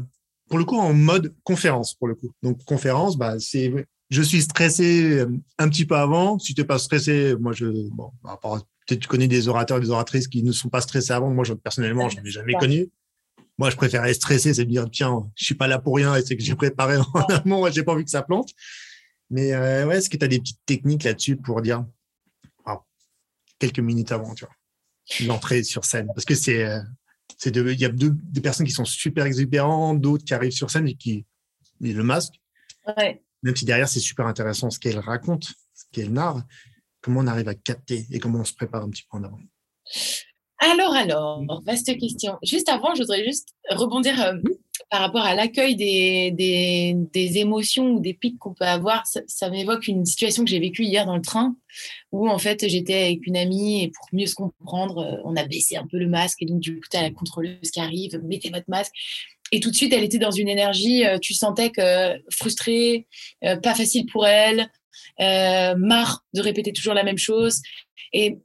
pour 0.48 0.58
le 0.58 0.64
coup, 0.64 0.78
en 0.78 0.92
mode 0.92 1.34
conférence, 1.42 1.94
pour 1.94 2.08
le 2.08 2.14
coup. 2.14 2.32
Donc, 2.42 2.62
conférence, 2.64 3.16
bah, 3.16 3.38
c'est, 3.38 3.72
je 4.10 4.22
suis 4.22 4.42
stressé 4.42 5.20
euh, 5.20 5.26
un 5.58 5.68
petit 5.70 5.86
peu 5.86 5.96
avant. 5.96 6.38
Si 6.38 6.54
tu 6.54 6.60
n'es 6.60 6.66
pas 6.66 6.78
stressé, 6.78 7.34
moi, 7.40 7.52
je, 7.52 7.66
bon, 7.90 8.10
peut-être 8.86 9.00
tu 9.00 9.08
connais 9.08 9.28
des 9.28 9.48
orateurs 9.48 9.78
et 9.78 9.80
des 9.80 9.90
oratrices 9.90 10.28
qui 10.28 10.42
ne 10.42 10.52
sont 10.52 10.68
pas 10.68 10.82
stressés 10.82 11.12
avant. 11.12 11.30
Moi, 11.30 11.44
je, 11.44 11.54
personnellement, 11.54 12.10
je 12.10 12.18
n'en 12.18 12.24
ai 12.24 12.30
jamais 12.30 12.54
connu. 12.54 12.90
Moi, 13.60 13.68
je 13.68 13.76
préfère 13.76 14.08
stresser, 14.14 14.54
c'est 14.54 14.64
de 14.64 14.70
dire, 14.70 14.88
tiens, 14.90 15.30
je 15.36 15.44
suis 15.44 15.54
pas 15.54 15.68
là 15.68 15.78
pour 15.78 15.94
rien 15.94 16.16
et 16.16 16.22
c'est 16.22 16.34
que 16.34 16.42
j'ai 16.42 16.54
préparé 16.54 16.96
en 16.96 17.20
amont, 17.28 17.70
j'ai 17.70 17.82
pas 17.82 17.92
envie 17.92 18.06
que 18.06 18.10
ça 18.10 18.22
plante. 18.22 18.48
Mais 19.28 19.52
euh, 19.52 19.86
ouais, 19.86 19.98
est-ce 19.98 20.08
que 20.08 20.16
tu 20.16 20.24
as 20.24 20.28
des 20.28 20.38
petites 20.38 20.64
techniques 20.64 21.04
là-dessus 21.04 21.36
pour 21.36 21.60
dire, 21.60 21.84
quelques 23.58 23.80
minutes 23.80 24.12
avant, 24.12 24.34
tu 24.34 24.46
vois, 24.46 24.54
l'entrée 25.26 25.62
sur 25.62 25.84
scène? 25.84 26.06
Parce 26.06 26.24
que 26.24 26.34
c'est, 26.34 26.64
euh, 26.64 26.80
c'est 27.36 27.54
il 27.54 27.78
y 27.78 27.84
a 27.84 27.90
deux, 27.90 28.12
des 28.14 28.40
personnes 28.40 28.64
qui 28.64 28.72
sont 28.72 28.86
super 28.86 29.26
exubérantes, 29.26 30.00
d'autres 30.00 30.24
qui 30.24 30.32
arrivent 30.32 30.52
sur 30.52 30.70
scène 30.70 30.88
et 30.88 30.94
qui, 30.94 31.26
le 31.82 32.02
masque. 32.02 32.40
Même 33.42 33.56
si 33.56 33.66
derrière, 33.66 33.90
c'est 33.90 34.00
super 34.00 34.26
intéressant 34.26 34.70
ce 34.70 34.78
qu'elle 34.78 34.98
raconte, 34.98 35.52
ce 35.74 35.84
qu'elle 35.92 36.14
narre, 36.14 36.42
comment 37.02 37.20
on 37.20 37.26
arrive 37.26 37.48
à 37.48 37.54
capter 37.54 38.06
et 38.10 38.20
comment 38.20 38.38
on 38.38 38.44
se 38.44 38.54
prépare 38.54 38.84
un 38.84 38.88
petit 38.88 39.02
peu 39.02 39.18
en 39.18 39.24
avant? 39.24 39.40
Alors, 40.62 40.94
alors, 40.94 41.42
vaste 41.64 41.98
question. 41.98 42.36
Juste 42.42 42.68
avant, 42.68 42.94
je 42.94 43.00
voudrais 43.00 43.24
juste 43.24 43.54
rebondir 43.70 44.20
euh, 44.22 44.34
par 44.90 45.00
rapport 45.00 45.24
à 45.24 45.34
l'accueil 45.34 45.74
des, 45.74 46.32
des, 46.32 46.94
des, 46.94 47.38
émotions 47.38 47.92
ou 47.92 48.00
des 48.00 48.12
pics 48.12 48.38
qu'on 48.38 48.52
peut 48.52 48.66
avoir. 48.66 49.04
Ça, 49.06 49.48
m'évoque 49.48 49.88
une 49.88 50.04
situation 50.04 50.44
que 50.44 50.50
j'ai 50.50 50.58
vécue 50.58 50.84
hier 50.84 51.06
dans 51.06 51.16
le 51.16 51.22
train 51.22 51.56
où, 52.12 52.28
en 52.28 52.38
fait, 52.38 52.68
j'étais 52.68 53.04
avec 53.04 53.26
une 53.26 53.38
amie 53.38 53.84
et 53.84 53.88
pour 53.88 54.06
mieux 54.12 54.26
se 54.26 54.34
comprendre, 54.34 54.98
euh, 54.98 55.22
on 55.24 55.34
a 55.34 55.44
baissé 55.44 55.76
un 55.76 55.86
peu 55.86 55.96
le 55.96 56.08
masque 56.08 56.42
et 56.42 56.46
donc, 56.46 56.60
du 56.60 56.74
coup, 56.74 56.86
tu 56.90 56.96
as 56.98 57.02
la 57.02 57.10
contrôleuse 57.10 57.70
qui 57.72 57.80
arrive, 57.80 58.20
mettez 58.22 58.50
votre 58.50 58.68
masque. 58.68 58.92
Et 59.52 59.60
tout 59.60 59.70
de 59.70 59.76
suite, 59.76 59.94
elle 59.94 60.04
était 60.04 60.18
dans 60.18 60.30
une 60.30 60.48
énergie, 60.48 61.06
euh, 61.06 61.18
tu 61.18 61.32
sentais 61.32 61.70
que 61.70 62.20
frustrée, 62.30 63.06
pas 63.40 63.74
facile 63.74 64.04
pour 64.06 64.26
elle, 64.26 64.68
marre 65.18 66.22
de 66.34 66.42
répéter 66.42 66.72
toujours 66.72 66.94
la 66.94 67.02
même 67.02 67.18
chose. 67.18 67.62
Et 68.12 68.38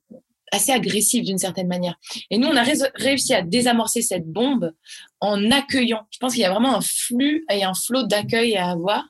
assez 0.56 0.72
agressive 0.72 1.24
d'une 1.24 1.38
certaine 1.38 1.68
manière. 1.68 1.96
Et 2.32 2.38
nous, 2.38 2.48
on 2.48 2.56
a 2.56 2.64
réussi 2.96 3.34
à 3.34 3.42
désamorcer 3.42 4.02
cette 4.02 4.26
bombe 4.26 4.74
en 5.20 5.52
accueillant. 5.52 6.08
Je 6.12 6.18
pense 6.20 6.34
qu'il 6.34 6.42
y 6.42 6.46
a 6.46 6.52
vraiment 6.52 6.76
un 6.76 6.82
flux 6.82 7.46
et 7.52 7.64
un 7.64 7.74
flot 7.74 8.04
d'accueil 8.04 8.56
à 8.58 8.70
avoir. 8.70 9.06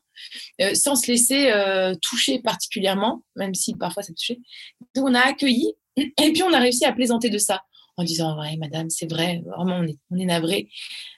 Euh, 0.61 0.73
sans 0.75 0.95
se 0.95 1.11
laisser 1.11 1.51
euh, 1.51 1.93
toucher 2.01 2.39
particulièrement, 2.39 3.23
même 3.35 3.53
si 3.53 3.75
parfois 3.75 4.01
ça 4.01 4.13
touchait. 4.13 4.39
Donc 4.95 5.09
on 5.09 5.13
a 5.13 5.19
accueilli 5.19 5.73
et 5.97 6.31
puis 6.31 6.41
on 6.41 6.53
a 6.53 6.59
réussi 6.59 6.85
à 6.85 6.93
plaisanter 6.93 7.29
de 7.29 7.37
ça 7.37 7.63
en 7.97 8.03
disant 8.03 8.39
ouais 8.39 8.57
madame 8.57 8.89
c'est 8.89 9.09
vrai 9.09 9.41
vraiment 9.45 9.77
on 9.77 9.87
est, 9.87 9.97
on 10.11 10.17
est 10.17 10.25
navré 10.25 10.69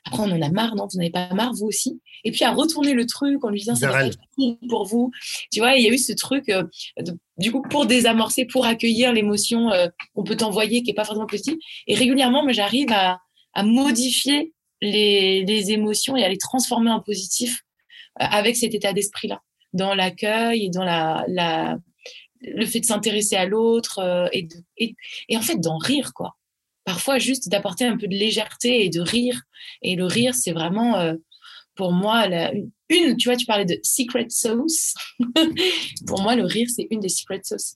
après 0.06 0.24
on 0.24 0.32
en 0.32 0.42
a 0.42 0.50
marre 0.50 0.76
non? 0.76 0.88
Vous 0.92 0.98
n'avez 0.98 1.10
pas 1.10 1.34
marre 1.34 1.54
vous 1.54 1.66
aussi? 1.66 2.02
Et 2.24 2.32
puis 2.32 2.44
à 2.44 2.52
retourner 2.52 2.94
le 2.94 3.06
truc 3.06 3.44
en 3.44 3.50
lui 3.50 3.60
disant 3.60 3.76
c'est 3.76 3.88
pour 4.70 4.86
vous. 4.86 5.12
Tu 5.52 5.60
vois 5.60 5.76
il 5.76 5.84
y 5.84 5.90
a 5.90 5.94
eu 5.94 5.98
ce 5.98 6.14
truc 6.14 6.50
euh, 6.50 6.64
du 7.38 7.52
coup 7.52 7.62
pour 7.62 7.86
désamorcer 7.86 8.46
pour 8.46 8.66
accueillir 8.66 9.14
l'émotion 9.14 9.72
euh, 9.72 9.88
qu'on 10.14 10.24
peut 10.24 10.38
t'envoyer 10.38 10.84
qui 10.84 10.92
est 10.92 10.96
pas 10.96 11.06
forcément 11.06 11.28
positive. 11.28 11.58
Et 11.88 11.96
régulièrement 11.96 12.44
moi 12.44 12.54
j'arrive 12.54 12.92
à, 12.92 13.20
à 13.54 13.64
modifier 13.64 14.54
les, 14.82 15.44
les, 15.46 15.72
émotions 15.72 16.16
et 16.16 16.24
à 16.24 16.30
les 16.30 16.38
transformer 16.38 16.92
en 16.92 17.02
positif 17.02 17.64
avec 18.20 18.56
cet 18.56 18.74
état 18.74 18.94
d'esprit-là, 18.94 19.42
dans 19.74 19.96
l'accueil 19.96 20.66
et 20.66 20.70
dans 20.70 20.84
la, 20.84 21.26
la, 21.28 21.78
le 22.42 22.66
fait 22.66 22.80
de 22.80 22.86
s'intéresser 22.86 23.36
à 23.36 23.46
l'autre 23.46 24.00
euh, 24.00 24.28
et, 24.32 24.48
et, 24.78 24.96
et, 25.30 25.38
en 25.38 25.42
fait 25.42 25.60
d'en 25.60 25.78
rire, 25.78 26.14
quoi. 26.14 26.36
Parfois, 26.88 27.20
juste 27.20 27.50
d'apporter 27.50 27.84
un 27.84 27.98
peu 27.98 28.08
de 28.08 28.16
légèreté 28.16 28.86
et 28.86 28.90
de 28.90 29.02
rire. 29.02 29.42
Et 29.82 29.98
le 29.98 30.06
rire, 30.06 30.34
c'est 30.34 30.54
vraiment, 30.54 30.98
euh, 30.98 31.16
pour 31.76 31.92
moi, 31.92 32.26
une, 32.88 33.18
tu 33.18 33.28
vois, 33.28 33.36
tu 33.36 33.46
parlais 33.46 33.66
de 33.66 33.78
secret 33.84 34.28
sauce. 34.30 34.94
pour 36.08 36.22
moi, 36.22 36.38
le 36.38 36.46
rire, 36.46 36.70
c'est 36.74 36.88
une 36.90 37.02
des 37.02 37.10
secret 37.10 37.42
sauces. 37.44 37.76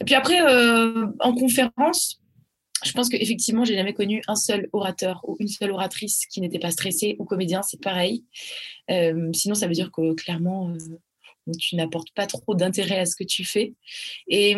Et 0.00 0.04
puis 0.04 0.14
après, 0.14 0.40
euh, 0.42 1.08
en 1.18 1.34
conférence, 1.34 2.20
je 2.84 2.92
pense 2.92 3.08
qu'effectivement, 3.08 3.64
j'ai 3.64 3.74
jamais 3.74 3.94
connu 3.94 4.22
un 4.28 4.36
seul 4.36 4.68
orateur 4.72 5.22
ou 5.24 5.36
une 5.40 5.48
seule 5.48 5.72
oratrice 5.72 6.24
qui 6.26 6.40
n'était 6.40 6.60
pas 6.60 6.70
stressée 6.70 7.16
ou 7.18 7.24
comédien, 7.24 7.62
c'est 7.62 7.82
pareil. 7.82 8.24
Euh, 8.92 9.28
sinon, 9.32 9.56
ça 9.56 9.66
veut 9.66 9.74
dire 9.74 9.90
que 9.90 10.14
clairement, 10.14 10.72
tu 11.58 11.74
n'apportes 11.74 12.12
pas 12.14 12.28
trop 12.28 12.54
d'intérêt 12.54 13.00
à 13.00 13.06
ce 13.06 13.16
que 13.16 13.24
tu 13.24 13.44
fais. 13.44 13.74
Et 14.28 14.54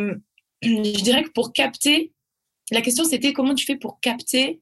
je 0.60 1.02
dirais 1.02 1.22
que 1.22 1.30
pour 1.30 1.54
capter, 1.54 2.12
la 2.70 2.80
question 2.80 3.04
c'était 3.04 3.32
comment 3.32 3.54
tu 3.54 3.64
fais 3.64 3.76
pour 3.76 4.00
capter 4.00 4.60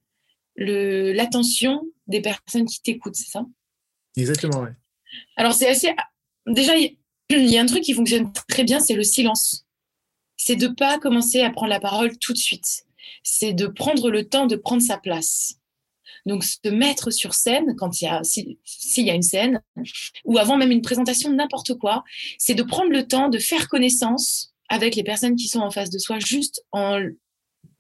l'attention 0.56 1.82
des 2.06 2.20
personnes 2.20 2.66
qui 2.66 2.82
t'écoutent, 2.82 3.16
c'est 3.16 3.30
ça? 3.30 3.46
Exactement, 4.16 4.60
oui. 4.60 4.70
Alors, 5.36 5.54
c'est 5.54 5.68
assez. 5.68 5.94
Déjà, 6.46 6.76
il 7.30 7.50
y 7.50 7.56
a 7.56 7.62
un 7.62 7.66
truc 7.66 7.82
qui 7.82 7.94
fonctionne 7.94 8.32
très 8.48 8.64
bien, 8.64 8.80
c'est 8.80 8.94
le 8.94 9.04
silence. 9.04 9.66
C'est 10.36 10.56
de 10.56 10.68
pas 10.68 10.98
commencer 10.98 11.40
à 11.42 11.50
prendre 11.50 11.70
la 11.70 11.80
parole 11.80 12.18
tout 12.18 12.32
de 12.32 12.38
suite 12.38 12.84
c'est 13.22 13.52
de 13.52 13.66
prendre 13.66 14.10
le 14.10 14.28
temps 14.28 14.46
de 14.46 14.56
prendre 14.56 14.82
sa 14.82 14.98
place. 14.98 15.54
Donc, 16.26 16.44
se 16.44 16.68
mettre 16.68 17.10
sur 17.10 17.34
scène, 17.34 17.74
quand 17.76 18.00
il 18.00 18.04
y 18.04 18.08
a, 18.08 18.20
s'il 18.22 19.06
y 19.06 19.10
a 19.10 19.14
une 19.14 19.22
scène, 19.22 19.62
ou 20.24 20.38
avant 20.38 20.56
même 20.56 20.70
une 20.70 20.82
présentation 20.82 21.30
de 21.30 21.34
n'importe 21.34 21.74
quoi, 21.74 22.04
c'est 22.38 22.54
de 22.54 22.62
prendre 22.62 22.90
le 22.90 23.06
temps 23.06 23.30
de 23.30 23.38
faire 23.38 23.68
connaissance 23.68 24.54
avec 24.68 24.96
les 24.96 25.02
personnes 25.02 25.36
qui 25.36 25.48
sont 25.48 25.60
en 25.60 25.70
face 25.70 25.90
de 25.90 25.98
soi, 25.98 26.18
juste 26.18 26.62
en 26.72 27.00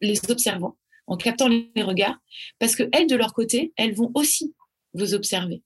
les 0.00 0.18
observant, 0.30 0.76
en 1.06 1.16
captant 1.16 1.48
les 1.48 1.82
regards, 1.82 2.18
parce 2.58 2.76
que 2.76 2.88
elles, 2.92 3.06
de 3.06 3.16
leur 3.16 3.32
côté, 3.32 3.72
elles 3.76 3.94
vont 3.94 4.10
aussi 4.14 4.54
vous 4.94 5.14
observer. 5.14 5.62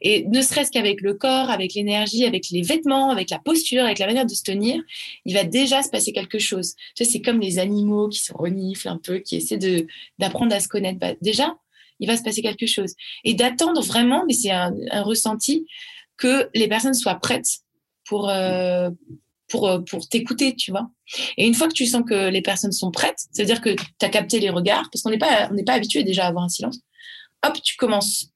Et 0.00 0.24
ne 0.26 0.40
serait-ce 0.42 0.70
qu'avec 0.70 1.00
le 1.00 1.14
corps, 1.14 1.50
avec 1.50 1.74
l'énergie, 1.74 2.24
avec 2.24 2.48
les 2.50 2.62
vêtements, 2.62 3.10
avec 3.10 3.30
la 3.30 3.38
posture, 3.38 3.84
avec 3.84 3.98
la 3.98 4.06
manière 4.06 4.26
de 4.26 4.34
se 4.34 4.42
tenir, 4.42 4.82
il 5.24 5.34
va 5.34 5.44
déjà 5.44 5.82
se 5.82 5.90
passer 5.90 6.12
quelque 6.12 6.38
chose. 6.38 6.74
C'est 6.94 7.20
comme 7.20 7.40
les 7.40 7.58
animaux 7.58 8.08
qui 8.08 8.20
se 8.20 8.32
reniflent 8.32 8.88
un 8.88 8.98
peu, 8.98 9.18
qui 9.18 9.36
essaient 9.36 9.58
d'apprendre 10.18 10.54
à 10.54 10.60
se 10.60 10.68
connaître. 10.68 10.98
Bah, 10.98 11.14
déjà, 11.20 11.56
il 12.00 12.06
va 12.06 12.16
se 12.16 12.22
passer 12.22 12.42
quelque 12.42 12.66
chose. 12.66 12.94
Et 13.24 13.34
d'attendre 13.34 13.82
vraiment, 13.82 14.24
mais 14.26 14.34
c'est 14.34 14.50
un, 14.50 14.72
ressenti, 15.02 15.66
que 16.16 16.48
les 16.54 16.68
personnes 16.68 16.94
soient 16.94 17.16
prêtes 17.16 17.58
pour, 18.06 18.30
euh, 18.30 18.90
pour, 19.48 19.68
euh, 19.68 19.78
pour 19.80 20.08
t'écouter, 20.08 20.54
tu 20.54 20.70
vois. 20.70 20.90
Et 21.36 21.46
une 21.46 21.54
fois 21.54 21.68
que 21.68 21.74
tu 21.74 21.86
sens 21.86 22.02
que 22.08 22.28
les 22.28 22.42
personnes 22.42 22.72
sont 22.72 22.90
prêtes, 22.90 23.26
c'est-à-dire 23.32 23.60
que 23.60 23.70
tu 23.70 23.84
as 24.06 24.08
capté 24.08 24.40
les 24.40 24.50
regards, 24.50 24.88
parce 24.92 25.02
qu'on 25.02 25.10
n'est 25.10 25.18
pas, 25.18 25.50
pas 25.64 25.74
habitué 25.74 26.02
déjà 26.02 26.24
à 26.24 26.28
avoir 26.28 26.44
un 26.44 26.48
silence, 26.48 26.78
hop, 27.44 27.56
tu 27.62 27.76
commences 27.76 28.30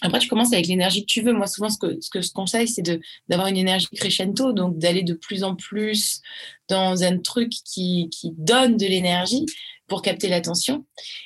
après, 0.00 0.20
tu 0.20 0.28
commences 0.28 0.52
avec 0.52 0.68
l'énergie 0.68 1.00
que 1.00 1.10
tu 1.10 1.22
veux. 1.22 1.32
Moi, 1.32 1.48
souvent, 1.48 1.70
ce 1.70 1.78
que, 1.78 2.00
ce 2.00 2.08
que 2.08 2.20
je 2.20 2.30
conseille, 2.30 2.68
c'est 2.68 2.82
d'avoir 3.28 3.48
une 3.48 3.56
énergie 3.56 3.88
crescendo, 3.92 4.52
donc 4.52 4.78
d'aller 4.78 5.02
de 5.02 5.14
plus 5.14 5.42
en 5.42 5.56
plus 5.56 6.20
dans 6.68 7.02
un 7.02 7.18
truc 7.18 7.50
qui, 7.50 8.08
qui 8.10 8.32
donne 8.36 8.76
de 8.76 8.86
l'énergie 8.86 9.44
pour 9.88 10.02
capter 10.02 10.28
l'attention, 10.28 10.84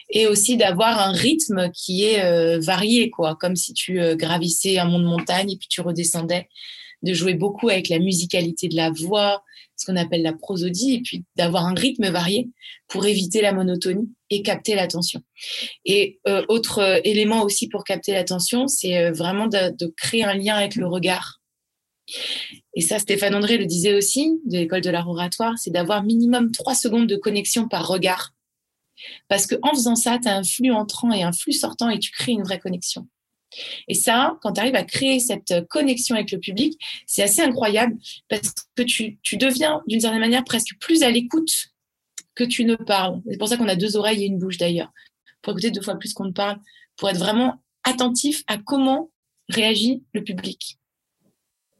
et 0.08 0.26
aussi 0.26 0.56
d'avoir 0.56 1.00
un 1.00 1.12
rythme 1.12 1.70
qui 1.72 2.04
est 2.04 2.24
euh, 2.24 2.60
varié, 2.60 3.10
quoi, 3.10 3.34
comme 3.34 3.56
si 3.56 3.74
tu 3.74 4.00
euh, 4.00 4.14
gravissais 4.14 4.78
un 4.78 4.84
mont 4.84 5.00
de 5.00 5.04
montagne 5.04 5.50
et 5.50 5.56
puis 5.56 5.66
tu 5.68 5.80
redescendais, 5.80 6.48
de 7.02 7.12
jouer 7.14 7.34
beaucoup 7.34 7.68
avec 7.68 7.88
la 7.88 7.98
musicalité 7.98 8.68
de 8.68 8.76
la 8.76 8.90
voix, 8.90 9.42
ce 9.76 9.86
qu'on 9.86 9.96
appelle 9.96 10.22
la 10.22 10.32
prosodie, 10.32 10.94
et 10.94 11.00
puis 11.00 11.24
d'avoir 11.36 11.66
un 11.66 11.74
rythme 11.74 12.08
varié 12.10 12.50
pour 12.88 13.06
éviter 13.06 13.40
la 13.40 13.52
monotonie 13.52 14.10
et 14.30 14.42
capter 14.42 14.74
l'attention. 14.74 15.20
Et 15.84 16.20
euh, 16.28 16.44
autre 16.48 16.78
euh, 16.78 17.00
élément 17.04 17.42
aussi 17.42 17.68
pour 17.68 17.84
capter 17.84 18.12
l'attention, 18.12 18.68
c'est 18.68 18.98
euh, 18.98 19.12
vraiment 19.12 19.46
de, 19.46 19.74
de, 19.76 19.92
créer 19.96 20.24
un 20.24 20.34
lien 20.34 20.54
avec 20.54 20.76
le 20.76 20.86
regard. 20.86 21.40
Et 22.74 22.80
ça, 22.80 22.98
Stéphane 22.98 23.34
André 23.34 23.58
le 23.58 23.66
disait 23.66 23.94
aussi, 23.94 24.40
de 24.46 24.58
l'école 24.58 24.80
de 24.80 24.90
l'art 24.90 25.08
oratoire, 25.08 25.58
c'est 25.58 25.70
d'avoir 25.70 26.02
minimum 26.02 26.52
trois 26.52 26.74
secondes 26.74 27.06
de 27.06 27.16
connexion 27.16 27.68
par 27.68 27.86
regard. 27.86 28.32
Parce 29.28 29.46
qu'en 29.46 29.70
faisant 29.70 29.96
ça, 29.96 30.18
tu 30.20 30.28
as 30.28 30.36
un 30.36 30.44
flux 30.44 30.72
entrant 30.72 31.12
et 31.12 31.22
un 31.22 31.32
flux 31.32 31.52
sortant 31.52 31.90
et 31.90 31.98
tu 31.98 32.10
crées 32.10 32.32
une 32.32 32.42
vraie 32.42 32.58
connexion. 32.58 33.06
Et 33.88 33.94
ça, 33.94 34.38
quand 34.42 34.52
tu 34.52 34.60
arrives 34.60 34.74
à 34.74 34.84
créer 34.84 35.20
cette 35.20 35.66
connexion 35.68 36.14
avec 36.14 36.30
le 36.30 36.38
public, 36.38 36.78
c'est 37.06 37.22
assez 37.22 37.42
incroyable 37.42 37.96
parce 38.28 38.54
que 38.74 38.82
tu, 38.82 39.18
deviens 39.36 39.82
d'une 39.86 40.00
certaine 40.00 40.20
manière 40.20 40.44
presque 40.44 40.76
plus 40.80 41.02
à 41.02 41.10
l'écoute 41.10 41.68
que 42.34 42.44
tu 42.44 42.64
ne 42.64 42.76
parles. 42.76 43.20
C'est 43.28 43.38
pour 43.38 43.48
ça 43.48 43.56
qu'on 43.56 43.68
a 43.68 43.76
deux 43.76 43.96
oreilles 43.96 44.22
et 44.22 44.26
une 44.26 44.38
bouche 44.38 44.56
d'ailleurs, 44.56 44.90
pour 45.42 45.52
écouter 45.52 45.70
deux 45.70 45.82
fois 45.82 45.96
plus 45.96 46.14
qu'on 46.14 46.26
ne 46.26 46.32
parle, 46.32 46.58
pour 46.96 47.08
être 47.10 47.18
vraiment 47.18 47.62
attentif 47.84 48.42
à 48.46 48.58
comment 48.58 49.10
réagit 49.48 50.02
le 50.12 50.22
public, 50.22 50.78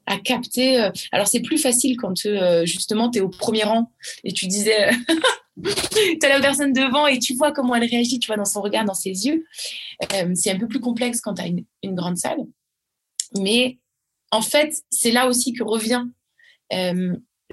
à 0.06 0.18
capter. 0.18 0.80
Euh, 0.80 0.90
alors 1.12 1.28
c'est 1.28 1.40
plus 1.40 1.58
facile 1.58 1.96
quand 1.96 2.26
euh, 2.26 2.66
justement 2.66 3.10
tu 3.10 3.18
es 3.18 3.20
au 3.20 3.28
premier 3.28 3.62
rang 3.62 3.90
et 4.24 4.32
tu 4.32 4.46
disais, 4.46 4.90
tu 5.62 6.26
as 6.26 6.28
la 6.28 6.40
personne 6.40 6.72
devant 6.72 7.06
et 7.06 7.18
tu 7.18 7.34
vois 7.34 7.52
comment 7.52 7.74
elle 7.74 7.88
réagit, 7.88 8.18
tu 8.18 8.28
vois 8.28 8.36
dans 8.36 8.44
son 8.44 8.62
regard, 8.62 8.84
dans 8.84 8.94
ses 8.94 9.26
yeux. 9.26 9.44
Euh, 10.14 10.32
c'est 10.34 10.50
un 10.50 10.58
peu 10.58 10.68
plus 10.68 10.80
complexe 10.80 11.20
quand 11.20 11.34
tu 11.34 11.42
as 11.42 11.46
une, 11.46 11.94
grande 11.94 12.16
salle. 12.16 12.38
Mais 13.38 13.78
en 14.30 14.42
fait, 14.42 14.74
c'est 14.90 15.10
là 15.10 15.28
aussi 15.28 15.52
que 15.52 15.62
revient 15.62 16.04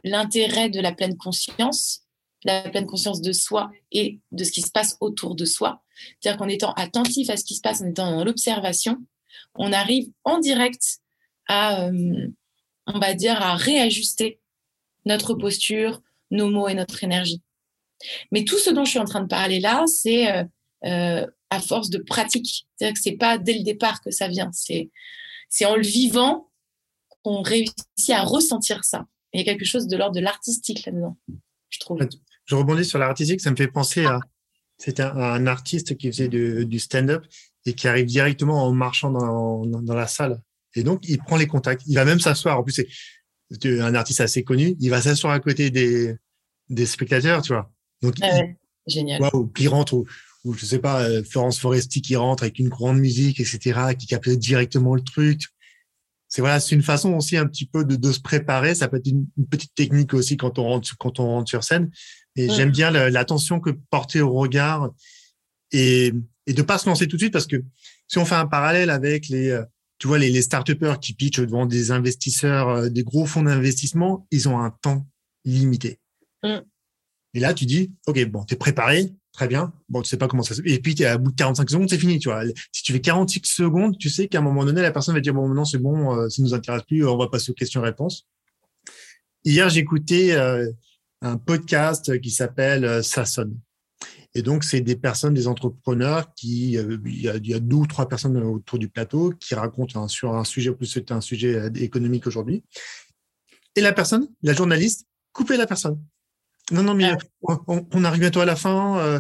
l'intérêt 0.06 0.70
de 0.70 0.80
la 0.80 0.94
pleine 0.94 1.18
conscience 1.18 2.06
la 2.44 2.70
pleine 2.70 2.86
conscience 2.86 3.22
de 3.22 3.32
soi 3.32 3.72
et 3.92 4.20
de 4.32 4.44
ce 4.44 4.52
qui 4.52 4.62
se 4.62 4.72
passe 4.72 4.98
autour 5.02 5.36
de 5.36 5.46
soi. 5.46 5.84
C'est-à-dire 6.20 6.40
qu'en 6.40 6.48
étant 6.48 6.74
attentif 6.74 7.30
à 7.30 7.38
ce 7.38 7.44
qui 7.44 7.56
se 7.56 7.62
passe, 7.62 7.82
en 7.82 7.88
étant 7.88 8.12
dans 8.12 8.24
l'observation, 8.24 8.98
on 9.56 9.74
arrive 9.74 10.10
en 10.24 10.40
direct 10.40 11.00
à, 11.48 11.86
euh, 11.86 12.28
on 12.88 13.00
va 13.00 13.14
dire, 13.14 13.42
à 13.42 13.56
réajuster 13.56 14.40
notre 15.06 15.34
posture, 15.34 16.02
nos 16.32 16.50
mots 16.50 16.68
et 16.68 16.76
notre 16.76 17.04
énergie. 17.04 17.42
Mais 18.32 18.44
tout 18.44 18.58
ce 18.58 18.70
dont 18.70 18.86
je 18.86 18.92
suis 18.92 19.00
en 19.00 19.06
train 19.06 19.22
de 19.22 19.28
parler 19.28 19.60
là, 19.60 19.86
c'est 19.88 20.32
euh, 20.32 20.44
euh, 20.86 21.28
à 21.50 21.60
force 21.60 21.90
de 21.90 21.98
pratique. 21.98 22.68
C'est-à-dire 22.76 22.94
que 22.94 23.02
c'est 23.02 23.18
pas 23.18 23.38
dès 23.38 23.54
le 23.54 23.64
départ 23.64 24.02
que 24.02 24.12
ça 24.12 24.28
vient. 24.28 24.50
C'est 24.54 24.90
c'est 25.50 25.66
en 25.66 25.76
le 25.76 25.82
vivant 25.82 26.50
qu'on 27.24 27.42
réussit 27.42 28.12
à 28.12 28.24
ressentir 28.24 28.84
ça. 28.84 29.06
Il 29.34 29.40
y 29.40 29.42
a 29.42 29.46
quelque 29.46 29.66
chose 29.66 29.88
de 29.88 29.98
l'ordre 29.98 30.16
de 30.16 30.22
l'artistique 30.22 30.86
là-dedans, 30.86 31.18
je 31.70 31.80
trouve 31.80 32.00
je 32.46 32.56
rebondis 32.56 32.84
sur 32.84 32.98
l'artistique, 32.98 33.42
ça 33.42 33.52
me 33.52 33.56
fait 33.56 33.68
penser 33.68 34.06
à 34.06 34.20
c'était 34.80 35.04
un, 35.04 35.46
artiste 35.46 35.98
qui 35.98 36.08
faisait 36.08 36.30
du 36.30 36.80
stand-up 36.80 37.24
et 37.66 37.74
qui 37.74 37.88
arrive 37.88 38.06
directement 38.06 38.64
en 38.66 38.72
marchant 38.72 39.12
dans, 39.12 39.94
la 39.94 40.08
salle. 40.08 40.42
Et 40.74 40.84
donc, 40.84 41.08
il 41.08 41.20
prend 41.20 41.38
les 41.38 41.48
contacts. 41.48 41.84
Il 41.86 41.96
va 41.96 42.06
même 42.06 42.20
s'asseoir. 42.20 42.58
En 42.58 42.64
plus, 42.64 42.74
c'est 43.52 43.80
un 43.82 43.94
artiste 43.94 44.22
assez 44.22 44.44
connu. 44.44 44.76
Il 44.80 44.90
va 44.90 45.02
s'asseoir 45.02 45.34
à 45.34 45.40
côté 45.40 45.70
des 45.70 46.86
spectateurs, 46.86 47.42
tu 47.42 47.54
vois. 47.54 47.72
Donc, 48.02 48.16
ah 48.22 48.42
génial. 48.88 49.22
Waouh, 49.22 49.52
il 49.60 49.70
rentre 49.70 49.94
ou, 49.94 50.06
ou, 50.46 50.54
je 50.54 50.66
sais 50.66 50.80
pas, 50.80 51.04
euh, 51.04 51.24
Florence 51.24 51.60
Foresti 51.60 52.02
qui 52.02 52.16
rentre 52.16 52.44
avec 52.44 52.60
une 52.60 52.70
grande 52.70 53.00
musique, 53.00 53.40
etc., 53.40 53.96
qui 53.98 54.08
capte 54.08 54.30
directement 54.30 54.96
le 54.96 55.02
truc 55.02 55.42
c'est 56.30 56.42
voilà, 56.42 56.60
c'est 56.60 56.76
une 56.76 56.84
façon 56.84 57.14
aussi 57.16 57.36
un 57.38 57.48
petit 57.48 57.66
peu 57.66 57.84
de, 57.84 57.96
de, 57.96 58.12
se 58.12 58.22
préparer. 58.22 58.76
Ça 58.76 58.88
peut 58.88 58.98
être 58.98 59.08
une, 59.08 59.26
petite 59.50 59.74
technique 59.74 60.14
aussi 60.14 60.38
quand 60.38 60.60
on 60.60 60.64
rentre 60.64 60.96
quand 60.98 61.20
on 61.20 61.26
rentre 61.26 61.50
sur 61.50 61.64
scène. 61.64 61.90
Et 62.36 62.48
j'aime 62.50 62.70
bien 62.70 62.92
l'attention 62.92 63.60
que 63.60 63.72
porter 63.90 64.22
au 64.22 64.32
regard 64.32 64.92
et 65.72 66.14
et 66.46 66.54
de 66.54 66.62
pas 66.62 66.78
se 66.78 66.88
lancer 66.88 67.08
tout 67.08 67.18
de 67.18 67.22
suite 67.24 67.34
parce 67.34 67.48
que 67.48 67.58
si 68.08 68.20
on 68.20 68.26
fait 68.26 68.36
un 68.36 68.46
parallèle 68.46 68.92
avec 68.92 69.28
les 69.28 69.50
euh, 69.50 69.64
tu 69.98 70.08
vois 70.08 70.20
les, 70.20 70.30
les 70.30 70.44
start 70.44 70.72
qui 71.02 71.14
pitchent 71.14 71.42
devant 71.42 71.66
des 71.66 71.92
investisseurs, 71.92 72.70
euh, 72.70 72.90
des 72.90 73.04
gros 73.04 73.26
fonds 73.26 73.44
d'investissement, 73.44 74.28
ils 74.32 74.48
ont 74.48 74.60
un 74.60 74.70
temps 74.70 75.08
limité. 75.46 76.00
Mm. 76.44 76.60
Et 77.34 77.40
là, 77.40 77.54
tu 77.54 77.66
dis, 77.66 77.92
OK, 78.08 78.24
bon, 78.26 78.44
tu 78.44 78.56
es 78.56 78.58
préparé, 78.58 79.14
Très 79.32 79.48
bien. 79.48 79.72
Bon, 79.88 80.02
tu 80.02 80.10
sais 80.10 80.18
pas 80.18 80.28
comment 80.28 80.44
ça 80.44 80.56
se 80.56 80.62
Et 80.66 80.80
puis, 80.80 81.02
à 81.06 81.18
bout 81.18 81.32
de 81.32 81.36
45 81.36 81.70
secondes, 81.70 81.90
c'est 81.90 82.00
fini, 82.00 82.20
tu 82.20 82.30
vois. 82.30 82.44
Si 82.72 82.84
tu 82.84 82.92
fais 82.92 83.00
46 83.00 83.42
secondes, 83.46 83.98
tu 83.98 84.10
sais 84.10 84.28
qu'à 84.28 84.40
un 84.40 84.42
moment 84.42 84.66
donné, 84.66 84.82
la 84.82 84.92
personne 84.92 85.14
va 85.14 85.22
dire, 85.22 85.34
bon, 85.34 85.48
maintenant, 85.48 85.66
c'est 85.66 85.78
bon, 85.78 86.14
euh, 86.14 86.30
ça 86.30 86.42
nous 86.42 86.54
intéresse 86.54 86.82
plus, 86.84 87.06
on 87.08 87.16
va 87.16 87.28
passer 87.28 87.52
aux 87.52 87.54
questions-réponses. 87.54 88.28
Hier, 89.46 89.78
écouté 89.78 90.34
euh, 90.34 90.70
un 91.22 91.38
podcast 91.38 92.20
qui 92.20 92.32
s'appelle 92.32 92.84
euh, 92.84 93.02
Ça 93.02 93.24
sonne. 93.24 93.58
Et 94.36 94.42
donc, 94.42 94.64
c'est 94.64 94.82
des 94.82 94.96
personnes, 94.96 95.34
des 95.34 95.48
entrepreneurs 95.48 96.34
qui, 96.34 96.78
euh, 96.78 96.98
il 97.06 97.22
y, 97.22 97.54
a, 97.54 97.60
deux 97.60 97.78
ou 97.78 97.88
trois 97.88 98.10
personnes 98.10 98.38
autour 98.38 98.78
du 98.78 98.90
plateau 98.90 99.34
qui 99.40 99.56
racontent 99.56 100.08
sur 100.08 100.36
un 100.36 100.44
sujet, 100.44 100.72
plus 100.72 100.86
c'est 100.86 101.12
un 101.12 101.22
sujet 101.22 101.72
économique 101.76 102.28
aujourd'hui. 102.28 102.64
Et 103.76 103.82
la 103.82 103.94
personne, 103.94 104.28
la 104.44 104.54
journaliste, 104.54 105.08
coupait 105.32 105.58
la 105.58 105.66
personne. 105.66 106.00
Non, 106.72 106.84
non, 106.84 106.94
mais 106.94 107.12
on, 107.42 108.04
arrive 108.04 108.22
bientôt 108.22 108.42
à 108.42 108.46
la 108.46 108.56
fin. 108.56 109.00
Euh, 109.00 109.20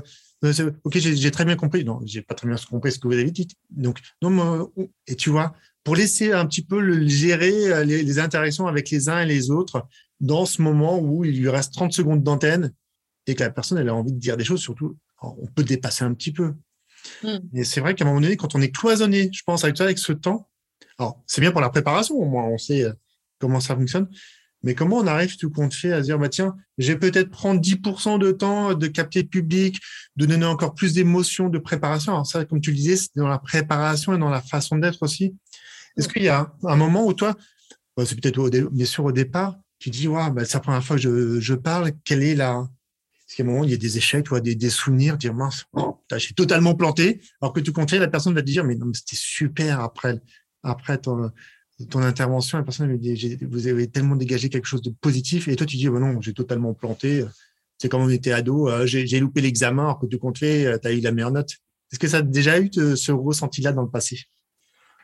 ok, 0.84 0.97
j'ai 0.97 1.32
très 1.32 1.45
bien 1.45 1.56
compris. 1.56 1.84
Non, 1.84 2.00
j'ai 2.06 2.22
pas 2.22 2.36
très 2.36 2.47
bien 2.47 2.58
compris 2.70 2.91
ce 2.91 3.00
que 3.00 3.08
vous 3.08 3.14
avez 3.14 3.32
dit. 3.32 3.47
Donc, 3.70 4.00
non, 4.22 4.72
et 5.08 5.16
tu 5.16 5.30
vois, 5.30 5.54
pour 5.84 5.95
laisser 5.95 6.32
un 6.32 6.45
petit 6.45 6.64
peu 6.64 6.80
le, 6.80 7.08
gérer 7.08 7.86
les, 7.86 8.04
les, 8.04 8.20
interactions 8.20 8.68
avec 8.68 8.89
les 8.89 9.10
uns 9.10 9.22
et 9.22 9.26
les 9.26 9.50
autres 9.50 9.88
dans 10.20 10.45
ce 10.45 10.62
moment 10.62 11.00
où 11.00 11.24
il 11.26 11.39
lui 11.39 11.50
reste 11.50 11.74
30 11.74 11.93
secondes 11.93 12.24
d'antenne 12.24 12.74
et 13.28 13.36
que 13.36 13.43
la 13.43 13.50
personne 13.50 13.78
elle 13.78 13.89
a 13.89 13.95
envie 13.95 14.12
de 14.12 14.20
dire 14.20 14.38
des 14.38 14.43
choses, 14.43 14.62
surtout 14.62 14.97
on 15.22 15.47
peut 15.47 15.64
dépasser 15.64 16.04
un 16.04 16.14
petit 16.14 16.32
peu. 16.32 16.54
Mm. 17.24 17.38
Et 17.54 17.64
c'est 17.64 17.82
vrai 17.82 17.95
qu'à 17.95 18.04
un 18.04 18.08
moment 18.08 18.22
donné, 18.22 18.38
quand 18.38 18.56
on 18.56 18.62
est 18.62 18.72
cloisonné, 18.72 19.30
je 19.32 19.43
pense 19.43 19.64
avec 19.64 19.80
avec 19.82 19.97
ce 19.97 20.14
temps, 20.14 20.50
alors 20.97 21.22
c'est 21.28 21.41
bien 21.41 21.52
pour 21.52 21.62
la 21.62 21.70
préparation, 21.70 22.16
au 22.16 22.26
moins 22.26 22.45
on 22.45 22.58
sait 22.58 22.84
euh, 22.84 22.93
comment 23.39 23.60
ça 23.60 23.76
fonctionne, 23.76 24.10
mais 24.64 24.76
comment 24.76 24.97
on 24.97 25.07
arrive 25.07 25.38
tout 25.38 25.49
compte 25.49 25.74
fait 25.74 25.93
à 25.93 26.01
dire, 26.01 26.20
bah 26.20 26.30
tiens, 26.30 26.55
j'ai 26.78 26.95
peut-être 26.95 27.30
prendre 27.30 27.62
10% 27.62 28.20
de 28.20 28.32
temps 28.32 28.74
de 28.74 28.88
capter 28.88 29.22
le 29.22 29.28
public, 29.28 29.80
de 30.16 30.26
donner 30.26 30.45
encore 30.45 30.74
plus 30.74 30.93
d'émotions, 30.93 31.49
de 31.49 31.60
préparation. 31.60 32.14
Alors 32.14 32.28
ça, 32.28 32.43
comme 32.45 32.60
tu 32.60 32.72
le 32.72 32.76
disais, 32.76 32.97
c'est 32.97 33.16
dans 33.16 33.28
la 33.28 33.39
préparation 33.39 34.14
et 34.14 34.18
dans 34.18 34.30
la 34.30 34.41
façon 34.41 34.78
d'être 34.78 35.01
aussi. 35.03 35.36
Est-ce 35.97 36.07
qu'il 36.07 36.24
y 36.24 36.30
a 36.30 36.53
un 36.64 36.76
moment 36.76 37.05
où 37.05 37.14
toi, 37.14 37.36
bah, 37.95 38.05
c'est 38.05 38.20
peut-être 38.20 38.70
bien 38.72 38.86
sûr 38.86 39.05
au 39.05 39.12
départ, 39.12 39.57
tu 39.80 39.89
dis, 39.89 40.07
ouais, 40.07 40.30
bah, 40.32 40.43
c'est 40.45 40.55
la 40.55 40.60
première 40.60 40.84
fois 40.84 40.97
que 40.97 41.01
je, 41.01 41.39
je 41.39 41.53
parle, 41.53 41.91
quelle 42.03 42.24
est 42.24 42.36
la, 42.36 42.68
parce 43.30 43.36
qu'à 43.36 43.43
un 43.43 43.45
moment, 43.45 43.64
il 43.64 43.70
y 43.70 43.76
a 43.76 43.78
des 43.78 43.95
échecs, 43.95 44.24
tu 44.24 44.30
vois, 44.30 44.41
des, 44.41 44.55
des 44.55 44.72
souvenirs, 44.72 45.16
dire 45.16 45.36
mince, 45.36 45.66
oh, 45.74 46.03
j'ai 46.18 46.34
totalement 46.34 46.74
planté. 46.74 47.22
Alors 47.41 47.53
que 47.53 47.60
tu 47.60 47.72
comptes 47.72 47.91
la 47.91 48.07
personne 48.07 48.34
va 48.34 48.41
te 48.41 48.47
dire, 48.47 48.64
mais 48.64 48.74
non, 48.74 48.91
c'était 48.91 49.16
super 49.16 49.82
après, 49.82 50.20
après 50.64 50.97
ton, 50.97 51.32
ton 51.86 52.01
intervention. 52.01 52.57
La 52.57 52.63
personne 52.63 52.91
va 52.91 52.97
dire, 52.97 53.38
vous 53.49 53.67
avez 53.67 53.88
tellement 53.88 54.15
dégagé 54.15 54.49
quelque 54.49 54.65
chose 54.65 54.82
de 54.82 54.89
positif. 54.89 55.47
Et 55.47 55.55
toi, 55.55 55.65
tu 55.65 55.77
dis, 55.77 55.88
oh, 55.88 55.99
non, 55.99 56.19
j'ai 56.21 56.34
totalement 56.34 56.73
planté. 56.73 57.23
C'est 57.77 57.88
comme 57.88 58.01
on 58.01 58.09
était 58.09 58.34
ado, 58.34 58.69
euh, 58.69 58.86
j'ai 58.86 59.19
loupé 59.19 59.41
l'examen, 59.41 59.84
alors 59.84 59.99
que 59.99 60.05
tu 60.05 60.17
comptes 60.17 60.43
euh, 60.43 60.77
tu 60.77 60.88
as 60.88 60.91
eu 60.91 60.99
la 60.99 61.11
meilleure 61.11 61.32
note. 61.32 61.51
Est-ce 61.91 61.99
que 61.99 62.07
ça 62.07 62.17
a 62.17 62.21
déjà 62.21 62.59
eu 62.59 62.69
ce 62.73 63.11
ressenti-là 63.11 63.71
dans 63.71 63.84
le 63.84 63.89
passé? 63.89 64.19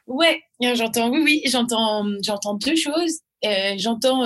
Ouais, 0.07 0.41
j'entends, 0.61 1.09
oui, 1.09 1.21
oui, 1.23 1.41
j'entends, 1.45 2.05
j'entends 2.21 2.55
deux 2.55 2.75
choses. 2.75 3.21
Euh, 3.43 3.73
j'entends 3.77 4.23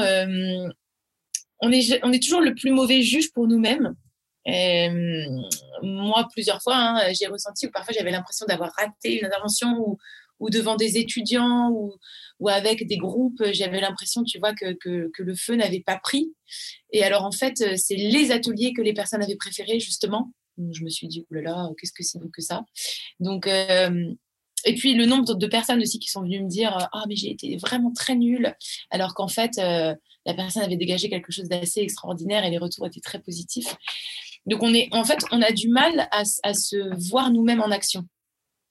on 1.61 1.71
est, 1.71 1.99
on 2.03 2.11
est 2.11 2.23
toujours 2.23 2.41
le 2.41 2.55
plus 2.55 2.71
mauvais 2.71 3.01
juge 3.01 3.31
pour 3.33 3.47
nous-mêmes. 3.47 3.95
Euh, 4.47 5.25
moi, 5.83 6.27
plusieurs 6.31 6.61
fois, 6.61 6.75
hein, 6.75 7.13
j'ai 7.13 7.27
ressenti, 7.27 7.67
ou 7.67 7.71
parfois 7.71 7.93
j'avais 7.95 8.11
l'impression 8.11 8.45
d'avoir 8.47 8.71
raté 8.77 9.19
une 9.19 9.25
intervention 9.25 9.77
ou, 9.79 9.97
ou 10.39 10.49
devant 10.49 10.75
des 10.75 10.97
étudiants 10.97 11.69
ou, 11.71 11.93
ou 12.39 12.49
avec 12.49 12.87
des 12.87 12.97
groupes, 12.97 13.43
j'avais 13.51 13.81
l'impression, 13.81 14.23
tu 14.23 14.39
vois, 14.39 14.53
que, 14.53 14.77
le 15.17 15.35
feu 15.35 15.55
n'avait 15.55 15.81
pas 15.81 15.97
pris. 15.97 16.33
Et 16.91 17.03
alors, 17.03 17.25
en 17.25 17.31
fait, 17.31 17.77
c'est 17.77 17.95
les 17.95 18.31
ateliers 18.31 18.73
que 18.73 18.81
les 18.81 18.93
personnes 18.93 19.21
avaient 19.21 19.35
préférés, 19.35 19.79
justement. 19.79 20.31
je 20.57 20.83
me 20.83 20.89
suis 20.89 21.07
dit, 21.07 21.25
oh 21.29 21.33
là 21.35 21.41
là, 21.41 21.69
qu'est-ce 21.77 21.93
que 21.93 22.03
c'est 22.03 22.19
que 22.31 22.41
ça? 22.41 22.63
Donc, 23.19 23.47
euh, 23.47 24.13
et 24.65 24.75
puis 24.75 24.93
le 24.93 25.05
nombre 25.05 25.35
de 25.35 25.47
personnes 25.47 25.81
aussi 25.81 25.99
qui 25.99 26.09
sont 26.09 26.21
venues 26.21 26.43
me 26.43 26.49
dire 26.49 26.89
ah 26.91 27.03
mais 27.07 27.15
j'ai 27.15 27.31
été 27.31 27.57
vraiment 27.57 27.91
très 27.93 28.15
nulle 28.15 28.55
alors 28.89 29.13
qu'en 29.13 29.27
fait 29.27 29.57
euh, 29.57 29.95
la 30.25 30.33
personne 30.33 30.63
avait 30.63 30.75
dégagé 30.75 31.09
quelque 31.09 31.31
chose 31.31 31.47
d'assez 31.47 31.81
extraordinaire 31.81 32.43
et 32.43 32.49
les 32.49 32.57
retours 32.57 32.85
étaient 32.85 32.99
très 32.99 33.19
positifs. 33.19 33.75
Donc 34.45 34.63
on 34.63 34.73
est 34.73 34.89
en 34.91 35.03
fait 35.03 35.19
on 35.31 35.41
a 35.41 35.51
du 35.51 35.69
mal 35.69 36.07
à, 36.11 36.23
se 36.53 37.09
voir 37.09 37.31
nous-mêmes 37.31 37.61
en 37.61 37.71
action. 37.71 38.05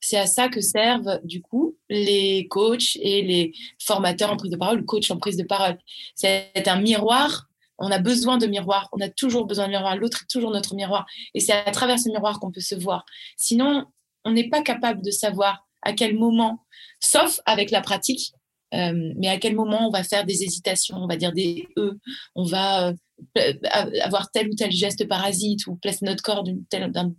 C'est 0.01 0.19
à 0.19 0.27
ça 0.27 0.49
que 0.49 0.61
servent 0.61 1.21
du 1.25 1.43
coup 1.43 1.77
les 1.89 2.47
coachs 2.49 2.97
et 2.97 3.23
les 3.23 3.53
formateurs 3.79 4.33
en 4.33 4.37
prise 4.37 4.51
de 4.51 4.57
parole, 4.57 4.79
le 4.79 4.85
coach 4.85 5.11
en 5.11 5.17
prise 5.17 5.37
de 5.37 5.45
parole. 5.45 5.79
C'est 6.15 6.67
un 6.67 6.81
miroir. 6.81 7.47
On 7.79 7.91
a 7.91 7.99
besoin 7.99 8.39
de 8.39 8.47
miroir. 8.47 8.89
On 8.93 9.01
a 9.01 9.09
toujours 9.09 9.47
besoin 9.47 9.67
de 9.67 9.71
miroir. 9.71 9.97
L'autre 9.97 10.23
est 10.23 10.31
toujours 10.31 10.51
notre 10.51 10.75
miroir. 10.75 11.07
Et 11.35 11.41
c'est 11.41 11.53
à 11.53 11.71
travers 11.71 11.99
ce 11.99 12.09
miroir 12.09 12.41
qu'on 12.41 12.51
peut 12.51 12.61
se 12.61 12.75
voir. 12.75 13.05
Sinon, 13.37 13.87
on 14.25 14.33
n'est 14.33 14.49
pas 14.49 14.63
capable 14.63 15.03
de 15.03 15.11
savoir 15.11 15.67
à 15.83 15.93
quel 15.93 16.17
moment, 16.17 16.65
sauf 17.01 17.41
avec 17.47 17.71
la 17.71 17.81
pratique, 17.81 18.33
euh, 18.75 19.13
mais 19.17 19.29
à 19.29 19.39
quel 19.39 19.55
moment 19.55 19.87
on 19.87 19.91
va 19.91 20.03
faire 20.03 20.25
des 20.27 20.43
hésitations, 20.43 20.97
on 20.97 21.07
va 21.07 21.17
dire 21.17 21.33
des 21.33 21.69
E, 21.79 21.99
on 22.35 22.45
va 22.45 22.89
euh, 22.89 23.53
avoir 24.03 24.31
tel 24.31 24.49
ou 24.49 24.55
tel 24.55 24.71
geste 24.71 25.09
parasite 25.09 25.67
ou 25.67 25.77
placer 25.77 26.05
notre 26.05 26.23
corps 26.23 26.45
d'un 26.45 27.15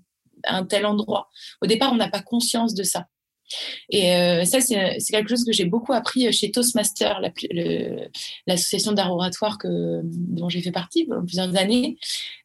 un 0.46 0.66
tel 0.66 0.86
endroit. 0.86 1.30
Au 1.62 1.68
départ, 1.68 1.92
on 1.92 1.96
n'a 1.96 2.10
pas 2.10 2.22
conscience 2.22 2.74
de 2.74 2.84
ça. 2.84 3.06
Et 3.90 4.14
euh, 4.14 4.46
ça, 4.46 4.62
c'est 4.62 5.00
quelque 5.10 5.30
chose 5.30 5.44
que 5.44 5.52
j'ai 5.52 5.66
beaucoup 5.66 5.94
appris 5.94 6.32
chez 6.32 6.52
Toastmaster, 6.52 7.20
l'association 8.48 8.92
d'art 8.92 9.12
oratoire 9.12 9.58
que, 9.58 10.02
dont 10.04 10.50
j'ai 10.50 10.62
fait 10.62 10.72
partie 10.72 11.06
pendant 11.06 11.26
plusieurs 11.26 11.56
années. 11.58 11.98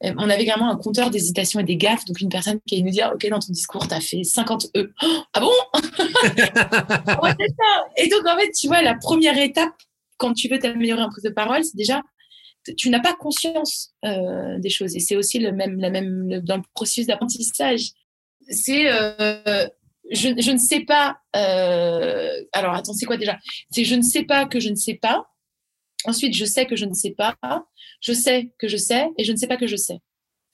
Euh, 0.05 0.15
on 0.17 0.31
avait 0.31 0.43
également 0.43 0.71
un 0.71 0.77
compteur 0.77 1.11
d'hésitation 1.11 1.61
et 1.61 1.65
des 1.65 1.77
gaffes. 1.77 2.07
Donc, 2.07 2.21
une 2.21 2.31
personne 2.31 2.59
qui 2.67 2.77
allait 2.77 2.85
nous 2.85 2.91
dire 2.91 3.13
Ok, 3.15 3.29
dans 3.29 3.39
ton 3.39 3.53
discours, 3.53 3.87
tu 3.87 3.95
as 3.95 4.01
fait 4.01 4.25
50 4.25 4.69
E. 4.77 4.93
ah 5.35 5.41
bon? 5.41 5.53
Et 7.97 8.09
donc, 8.09 8.27
en 8.27 8.39
fait, 8.39 8.51
tu 8.53 8.69
vois, 8.69 8.83
la 8.83 8.95
première 8.95 9.39
étape, 9.39 9.75
quand 10.17 10.33
tu 10.33 10.49
veux 10.49 10.59
t'améliorer 10.59 11.03
en 11.03 11.11
prise 11.11 11.25
de 11.25 11.31
parole, 11.31 11.65
c'est 11.65 11.77
déjà 11.77 12.03
tu 12.77 12.91
n'as 12.91 13.01
pas 13.01 13.15
conscience 13.15 13.95
euh, 14.05 14.59
des 14.59 14.71
choses. 14.71 14.97
Et 14.97 15.01
c'est 15.01 15.17
aussi 15.17 15.39
le 15.39 15.53
même, 15.53 15.79
la 15.79 15.91
même 15.91 16.41
dans 16.41 16.57
le 16.57 16.63
processus 16.75 17.07
d'apprentissage. 17.07 17.91
C'est 18.49 18.89
je, 20.11 20.51
ne 20.51 20.59
sais 20.59 20.81
pas. 20.81 21.19
Euh, 21.37 22.43
alors, 22.53 22.75
attends, 22.75 22.93
c'est 22.93 23.07
quoi 23.07 23.17
déjà? 23.17 23.39
C'est 23.71 23.85
je 23.85 23.95
ne 23.95 24.03
sais 24.03 24.25
pas 24.25 24.47
que 24.47 24.61
je 24.61 24.69
ne 24.69 24.75
sais 24.75 24.95
pas. 24.95 25.27
Ensuite, 26.05 26.35
je 26.35 26.45
sais 26.45 26.67
que 26.67 26.77
je 26.77 26.85
ne 26.85 26.93
sais 26.93 27.13
pas. 27.13 27.37
Je 28.01 28.13
sais 28.13 28.53
que 28.59 28.69
je 28.69 28.77
sais 28.77 29.09
et 29.17 29.25
je 29.25 29.33
ne 29.33 29.37
sais 29.37 29.47
pas 29.47 29.57
que 29.57 29.67
je 29.67 29.77
sais. 29.77 29.99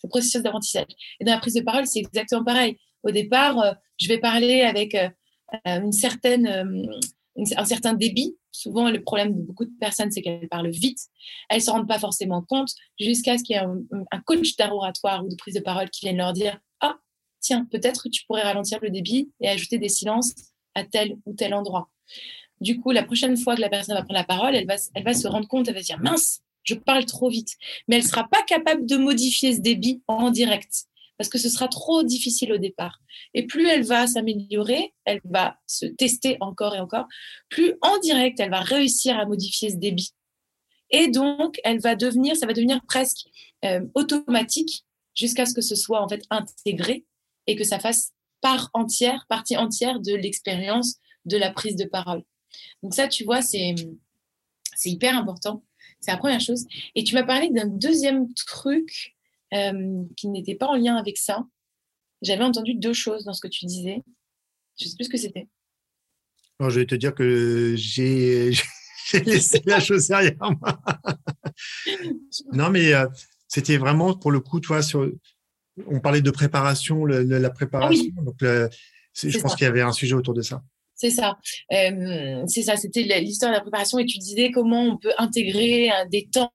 Le 0.04 0.08
processus 0.08 0.42
d'apprentissage. 0.42 0.86
Et 1.18 1.24
dans 1.24 1.32
la 1.32 1.40
prise 1.40 1.54
de 1.54 1.62
parole, 1.62 1.86
c'est 1.86 1.98
exactement 1.98 2.44
pareil. 2.44 2.76
Au 3.02 3.11
départ, 3.11 3.58
euh, 3.58 3.72
je 3.98 4.08
vais 4.08 4.18
parler 4.18 4.62
avec 4.62 4.94
euh, 4.94 5.08
une 5.64 5.92
certaine, 5.92 6.88
un 7.57 7.64
certain 7.64 7.95
débit. 7.95 8.36
Souvent, 8.53 8.91
le 8.91 9.03
problème 9.03 9.34
de 9.34 9.43
beaucoup 9.43 9.64
de 9.64 9.72
personnes, 9.80 10.11
c'est 10.11 10.22
qu'elles 10.22 10.49
parlent 10.49 10.70
vite. 10.70 10.99
Elles 11.49 11.59
ne 11.59 11.62
se 11.62 11.70
rendent 11.70 11.88
pas 11.88 11.99
forcément 11.99 12.43
compte 12.43 12.70
jusqu'à 12.99 13.38
ce 13.38 13.45
qu'il 13.45 13.57
y 13.57 13.59
ait 13.59 13.62
un, 13.62 14.20
coach 14.20 14.57
d'art 14.57 14.74
oratoire 14.74 15.24
ou 15.24 15.28
de 15.28 15.36
prise 15.36 15.55
de 15.55 15.61
parole 15.61 15.88
qui 15.91 16.07
vienne 16.07 16.16
leur 16.18 16.32
dire 16.32 16.61
tiens, 17.41 17.66
peut-être 17.70 18.09
tu 18.09 18.24
pourrais 18.26 18.43
ralentir 18.43 18.78
le 18.82 18.91
débit 18.91 19.30
et 19.41 19.49
ajouter 19.49 19.78
des 19.78 19.88
silences 19.88 20.34
à 20.74 20.84
tel 20.84 21.16
ou 21.26 21.34
tel 21.34 21.55
endroit. 21.55 21.91
Du 22.61 22.78
coup, 22.78 22.91
la 22.91 23.03
prochaine 23.03 23.36
fois 23.36 23.57
que 23.57 23.61
la 23.61 23.70
personne 23.70 23.95
va 23.95 24.03
prendre 24.03 24.18
la 24.18 24.24
parole, 24.24 24.55
elle 24.55 24.66
va, 24.66 24.76
elle 24.95 25.05
va 25.05 25.14
se 25.14 25.26
rendre 25.26 25.49
compte, 25.49 25.66
elle 25.68 25.74
va 25.74 25.80
se 25.80 25.86
dire, 25.86 26.01
mince, 26.01 26.41
je 26.62 26.74
parle 26.74 27.07
trop 27.07 27.30
vite. 27.30 27.57
Mais 27.88 27.97
elle 27.97 28.03
ne 28.03 28.09
sera 28.09 28.28
pas 28.28 28.43
capable 28.43 28.86
de 28.86 28.97
modifier 28.97 29.55
ce 29.55 29.61
débit 29.61 30.03
en 30.07 30.30
direct 30.30 30.84
parce 31.20 31.28
que 31.28 31.36
ce 31.36 31.50
sera 31.50 31.68
trop 31.68 32.02
difficile 32.02 32.50
au 32.50 32.56
départ. 32.56 32.98
Et 33.34 33.46
plus 33.46 33.68
elle 33.68 33.82
va 33.82 34.06
s'améliorer, 34.06 34.94
elle 35.04 35.20
va 35.24 35.58
se 35.66 35.84
tester 35.84 36.38
encore 36.40 36.74
et 36.74 36.80
encore, 36.80 37.04
plus 37.50 37.74
en 37.82 37.98
direct, 37.98 38.40
elle 38.40 38.48
va 38.48 38.60
réussir 38.60 39.18
à 39.18 39.26
modifier 39.26 39.68
ce 39.68 39.76
débit. 39.76 40.14
Et 40.88 41.08
donc, 41.08 41.60
elle 41.62 41.78
va 41.78 41.94
devenir, 41.94 42.36
ça 42.36 42.46
va 42.46 42.54
devenir 42.54 42.80
presque 42.88 43.26
euh, 43.66 43.86
automatique 43.94 44.86
jusqu'à 45.14 45.44
ce 45.44 45.52
que 45.52 45.60
ce 45.60 45.74
soit 45.74 46.00
en 46.00 46.08
fait 46.08 46.22
intégré 46.30 47.04
et 47.46 47.54
que 47.54 47.64
ça 47.64 47.78
fasse 47.78 48.12
part 48.40 48.70
entière, 48.72 49.26
partie 49.28 49.58
entière 49.58 50.00
de 50.00 50.14
l'expérience 50.14 50.94
de 51.26 51.36
la 51.36 51.50
prise 51.50 51.76
de 51.76 51.84
parole. 51.84 52.22
Donc 52.82 52.94
ça, 52.94 53.08
tu 53.08 53.24
vois, 53.24 53.42
c'est 53.42 53.74
c'est 54.74 54.88
hyper 54.88 55.18
important. 55.18 55.62
C'est 56.00 56.12
la 56.12 56.16
première 56.16 56.40
chose. 56.40 56.64
Et 56.94 57.04
tu 57.04 57.14
m'as 57.14 57.24
parlé 57.24 57.50
d'un 57.50 57.66
deuxième 57.66 58.32
truc 58.32 59.14
euh, 59.55 60.05
qui 60.16 60.28
n'était 60.28 60.55
pas 60.55 60.66
en 60.66 60.76
lien 60.76 60.96
avec 60.96 61.18
ça. 61.18 61.44
J'avais 62.22 62.44
entendu 62.44 62.74
deux 62.74 62.92
choses 62.92 63.24
dans 63.24 63.32
ce 63.32 63.40
que 63.40 63.48
tu 63.48 63.66
disais. 63.66 64.03
Je 64.78 64.86
sais 64.86 64.94
plus 64.94 65.05
ce 65.05 65.11
que 65.11 65.18
c'était. 65.18 65.48
je 66.61 66.80
vais 66.80 66.86
te 66.86 66.94
dire 66.94 67.14
que 67.14 67.74
j'ai 67.76 68.53
laissé 69.24 69.62
la 69.66 69.80
chose 69.80 70.09
derrière 70.09 70.36
moi. 70.38 70.80
non, 72.53 72.70
mais 72.70 72.92
euh, 72.92 73.07
c'était 73.48 73.76
vraiment 73.76 74.14
pour 74.14 74.30
le 74.30 74.40
coup, 74.40 74.61
toi, 74.61 74.82
sur, 74.82 75.11
on 75.86 76.01
parlait 76.01 76.22
de 76.22 76.30
préparation, 76.30 77.05
la 77.05 77.51
préparation. 77.51 78.12
Ah 78.18 78.22
donc, 78.22 78.36
je 79.14 79.38
pense 79.40 79.57
qu'il 79.57 79.64
y 79.64 79.68
avait 79.68 79.82
un 79.82 79.92
sujet 79.92 80.14
autour 80.14 80.34
de 80.34 80.42
ça. 80.42 80.62
C'est 81.01 81.11
ça. 81.11 81.38
Euh, 81.72 82.44
c'est 82.46 82.62
ça. 82.62 82.76
C'était 82.76 83.03
l'histoire 83.20 83.51
de 83.51 83.57
la 83.57 83.62
préparation 83.62 83.98
et 83.98 84.05
tu 84.05 84.18
disais 84.18 84.51
comment 84.51 84.82
on 84.84 84.98
peut 84.98 85.14
intégrer 85.16 85.90
des 86.11 86.28
temps 86.28 86.53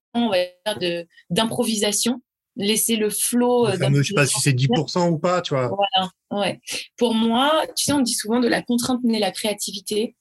d'improvisation, 1.32 2.22
laisser 2.56 2.96
le 2.96 3.10
flow. 3.10 3.68
je 3.68 3.84
ne 3.84 4.04
sais 4.04 4.14
pas 4.14 4.26
si 4.26 4.40
c'est 4.40 4.54
10% 4.54 5.10
ou 5.10 5.18
pas, 5.18 5.42
tu 5.42 5.54
vois. 5.54 5.68
Voilà. 5.70 6.12
Ouais. 6.32 6.60
Pour 6.98 7.14
moi, 7.14 7.52
tu 7.76 7.86
sais, 7.86 7.94
on 7.94 8.02
dit 8.02 8.14
souvent 8.14 8.40
de 8.40 8.48
la 8.48 8.62
contrainte 8.62 9.04
naît 9.04 9.20
la 9.20 9.32
créativité. 9.32 10.16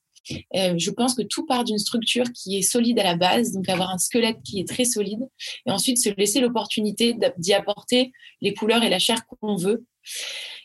Euh, 0.55 0.74
je 0.78 0.91
pense 0.91 1.14
que 1.14 1.22
tout 1.22 1.45
part 1.45 1.64
d'une 1.64 1.78
structure 1.78 2.24
qui 2.32 2.57
est 2.57 2.62
solide 2.62 2.99
à 2.99 3.03
la 3.03 3.16
base, 3.16 3.53
donc 3.53 3.68
avoir 3.68 3.91
un 3.91 3.99
squelette 3.99 4.39
qui 4.43 4.59
est 4.59 4.68
très 4.68 4.85
solide, 4.85 5.20
et 5.66 5.70
ensuite 5.70 5.99
se 5.99 6.09
laisser 6.16 6.41
l'opportunité 6.41 7.14
d'y 7.39 7.53
apporter 7.53 8.12
les 8.41 8.55
couleurs 8.55 8.82
et 8.82 8.89
la 8.89 8.99
chair 8.99 9.26
qu'on 9.26 9.57
veut. 9.57 9.85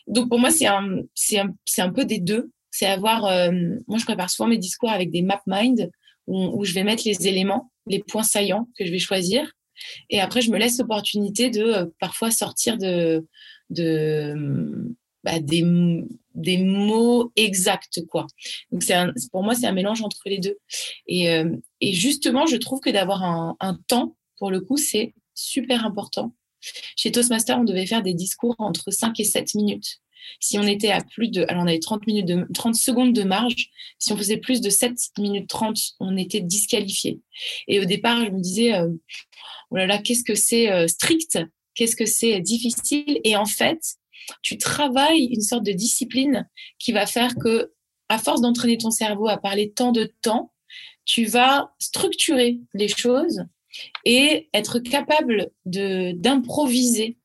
Donc 0.06 0.28
pour 0.28 0.38
moi, 0.38 0.50
c'est 0.50 0.66
un, 0.66 1.00
c'est 1.14 1.38
un, 1.38 1.54
c'est 1.66 1.82
un 1.82 1.90
peu 1.90 2.04
des 2.04 2.18
deux. 2.18 2.50
C'est 2.70 2.86
avoir, 2.86 3.26
euh, 3.26 3.50
moi 3.86 3.98
je 3.98 4.04
prépare 4.04 4.30
souvent 4.30 4.48
mes 4.48 4.58
discours 4.58 4.90
avec 4.90 5.10
des 5.10 5.22
map 5.22 5.42
mind 5.46 5.90
où, 6.26 6.60
où, 6.60 6.64
je 6.64 6.72
vais 6.72 6.84
mettre 6.84 7.02
les 7.04 7.26
éléments, 7.26 7.70
les 7.86 7.98
points 7.98 8.22
saillants 8.22 8.68
que 8.78 8.86
je 8.86 8.92
vais 8.92 8.98
choisir, 8.98 9.50
et 10.08 10.20
après 10.20 10.40
je 10.40 10.50
me 10.50 10.58
laisse 10.58 10.78
l'opportunité 10.78 11.50
de 11.50 11.62
euh, 11.62 11.86
parfois 11.98 12.30
sortir 12.30 12.76
de, 12.78 13.24
bah, 15.22 15.38
des, 15.38 15.64
des 16.34 16.58
mots 16.58 17.30
exacts, 17.36 18.04
quoi. 18.06 18.26
Donc, 18.72 18.82
pour 19.30 19.42
moi, 19.42 19.54
c'est 19.54 19.66
un 19.66 19.72
mélange 19.72 20.02
entre 20.02 20.22
les 20.26 20.38
deux. 20.38 20.56
Et, 21.06 21.30
euh, 21.30 21.54
et 21.80 21.92
justement, 21.92 22.46
je 22.46 22.56
trouve 22.56 22.80
que 22.80 22.90
d'avoir 22.90 23.22
un, 23.22 23.56
un, 23.60 23.78
temps, 23.86 24.16
pour 24.38 24.50
le 24.50 24.60
coup, 24.60 24.78
c'est 24.78 25.14
super 25.34 25.84
important. 25.84 26.34
Chez 26.96 27.12
Toastmaster, 27.12 27.58
on 27.58 27.64
devait 27.64 27.86
faire 27.86 28.02
des 28.02 28.14
discours 28.14 28.54
entre 28.58 28.90
5 28.90 29.18
et 29.20 29.24
7 29.24 29.54
minutes. 29.54 30.00
Si 30.40 30.58
on 30.58 30.62
était 30.62 30.90
à 30.90 31.00
plus 31.02 31.28
de, 31.28 31.44
alors 31.48 31.64
on 31.64 31.66
avait 31.66 31.78
30 31.78 32.06
minutes 32.06 32.26
de, 32.26 32.46
30 32.54 32.74
secondes 32.74 33.12
de 33.12 33.22
marge. 33.22 33.70
Si 33.98 34.12
on 34.12 34.16
faisait 34.16 34.36
plus 34.36 34.60
de 34.60 34.70
7 34.70 34.92
minutes 35.18 35.48
30, 35.48 35.78
on 36.00 36.16
était 36.16 36.40
disqualifié. 36.40 37.20
Et 37.68 37.80
au 37.80 37.84
départ, 37.84 38.24
je 38.24 38.30
me 38.30 38.40
disais, 38.40 38.74
euh, 38.74 38.88
oh 39.70 39.76
là 39.76 39.86
là, 39.86 39.98
qu'est-ce 39.98 40.24
que 40.24 40.34
c'est 40.34 40.70
euh, 40.70 40.86
strict, 40.86 41.38
qu'est-ce 41.74 41.96
que 41.96 42.06
c'est 42.06 42.40
difficile? 42.40 43.20
Et 43.24 43.36
en 43.36 43.46
fait, 43.46 43.80
tu 44.42 44.58
travailles 44.58 45.24
une 45.24 45.40
sorte 45.40 45.64
de 45.64 45.72
discipline 45.72 46.48
qui 46.78 46.92
va 46.92 47.06
faire 47.06 47.34
que, 47.36 47.72
à 48.08 48.18
force 48.18 48.40
d'entraîner 48.40 48.78
ton 48.78 48.90
cerveau 48.90 49.28
à 49.28 49.38
parler 49.38 49.72
tant 49.72 49.92
de 49.92 50.12
temps, 50.22 50.52
tu 51.04 51.24
vas 51.24 51.72
structurer 51.78 52.60
les 52.74 52.88
choses 52.88 53.44
et 54.04 54.48
être 54.52 54.78
capable 54.78 55.50
de 55.64 56.12
d'improviser 56.12 57.16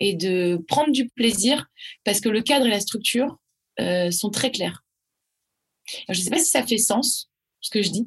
et 0.00 0.14
de 0.14 0.62
prendre 0.68 0.92
du 0.92 1.08
plaisir 1.08 1.66
parce 2.04 2.20
que 2.20 2.28
le 2.28 2.42
cadre 2.42 2.66
et 2.66 2.70
la 2.70 2.80
structure 2.80 3.38
euh, 3.80 4.10
sont 4.10 4.30
très 4.30 4.50
clairs. 4.50 4.84
je 6.08 6.18
ne 6.18 6.24
sais 6.24 6.30
pas 6.30 6.38
si 6.38 6.50
ça 6.50 6.66
fait 6.66 6.78
sens 6.78 7.30
ce 7.60 7.70
que 7.70 7.82
je 7.82 7.90
dis, 7.90 8.06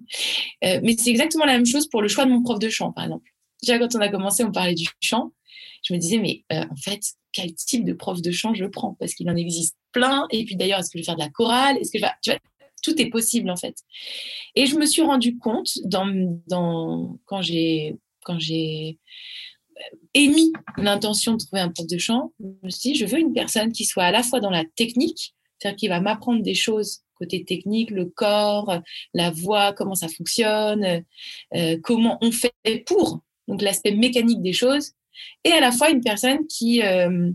euh, 0.64 0.80
mais 0.84 0.96
c'est 0.98 1.10
exactement 1.10 1.46
la 1.46 1.54
même 1.54 1.66
chose 1.66 1.88
pour 1.88 2.02
le 2.02 2.08
choix 2.08 2.26
de 2.26 2.32
mon 2.32 2.42
prof 2.42 2.58
de 2.58 2.70
chant, 2.70 2.92
par 2.94 3.04
exemple. 3.04 3.30
Déjà, 3.62 3.78
quand 3.78 3.96
on 3.96 4.00
a 4.00 4.10
commencé, 4.10 4.44
on 4.44 4.52
parlait 4.52 4.76
du 4.76 4.88
chant. 5.02 5.34
Je 5.84 5.94
me 5.94 6.00
disais, 6.00 6.18
mais 6.18 6.44
euh, 6.54 6.64
en 6.70 6.76
fait, 6.76 7.02
quel 7.34 7.54
type 7.54 7.84
de 7.84 7.94
prof 7.94 8.22
de 8.22 8.32
chant 8.32 8.54
je 8.54 8.66
prends? 8.66 8.96
Parce 9.00 9.14
qu'il 9.14 9.30
en 9.30 9.36
existe 9.36 9.76
plein. 9.92 10.26
Et 10.32 10.46
puis 10.46 10.56
d'ailleurs, 10.56 10.80
est-ce 10.80 10.90
que 10.90 10.98
je 10.98 11.04
vais 11.04 11.06
faire 11.06 11.16
de 11.16 11.22
la 11.22 11.30
chorale? 11.30 11.78
Est-ce 11.78 11.92
que 11.92 11.98
tu 12.22 12.32
vois, 12.32 12.40
tout 12.82 13.00
est 13.02 13.10
possible 13.10 13.50
en 13.50 13.56
fait. 13.56 13.76
Et 14.56 14.66
je 14.66 14.76
me 14.76 14.86
suis 14.86 15.02
rendu 15.02 15.38
compte 15.38 15.70
quand 17.26 17.42
j'ai 17.42 17.96
quand 18.24 18.40
j'ai 18.40 19.00
émis 20.14 20.52
l'intention 20.78 21.34
de 21.34 21.38
trouver 21.38 21.62
un 21.62 21.70
prof 21.70 21.88
de 21.88 21.98
chant, 21.98 22.34
je 22.40 22.46
me 22.64 22.70
suis 22.70 22.92
dit, 22.92 22.96
je 22.96 23.06
veux 23.06 23.20
une 23.20 23.34
personne 23.34 23.72
qui 23.72 23.86
soit 23.86 24.06
à 24.06 24.12
la 24.12 24.24
fois 24.24 24.40
dans 24.40 24.50
la 24.50 24.66
technique, 24.76 25.34
c'est-à-dire 25.58 25.78
qui 25.78 25.88
va 25.88 26.00
m'apprendre 26.00 26.42
des 26.42 26.56
choses 26.56 27.02
côté 27.22 27.46
technique, 27.46 27.92
le 27.92 28.06
corps, 28.06 28.82
la 29.14 29.30
voix, 29.30 29.74
comment 29.74 29.94
ça 29.94 30.08
fonctionne, 30.08 31.04
euh, 31.54 31.78
comment 31.84 32.18
on 32.22 32.32
fait 32.32 32.52
pour, 32.88 33.22
donc 33.48 33.62
l'aspect 33.62 33.92
mécanique 33.92 34.42
des 34.42 34.54
choses, 34.54 34.94
et 35.44 35.52
à 35.52 35.60
la 35.60 35.72
fois 35.72 35.92
une 35.92 36.02
personne 36.02 36.48
qui, 36.48 36.82
euh, 36.82 37.30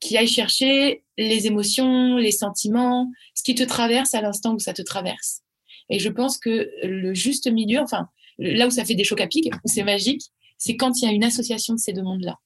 qui 0.00 0.16
aille 0.16 0.26
chercher 0.26 1.02
les 1.18 1.46
émotions, 1.46 2.16
les 2.16 2.32
sentiments, 2.32 3.10
ce 3.34 3.42
qui 3.42 3.54
te 3.54 3.62
traverse 3.62 4.14
à 4.14 4.22
l'instant 4.22 4.54
où 4.54 4.58
ça 4.58 4.72
te 4.72 4.82
traverse. 4.82 5.42
Et 5.90 5.98
je 5.98 6.08
pense 6.08 6.38
que 6.38 6.70
le 6.82 7.12
juste 7.12 7.50
milieu, 7.50 7.80
enfin, 7.80 8.08
là 8.38 8.66
où 8.66 8.70
ça 8.70 8.86
fait 8.86 8.94
des 8.94 9.04
chocs 9.04 9.20
à 9.20 9.26
pic, 9.26 9.52
où 9.54 9.58
c'est 9.66 9.84
magique, 9.84 10.22
c'est 10.60 10.76
quand 10.76 11.00
il 11.00 11.06
y 11.06 11.08
a 11.08 11.12
une 11.12 11.24
association 11.24 11.74
de 11.74 11.80
ces 11.80 11.92
deux 11.92 12.02
mondes-là. 12.02 12.38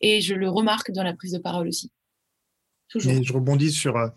Et 0.00 0.22
je 0.22 0.34
le 0.34 0.48
remarque 0.48 0.90
dans 0.90 1.02
la 1.02 1.12
prise 1.12 1.32
de 1.32 1.38
parole 1.38 1.68
aussi. 1.68 1.92
Toujours. 2.88 3.22
je 3.22 3.32
rebondis 3.32 3.70
sur. 3.70 3.96
Euh, 3.96 4.08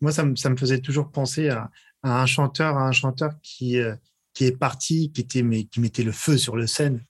moi, 0.00 0.12
ça 0.12 0.24
me, 0.24 0.56
faisait 0.56 0.80
toujours 0.80 1.10
penser 1.10 1.48
à, 1.48 1.70
un 2.02 2.26
chanteur, 2.26 2.76
à 2.76 2.86
un 2.86 2.92
chanteur 2.92 3.32
qui, 3.42 3.78
euh, 3.78 3.96
qui 4.34 4.44
est 4.44 4.52
parti, 4.52 5.10
qui, 5.12 5.22
était, 5.22 5.42
mais, 5.42 5.64
qui 5.64 5.80
mettait 5.80 6.02
le 6.02 6.12
feu 6.12 6.36
sur 6.36 6.56
la 6.56 6.66
scène 6.66 7.02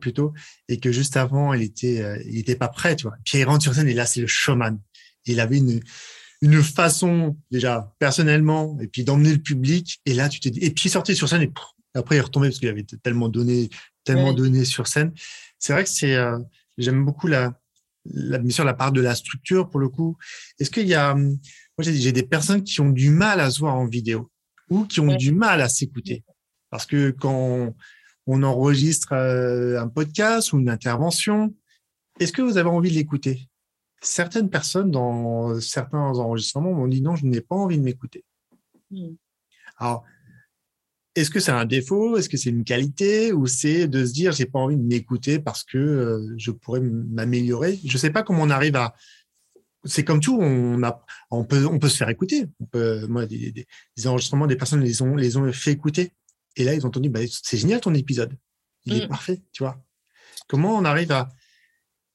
plutôt, 0.00 0.32
et 0.68 0.78
que 0.78 0.92
juste 0.92 1.16
avant, 1.16 1.52
il 1.52 1.62
était, 1.62 2.02
euh, 2.02 2.56
pas 2.56 2.68
prêt, 2.68 2.96
tu. 2.96 3.06
Puis 3.24 3.38
il 3.38 3.44
rentre 3.44 3.62
sur 3.62 3.74
scène 3.74 3.88
et 3.88 3.94
là, 3.94 4.06
c'est 4.06 4.20
le 4.20 4.26
showman. 4.26 4.78
Il 5.26 5.40
avait 5.40 5.58
une, 5.58 5.80
une 6.40 6.62
façon 6.62 7.36
déjà 7.50 7.92
personnellement 7.98 8.78
et 8.80 8.86
puis 8.86 9.04
d'emmener 9.04 9.32
le 9.32 9.42
public. 9.42 10.00
Et 10.06 10.14
là, 10.14 10.30
tu 10.30 10.40
te 10.40 10.48
dis. 10.48 10.60
Et 10.60 10.70
puis 10.70 10.88
il 10.88 10.90
sortait 10.90 11.14
sur 11.14 11.28
scène 11.28 11.42
et 11.42 11.52
après 11.94 12.16
il 12.16 12.18
est 12.18 12.22
retombé 12.22 12.48
parce 12.48 12.58
qu'il 12.58 12.68
avait 12.68 12.84
tellement 13.02 13.28
donné 13.28 13.68
tellement 14.06 14.32
donné 14.32 14.64
sur 14.64 14.86
scène. 14.86 15.12
C'est 15.58 15.72
vrai 15.72 15.84
que 15.84 15.90
c'est, 15.90 16.14
euh, 16.14 16.38
j'aime 16.78 17.04
beaucoup 17.04 17.26
la, 17.26 17.60
la, 18.06 18.38
bien 18.38 18.50
sûr, 18.50 18.64
la 18.64 18.74
part 18.74 18.92
de 18.92 19.00
la 19.00 19.14
structure 19.14 19.68
pour 19.68 19.80
le 19.80 19.88
coup. 19.88 20.16
Est-ce 20.58 20.70
qu'il 20.70 20.86
y 20.86 20.94
a, 20.94 21.12
hum, 21.12 21.38
moi 21.76 21.82
j'ai 21.82 22.12
des 22.12 22.22
personnes 22.22 22.62
qui 22.62 22.80
ont 22.80 22.90
du 22.90 23.10
mal 23.10 23.40
à 23.40 23.50
se 23.50 23.58
voir 23.58 23.76
en 23.76 23.86
vidéo 23.86 24.30
ou 24.70 24.84
qui 24.84 25.00
ont 25.00 25.14
du 25.14 25.32
mal 25.32 25.60
à 25.60 25.68
s'écouter? 25.68 26.24
Parce 26.70 26.86
que 26.86 27.10
quand 27.10 27.74
on 28.26 28.42
enregistre 28.42 29.12
euh, 29.12 29.80
un 29.80 29.88
podcast 29.88 30.52
ou 30.52 30.58
une 30.58 30.68
intervention, 30.68 31.54
est-ce 32.18 32.32
que 32.32 32.42
vous 32.42 32.56
avez 32.58 32.68
envie 32.68 32.90
de 32.90 32.94
l'écouter? 32.94 33.48
Certaines 34.02 34.50
personnes 34.50 34.90
dans 34.90 35.58
certains 35.60 35.98
enregistrements 36.18 36.72
m'ont 36.72 36.88
dit 36.88 37.02
non, 37.02 37.16
je 37.16 37.26
n'ai 37.26 37.40
pas 37.40 37.56
envie 37.56 37.78
de 37.78 37.82
m'écouter. 37.82 38.24
Mmh. 38.90 39.14
Alors, 39.78 40.04
est-ce 41.16 41.30
que 41.30 41.40
c'est 41.40 41.52
un 41.52 41.64
défaut? 41.64 42.16
Est-ce 42.16 42.28
que 42.28 42.36
c'est 42.36 42.50
une 42.50 42.64
qualité? 42.64 43.32
Ou 43.32 43.46
c'est 43.46 43.88
de 43.88 44.04
se 44.04 44.12
dire, 44.12 44.32
j'ai 44.32 44.46
pas 44.46 44.58
envie 44.58 44.76
de 44.76 44.82
m'écouter 44.82 45.38
parce 45.38 45.64
que 45.64 45.78
euh, 45.78 46.34
je 46.36 46.50
pourrais 46.50 46.80
m'améliorer? 46.80 47.80
Je 47.84 47.98
sais 47.98 48.10
pas 48.10 48.22
comment 48.22 48.42
on 48.42 48.50
arrive 48.50 48.76
à. 48.76 48.94
C'est 49.84 50.04
comme 50.04 50.20
tout, 50.20 50.38
on, 50.40 50.82
a, 50.82 51.04
on, 51.30 51.44
peut, 51.44 51.64
on 51.66 51.78
peut 51.78 51.88
se 51.88 51.96
faire 51.96 52.08
écouter. 52.08 52.46
moi, 53.08 53.24
des, 53.26 53.52
des, 53.96 54.06
enregistrements, 54.06 54.46
des 54.46 54.56
personnes 54.56 54.82
les 54.82 55.00
ont, 55.00 55.16
les 55.16 55.36
ont 55.36 55.50
fait 55.52 55.72
écouter. 55.72 56.12
Et 56.56 56.64
là, 56.64 56.74
ils 56.74 56.84
ont 56.84 56.88
entendu, 56.88 57.08
bah, 57.08 57.20
c'est 57.30 57.56
génial 57.56 57.80
ton 57.80 57.94
épisode. 57.94 58.36
Il 58.84 58.94
est 58.94 59.06
mm. 59.06 59.08
parfait, 59.08 59.42
tu 59.52 59.62
vois. 59.62 59.82
Comment 60.48 60.76
on 60.76 60.84
arrive 60.84 61.12
à, 61.12 61.28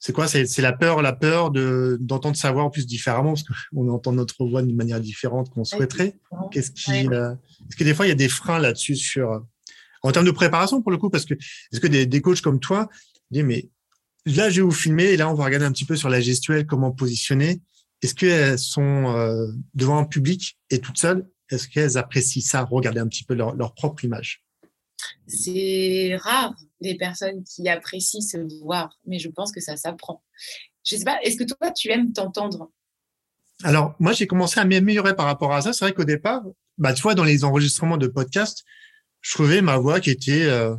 c'est 0.02 0.14
quoi 0.14 0.28
C'est 0.28 0.62
la 0.62 0.74
peur, 0.74 1.04
la 1.04 1.14
peur 1.14 1.52
de 1.52 1.96
d'entendre 2.02 2.36
sa 2.36 2.52
voix 2.52 2.64
en 2.64 2.72
plus 2.72 2.88
différemment 2.88 3.34
parce 3.34 3.44
qu'on 3.44 3.88
entend 3.88 4.12
notre 4.12 4.44
voix 4.46 4.64
d'une 4.64 4.76
manière 4.76 5.00
différente 5.00 5.52
qu'on 5.52 5.64
souhaiterait. 5.64 6.18
Qu'est-ce 6.50 6.72
qui 6.72 7.08
euh, 7.08 7.34
Est-ce 7.70 7.76
que 7.78 7.84
des 7.84 7.94
fois 7.94 8.08
il 8.08 8.10
y 8.10 8.12
a 8.12 8.16
des 8.16 8.28
freins 8.28 8.58
là-dessus 8.58 8.96
sur 8.96 9.32
euh, 9.32 9.40
en 10.02 10.12
termes 10.12 10.26
de 10.26 10.32
préparation 10.32 10.82
pour 10.82 10.92
le 10.92 10.98
coup 10.98 11.12
parce 11.12 11.26
que 11.26 11.36
est-ce 11.36 11.80
que 11.80 11.86
des, 11.86 12.08
des 12.08 12.20
coachs 12.20 12.42
comme 12.42 12.60
toi 12.60 12.90
disent 13.30 13.44
mais 13.44 13.70
là 14.26 14.50
je 14.50 14.56
vais 14.56 14.62
vous 14.64 14.72
filmer 14.72 15.04
et 15.04 15.18
là 15.18 15.30
on 15.30 15.36
va 15.36 15.46
regarder 15.46 15.68
un 15.68 15.72
petit 15.72 15.86
peu 15.86 15.96
sur 15.96 16.10
la 16.10 16.20
gestuelle 16.20 16.66
comment 16.66 16.92
positionner. 16.92 17.62
Est-ce 18.02 18.16
qu'elles 18.16 18.58
sont 18.58 19.16
euh, 19.16 19.52
devant 19.76 20.00
un 20.00 20.06
public 20.06 20.58
et 20.72 20.80
toutes 20.80 20.98
seules? 20.98 21.30
Est-ce 21.52 21.68
qu'elles 21.68 22.00
apprécient 22.00 22.42
ça, 22.42 22.64
regarder 22.64 23.02
un 23.02 23.08
petit 23.08 23.24
peu 23.24 23.36
leur, 23.36 23.56
leur 23.56 23.76
propre 23.76 24.04
image 24.04 24.44
c'est 25.28 26.18
rare 26.20 26.56
les 26.80 26.96
personnes 26.96 27.44
qui 27.44 27.68
apprécient 27.70 28.22
se 28.22 28.38
voir, 28.64 28.98
mais 29.06 29.20
je 29.20 29.30
pense 29.30 29.52
que 29.52 29.62
ça 29.62 29.78
s'apprend. 29.78 30.24
Je 30.86 30.96
sais 30.96 31.04
pas, 31.04 31.20
est-ce 31.24 31.38
que 31.38 31.44
toi, 31.44 31.72
tu 31.72 31.90
aimes 31.90 32.12
t'entendre? 32.12 32.72
Alors, 33.64 33.96
moi, 34.00 34.14
j'ai 34.14 34.28
commencé 34.28 34.60
à 34.60 34.66
m'améliorer 34.66 35.16
par 35.16 35.26
rapport 35.26 35.54
à 35.54 35.62
ça. 35.62 35.74
C'est 35.74 35.86
vrai 35.86 35.94
qu'au 35.94 36.04
départ, 36.04 36.42
bah, 36.78 36.94
tu 36.94 37.04
vois, 37.04 37.14
dans 37.14 37.24
les 37.24 37.44
enregistrements 37.44 37.98
de 37.98 38.08
podcasts, 38.08 38.64
je 39.22 39.34
trouvais 39.34 39.62
ma 39.62 39.78
voix 39.78 40.00
qui 40.00 40.10
était 40.10 40.44
euh, 40.44 40.76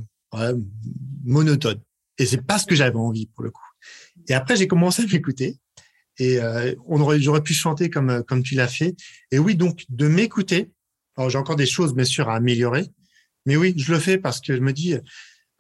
monotone. 1.25 1.81
Et 2.19 2.27
c'est 2.27 2.43
pas 2.43 2.59
ce 2.59 2.67
que 2.67 2.75
j'avais 2.75 2.97
envie 2.97 3.27
pour 3.27 3.45
le 3.45 3.51
coup. 3.51 3.63
Et 4.29 4.35
après, 4.35 4.57
j'ai 4.57 4.67
commencé 4.67 5.03
à 5.03 5.07
m'écouter. 5.07 5.59
Et 6.19 6.39
euh, 6.39 6.75
on 6.87 7.01
aurait, 7.01 7.21
j'aurais 7.21 7.43
pu 7.43 7.55
chanter 7.55 7.89
comme 7.89 8.23
comme 8.25 8.43
tu 8.43 8.55
l'as 8.55 8.69
fait. 8.69 8.95
Et 9.31 9.39
oui, 9.39 9.57
donc 9.57 9.85
de 9.89 10.09
m'écouter. 10.09 10.71
Alors 11.17 11.31
j'ai 11.31 11.39
encore 11.39 11.57
des 11.57 11.67
choses 11.67 11.95
bien 11.95 12.05
sûr 12.05 12.29
à 12.29 12.37
améliorer, 12.37 12.87
mais 13.47 13.57
oui, 13.57 13.75
je 13.77 13.93
le 13.93 13.99
fais 13.99 14.19
parce 14.19 14.41
que 14.41 14.55
je 14.55 14.61
me 14.61 14.73
dis, 14.73 14.95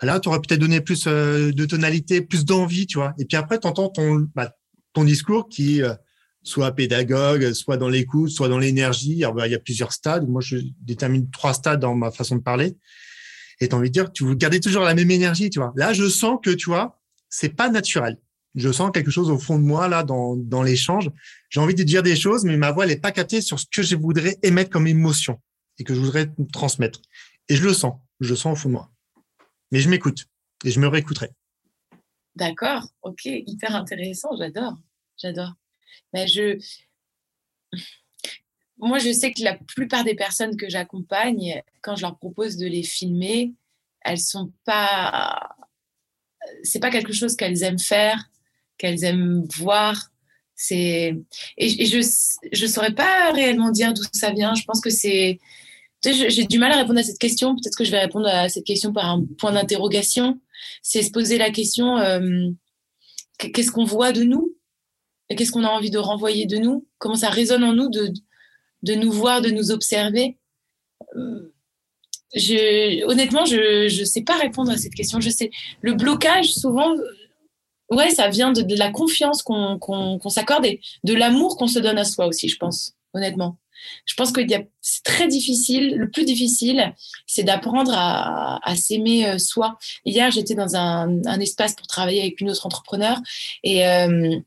là, 0.02 0.20
tu 0.20 0.28
aurais 0.28 0.40
peut-être 0.40 0.60
donné 0.60 0.80
plus 0.80 1.04
euh, 1.06 1.52
de 1.52 1.64
tonalité, 1.64 2.20
plus 2.20 2.44
d'envie, 2.44 2.86
tu 2.86 2.98
vois. 2.98 3.14
Et 3.18 3.24
puis 3.24 3.36
après, 3.36 3.58
tu 3.58 3.66
entends 3.66 3.88
ton, 3.88 4.28
bah, 4.34 4.54
ton 4.92 5.04
discours 5.04 5.48
qui 5.48 5.82
euh, 5.82 5.94
soit 6.42 6.72
pédagogue, 6.72 7.52
soit 7.52 7.76
dans 7.76 7.88
l'écoute, 7.88 8.30
soit 8.30 8.48
dans 8.48 8.58
l'énergie. 8.58 9.24
Bah, 9.34 9.46
il 9.46 9.52
y 9.52 9.54
a 9.54 9.58
plusieurs 9.58 9.92
stades. 9.92 10.28
Moi, 10.28 10.40
je 10.40 10.58
détermine 10.80 11.30
trois 11.30 11.54
stades 11.54 11.80
dans 11.80 11.94
ma 11.94 12.10
façon 12.10 12.36
de 12.36 12.42
parler. 12.42 12.76
Et 13.60 13.68
tu 13.68 13.74
as 13.74 13.78
envie 13.78 13.90
de 13.90 13.92
dire, 13.92 14.12
tu 14.12 14.24
veux 14.24 14.34
garder 14.34 14.60
toujours 14.60 14.82
la 14.82 14.94
même 14.94 15.10
énergie, 15.10 15.50
tu 15.50 15.60
vois. 15.60 15.72
Là, 15.76 15.92
je 15.92 16.08
sens 16.08 16.38
que, 16.42 16.50
tu 16.50 16.68
vois, 16.68 17.00
c'est 17.28 17.54
pas 17.54 17.68
naturel. 17.68 18.18
Je 18.54 18.70
sens 18.70 18.90
quelque 18.92 19.10
chose 19.10 19.30
au 19.30 19.38
fond 19.38 19.58
de 19.58 19.64
moi, 19.64 19.88
là, 19.88 20.02
dans, 20.02 20.36
dans 20.36 20.62
l'échange. 20.62 21.10
J'ai 21.48 21.60
envie 21.60 21.74
de 21.74 21.84
dire 21.84 22.02
des 22.02 22.16
choses, 22.16 22.44
mais 22.44 22.56
ma 22.56 22.70
voix, 22.70 22.84
elle 22.84 22.90
n'est 22.90 22.96
pas 22.96 23.12
captée 23.12 23.40
sur 23.40 23.58
ce 23.58 23.66
que 23.72 23.82
je 23.82 23.96
voudrais 23.96 24.36
émettre 24.42 24.70
comme 24.70 24.86
émotion 24.86 25.40
et 25.78 25.84
que 25.84 25.94
je 25.94 26.00
voudrais 26.00 26.30
transmettre. 26.52 27.00
Et 27.52 27.56
je 27.56 27.64
le 27.64 27.74
sens, 27.74 28.00
je 28.20 28.30
le 28.30 28.36
sens 28.36 28.54
au 28.54 28.62
fond 28.62 28.68
de 28.70 28.72
moi. 28.72 28.90
Mais 29.72 29.80
je 29.80 29.90
m'écoute 29.90 30.24
et 30.64 30.70
je 30.70 30.80
me 30.80 30.88
réécouterai. 30.88 31.28
D'accord, 32.34 32.88
ok, 33.02 33.26
hyper 33.26 33.76
intéressant, 33.76 34.34
j'adore, 34.38 34.78
j'adore. 35.18 35.52
Mais 36.14 36.26
je, 36.26 36.58
moi, 38.78 38.98
je 38.98 39.12
sais 39.12 39.34
que 39.34 39.42
la 39.44 39.54
plupart 39.54 40.02
des 40.02 40.14
personnes 40.14 40.56
que 40.56 40.70
j'accompagne, 40.70 41.62
quand 41.82 41.94
je 41.94 42.00
leur 42.00 42.16
propose 42.16 42.56
de 42.56 42.66
les 42.66 42.82
filmer, 42.82 43.52
elles 44.00 44.18
sont 44.18 44.50
pas, 44.64 45.54
c'est 46.62 46.80
pas 46.80 46.90
quelque 46.90 47.12
chose 47.12 47.36
qu'elles 47.36 47.62
aiment 47.64 47.78
faire, 47.78 48.30
qu'elles 48.78 49.04
aiment 49.04 49.46
voir. 49.56 50.10
Et, 50.70 51.22
je 51.58 52.00
je 52.50 52.66
saurais 52.66 52.94
pas 52.94 53.30
réellement 53.32 53.72
dire 53.72 53.92
d'où 53.92 54.04
ça 54.14 54.30
vient. 54.30 54.54
Je 54.54 54.64
pense 54.64 54.80
que 54.80 54.88
c'est 54.88 55.38
j'ai 56.04 56.44
du 56.44 56.58
mal 56.58 56.72
à 56.72 56.76
répondre 56.76 56.98
à 56.98 57.02
cette 57.02 57.18
question. 57.18 57.54
Peut-être 57.54 57.76
que 57.76 57.84
je 57.84 57.90
vais 57.90 58.00
répondre 58.00 58.26
à 58.26 58.48
cette 58.48 58.64
question 58.64 58.92
par 58.92 59.06
un 59.06 59.24
point 59.38 59.52
d'interrogation. 59.52 60.40
C'est 60.82 61.02
se 61.02 61.10
poser 61.10 61.38
la 61.38 61.50
question 61.50 61.98
euh, 61.98 62.48
qu'est-ce 63.38 63.70
qu'on 63.70 63.84
voit 63.84 64.12
de 64.12 64.22
nous? 64.22 64.56
Qu'est-ce 65.28 65.52
qu'on 65.52 65.64
a 65.64 65.68
envie 65.68 65.90
de 65.90 65.98
renvoyer 65.98 66.46
de 66.46 66.58
nous, 66.58 66.86
comment 66.98 67.14
ça 67.14 67.30
résonne 67.30 67.64
en 67.64 67.72
nous 67.72 67.88
de, 67.88 68.12
de 68.82 68.94
nous 68.94 69.10
voir, 69.10 69.40
de 69.40 69.50
nous 69.50 69.70
observer? 69.70 70.36
Euh, 71.16 71.52
je, 72.34 73.04
honnêtement, 73.06 73.44
je 73.44 74.00
ne 74.00 74.04
sais 74.04 74.22
pas 74.22 74.36
répondre 74.36 74.70
à 74.70 74.76
cette 74.76 74.94
question. 74.94 75.20
Je 75.20 75.30
sais, 75.30 75.50
le 75.80 75.94
blocage, 75.94 76.52
souvent, 76.52 76.94
ouais, 77.90 78.10
ça 78.10 78.28
vient 78.28 78.52
de, 78.52 78.76
la 78.76 78.90
confiance 78.90 79.42
qu'on 79.42 80.28
s'accorde 80.28 80.64
et 80.66 80.80
de 81.04 81.14
l'amour 81.14 81.56
qu'on 81.56 81.66
se 81.66 81.78
donne 81.78 81.98
à 81.98 82.04
soi 82.04 82.26
aussi, 82.26 82.48
je 82.48 82.56
pense, 82.56 82.94
honnêtement. 83.14 83.58
Je 84.04 84.14
pense 84.14 84.32
que 84.32 84.40
c'est 84.80 85.02
très 85.04 85.28
difficile. 85.28 85.96
Le 85.96 86.10
plus 86.10 86.24
difficile, 86.24 86.94
c'est 87.26 87.42
d'apprendre 87.42 87.92
à, 87.94 88.74
s'aimer 88.76 89.26
euh, 89.26 89.38
soi. 89.38 89.78
Hier, 90.04 90.30
j'étais 90.30 90.54
dans 90.54 90.76
un, 90.76 91.40
espace 91.40 91.74
pour 91.74 91.86
travailler 91.86 92.20
avec 92.20 92.40
une 92.40 92.50
autre 92.50 92.66
entrepreneur 92.66 93.18
et, 93.62 93.86
euh, 93.86 94.38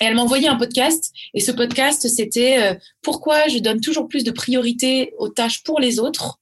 elle 0.00 0.14
m'a 0.14 0.22
envoyé 0.22 0.48
un 0.48 0.56
podcast. 0.56 1.12
Et 1.34 1.40
ce 1.40 1.52
podcast, 1.52 2.08
c'était 2.08 2.62
euh, 2.62 2.74
pourquoi 3.02 3.48
je 3.48 3.58
donne 3.58 3.80
toujours 3.80 4.08
plus 4.08 4.24
de 4.24 4.30
priorité 4.30 5.12
aux 5.18 5.28
tâches 5.28 5.62
pour 5.62 5.78
les 5.78 5.98
autres. 5.98 6.40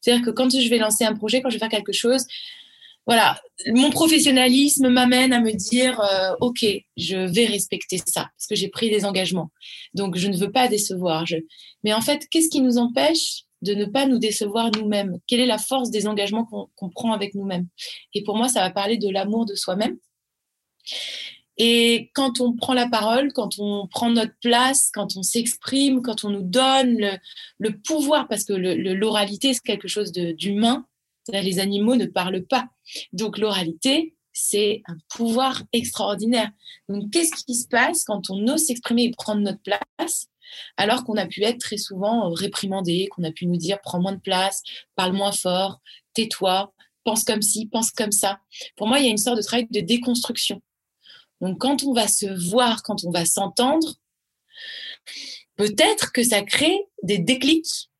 C'est-à-dire 0.00 0.24
que 0.24 0.30
quand 0.30 0.50
je 0.50 0.68
vais 0.68 0.78
lancer 0.78 1.04
un 1.04 1.14
projet, 1.14 1.40
quand 1.40 1.48
je 1.48 1.54
vais 1.54 1.58
faire 1.58 1.70
quelque 1.70 1.92
chose, 1.92 2.26
voilà, 3.06 3.40
mon 3.66 3.90
professionnalisme 3.90 4.88
m'amène 4.88 5.32
à 5.32 5.40
me 5.40 5.52
dire, 5.52 6.00
euh, 6.00 6.34
ok, 6.40 6.64
je 6.96 7.16
vais 7.16 7.46
respecter 7.46 7.98
ça 7.98 8.30
parce 8.36 8.46
que 8.48 8.54
j'ai 8.54 8.68
pris 8.68 8.90
des 8.90 9.04
engagements. 9.04 9.50
Donc 9.94 10.16
je 10.16 10.28
ne 10.28 10.36
veux 10.36 10.52
pas 10.52 10.68
décevoir. 10.68 11.24
Mais 11.82 11.92
en 11.92 12.00
fait, 12.00 12.26
qu'est-ce 12.30 12.48
qui 12.48 12.60
nous 12.60 12.78
empêche 12.78 13.42
de 13.62 13.74
ne 13.74 13.84
pas 13.86 14.06
nous 14.06 14.18
décevoir 14.18 14.70
nous-mêmes? 14.76 15.18
Quelle 15.26 15.40
est 15.40 15.46
la 15.46 15.58
force 15.58 15.90
des 15.90 16.06
engagements 16.06 16.44
qu'on 16.44 16.90
prend 16.90 17.12
avec 17.12 17.34
nous-mêmes? 17.34 17.66
Et 18.14 18.22
pour 18.22 18.36
moi, 18.36 18.48
ça 18.48 18.60
va 18.60 18.70
parler 18.70 18.96
de 18.96 19.08
l'amour 19.08 19.44
de 19.46 19.54
soi-même. 19.54 19.98
Et 21.60 22.12
quand 22.14 22.40
on 22.40 22.54
prend 22.54 22.72
la 22.72 22.88
parole, 22.88 23.32
quand 23.32 23.58
on 23.58 23.88
prend 23.88 24.10
notre 24.10 24.34
place, 24.40 24.90
quand 24.94 25.16
on 25.16 25.24
s'exprime, 25.24 26.02
quand 26.02 26.24
on 26.24 26.30
nous 26.30 26.42
donne 26.42 27.18
le, 27.58 27.70
pouvoir, 27.70 28.28
parce 28.28 28.44
que 28.44 28.52
l'oralité, 28.52 29.52
c'est 29.52 29.64
quelque 29.64 29.88
chose 29.88 30.12
d'humain, 30.12 30.86
les 31.32 31.58
animaux 31.58 31.96
ne 31.96 32.06
parlent 32.06 32.44
pas. 32.44 32.68
Donc 33.12 33.38
l'oralité, 33.38 34.14
c'est 34.32 34.82
un 34.86 34.96
pouvoir 35.08 35.62
extraordinaire. 35.72 36.50
Donc 36.88 37.10
qu'est-ce 37.10 37.44
qui 37.44 37.54
se 37.54 37.68
passe 37.68 38.04
quand 38.04 38.30
on 38.30 38.46
ose 38.48 38.66
s'exprimer 38.66 39.04
et 39.04 39.10
prendre 39.10 39.40
notre 39.40 39.60
place 39.60 40.28
alors 40.76 41.04
qu'on 41.04 41.16
a 41.16 41.26
pu 41.26 41.42
être 41.42 41.58
très 41.58 41.76
souvent 41.76 42.30
réprimandé, 42.30 43.08
qu'on 43.10 43.24
a 43.24 43.32
pu 43.32 43.46
nous 43.46 43.56
dire 43.56 43.80
prends 43.82 44.00
moins 44.00 44.14
de 44.14 44.20
place, 44.20 44.62
parle 44.96 45.12
moins 45.12 45.32
fort, 45.32 45.80
tais-toi, 46.14 46.72
pense 47.04 47.24
comme 47.24 47.42
ci, 47.42 47.66
pense 47.66 47.90
comme 47.90 48.12
ça. 48.12 48.40
Pour 48.76 48.86
moi, 48.86 48.98
il 48.98 49.04
y 49.04 49.08
a 49.08 49.10
une 49.10 49.18
sorte 49.18 49.36
de 49.36 49.42
travail 49.42 49.66
de 49.70 49.80
déconstruction. 49.80 50.62
Donc 51.40 51.58
quand 51.60 51.84
on 51.84 51.92
va 51.92 52.08
se 52.08 52.26
voir, 52.50 52.82
quand 52.82 53.04
on 53.04 53.10
va 53.10 53.24
s'entendre, 53.24 53.94
peut-être 55.56 56.12
que 56.12 56.22
ça 56.22 56.42
crée 56.42 56.78
des 57.02 57.18
déclics 57.18 57.90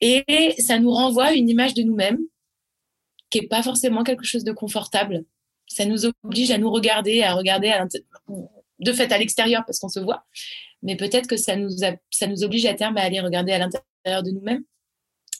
et 0.00 0.54
ça 0.58 0.78
nous 0.78 0.90
renvoie 0.90 1.32
une 1.32 1.48
image 1.48 1.74
de 1.74 1.82
nous-mêmes 1.82 2.20
qui 3.30 3.40
n'est 3.40 3.46
pas 3.46 3.62
forcément 3.62 4.04
quelque 4.04 4.24
chose 4.24 4.44
de 4.44 4.52
confortable. 4.52 5.24
Ça 5.66 5.84
nous 5.84 6.06
oblige 6.24 6.50
à 6.50 6.58
nous 6.58 6.70
regarder, 6.70 7.22
à 7.22 7.34
regarder 7.34 7.74
de 8.78 8.92
fait 8.92 9.10
à 9.12 9.18
l'extérieur 9.18 9.64
parce 9.66 9.80
qu'on 9.80 9.88
se 9.88 10.00
voit, 10.00 10.24
mais 10.82 10.96
peut-être 10.96 11.26
que 11.26 11.36
ça 11.36 11.56
nous, 11.56 11.70
ça 12.10 12.26
nous 12.26 12.44
oblige 12.44 12.66
à 12.66 12.74
terme 12.74 12.96
à 12.96 13.02
aller 13.02 13.20
regarder 13.20 13.52
à 13.52 13.58
l'intérieur 13.58 14.22
de 14.22 14.30
nous-mêmes. 14.30 14.62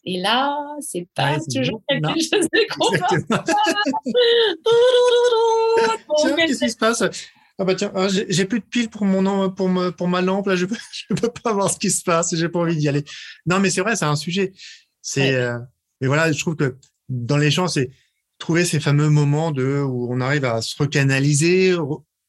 Et 0.05 0.20
là, 0.20 0.57
c'est 0.80 1.09
pas 1.14 1.39
toujours 1.53 1.82
quelque 1.89 2.09
chose 2.20 2.47
de 2.53 2.66
confortable. 2.78 3.26
Qu'est-ce 6.37 6.64
qui 6.64 6.70
se 6.70 6.76
passe? 6.76 7.03
Ah 7.59 7.64
bah 7.64 7.74
tiens, 7.74 7.91
ah, 7.95 8.07
j'ai 8.09 8.45
plus 8.45 8.61
de 8.61 8.64
piles 8.66 8.91
pour 8.91 9.05
mon 9.07 9.51
pour 9.51 9.70
pour 9.97 10.09
ma 10.09 10.20
lampe 10.20 10.47
là, 10.47 10.57
je 10.57 10.66
peux 10.66 10.76
je 10.93 11.14
peux 11.14 11.30
pas 11.30 11.55
voir 11.55 11.72
ce 11.72 11.78
qui 11.78 11.91
se 11.91 12.03
passe, 12.05 12.34
j'ai 12.37 12.49
pas 12.49 12.59
envie 12.59 12.76
d'y 12.76 12.89
aller. 12.89 13.03
Non 13.47 13.61
mais 13.61 13.70
c'est 13.70 13.80
vrai, 13.80 13.97
c'est 13.97 14.05
un 14.05 14.14
sujet. 14.14 14.53
C'est 15.01 15.34
euh, 15.34 15.59
mais 16.01 16.07
voilà, 16.07 16.30
je 16.30 16.39
trouve 16.39 16.55
que 16.55 16.76
dans 17.09 17.36
les 17.36 17.50
gens, 17.50 17.68
c'est 17.68 17.90
trouver 18.38 18.64
ces 18.64 18.80
fameux 18.80 19.09
moments 19.09 19.50
de 19.50 19.82
où 19.82 20.12
on 20.12 20.20
arrive 20.20 20.44
à 20.44 20.61
se 20.61 20.76
recanaliser, 20.78 21.74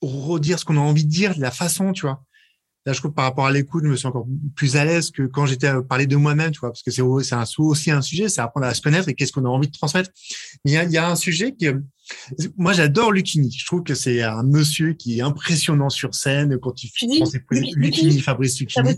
redire 0.01 0.59
ce 0.59 0.65
qu'on 0.65 0.77
a 0.77 0.81
envie 0.81 1.05
de 1.05 1.09
dire, 1.09 1.35
de 1.35 1.41
la 1.41 1.51
façon, 1.51 1.91
tu 1.91 2.01
vois. 2.01 2.23
Là, 2.85 2.93
je 2.93 2.99
trouve 2.99 3.13
par 3.13 3.25
rapport 3.25 3.45
à 3.45 3.51
l'écoute, 3.51 3.83
je 3.83 3.89
me 3.89 3.97
suis 3.97 4.07
encore 4.07 4.25
plus 4.55 4.77
à 4.77 4.85
l'aise 4.85 5.11
que 5.11 5.23
quand 5.23 5.45
j'étais 5.45 5.67
à 5.67 5.81
parler 5.81 6.07
de 6.07 6.15
moi-même, 6.15 6.51
tu 6.51 6.61
vois, 6.61 6.69
parce 6.69 6.83
que 6.83 6.91
c'est 6.91 7.01
aussi 7.01 7.91
un 7.91 8.01
sujet, 8.01 8.29
c'est 8.29 8.39
apprendre 8.39 8.65
à 8.65 8.73
se 8.73 8.81
connaître 8.81 9.09
et 9.09 9.13
qu'est-ce 9.13 9.33
qu'on 9.33 9.43
a 9.43 9.49
envie 9.49 9.67
de 9.67 9.73
transmettre. 9.73 10.09
il 10.63 10.71
y 10.71 10.77
a, 10.77 10.85
il 10.85 10.91
y 10.91 10.97
a 10.97 11.09
un 11.09 11.17
sujet 11.17 11.53
qui, 11.53 11.67
moi, 12.55 12.71
j'adore 12.71 13.11
Lucini. 13.11 13.51
Je 13.51 13.65
trouve 13.65 13.83
que 13.83 13.93
c'est 13.93 14.21
un 14.21 14.43
monsieur 14.43 14.93
qui 14.93 15.19
est 15.19 15.21
impressionnant 15.21 15.89
sur 15.89 16.15
scène 16.15 16.57
quand 16.59 16.81
il 16.81 16.87
fait 16.87 17.07
Lucini, 17.75 18.21
Fabrice 18.21 18.57
Lucini. 18.61 18.97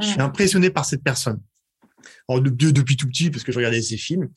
Je 0.00 0.06
suis 0.06 0.20
impressionné 0.20 0.70
par 0.70 0.84
cette 0.84 1.04
personne 1.04 1.40
depuis 2.28 2.96
tout 2.96 3.06
petit, 3.06 3.30
parce 3.30 3.44
que 3.44 3.52
je 3.52 3.58
regardais 3.58 3.82
ses 3.82 3.96
films. 3.96 4.28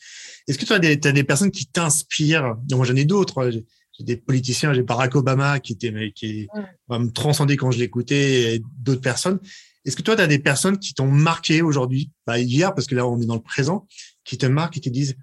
Est-ce 0.48 0.58
que 0.58 0.66
tu 0.66 0.74
as 0.74 0.80
des, 0.80 1.00
as 1.04 1.12
des 1.12 1.24
personnes 1.24 1.52
qui 1.52 1.68
t'inspirent? 1.68 2.56
Moi, 2.72 2.86
j'en 2.86 2.96
ai 2.96 3.06
d'autres. 3.06 3.52
J'ai 3.52 4.04
des 4.04 4.18
politiciens, 4.18 4.74
j'ai 4.74 4.84
Barack 4.84 5.16
Obama 5.16 5.60
qui 5.60 5.74
était 5.74 6.12
qui 6.14 6.48
va 6.88 7.00
me 7.00 7.12
transcender 7.12 7.56
quand 7.56 7.72
je 7.72 7.80
l'écoutais, 7.80 8.56
et 8.56 8.62
d'autres 8.80 9.02
personnes. 9.02 9.40
Est-ce 9.86 9.96
que 9.96 10.02
toi, 10.02 10.16
tu 10.16 10.22
as 10.22 10.28
des 10.28 10.40
personnes 10.40 10.80
qui 10.80 10.94
t'ont 10.94 11.12
marqué 11.12 11.62
aujourd'hui, 11.62 12.12
bah, 12.26 12.40
hier, 12.40 12.74
parce 12.74 12.88
que 12.88 12.96
là, 12.96 13.08
on 13.08 13.22
est 13.22 13.26
dans 13.26 13.36
le 13.36 13.42
présent, 13.42 13.88
qui 14.24 14.38
te 14.38 14.46
marquent 14.48 14.78
et 14.78 14.82
qui 14.82 14.92
disent 14.92 15.16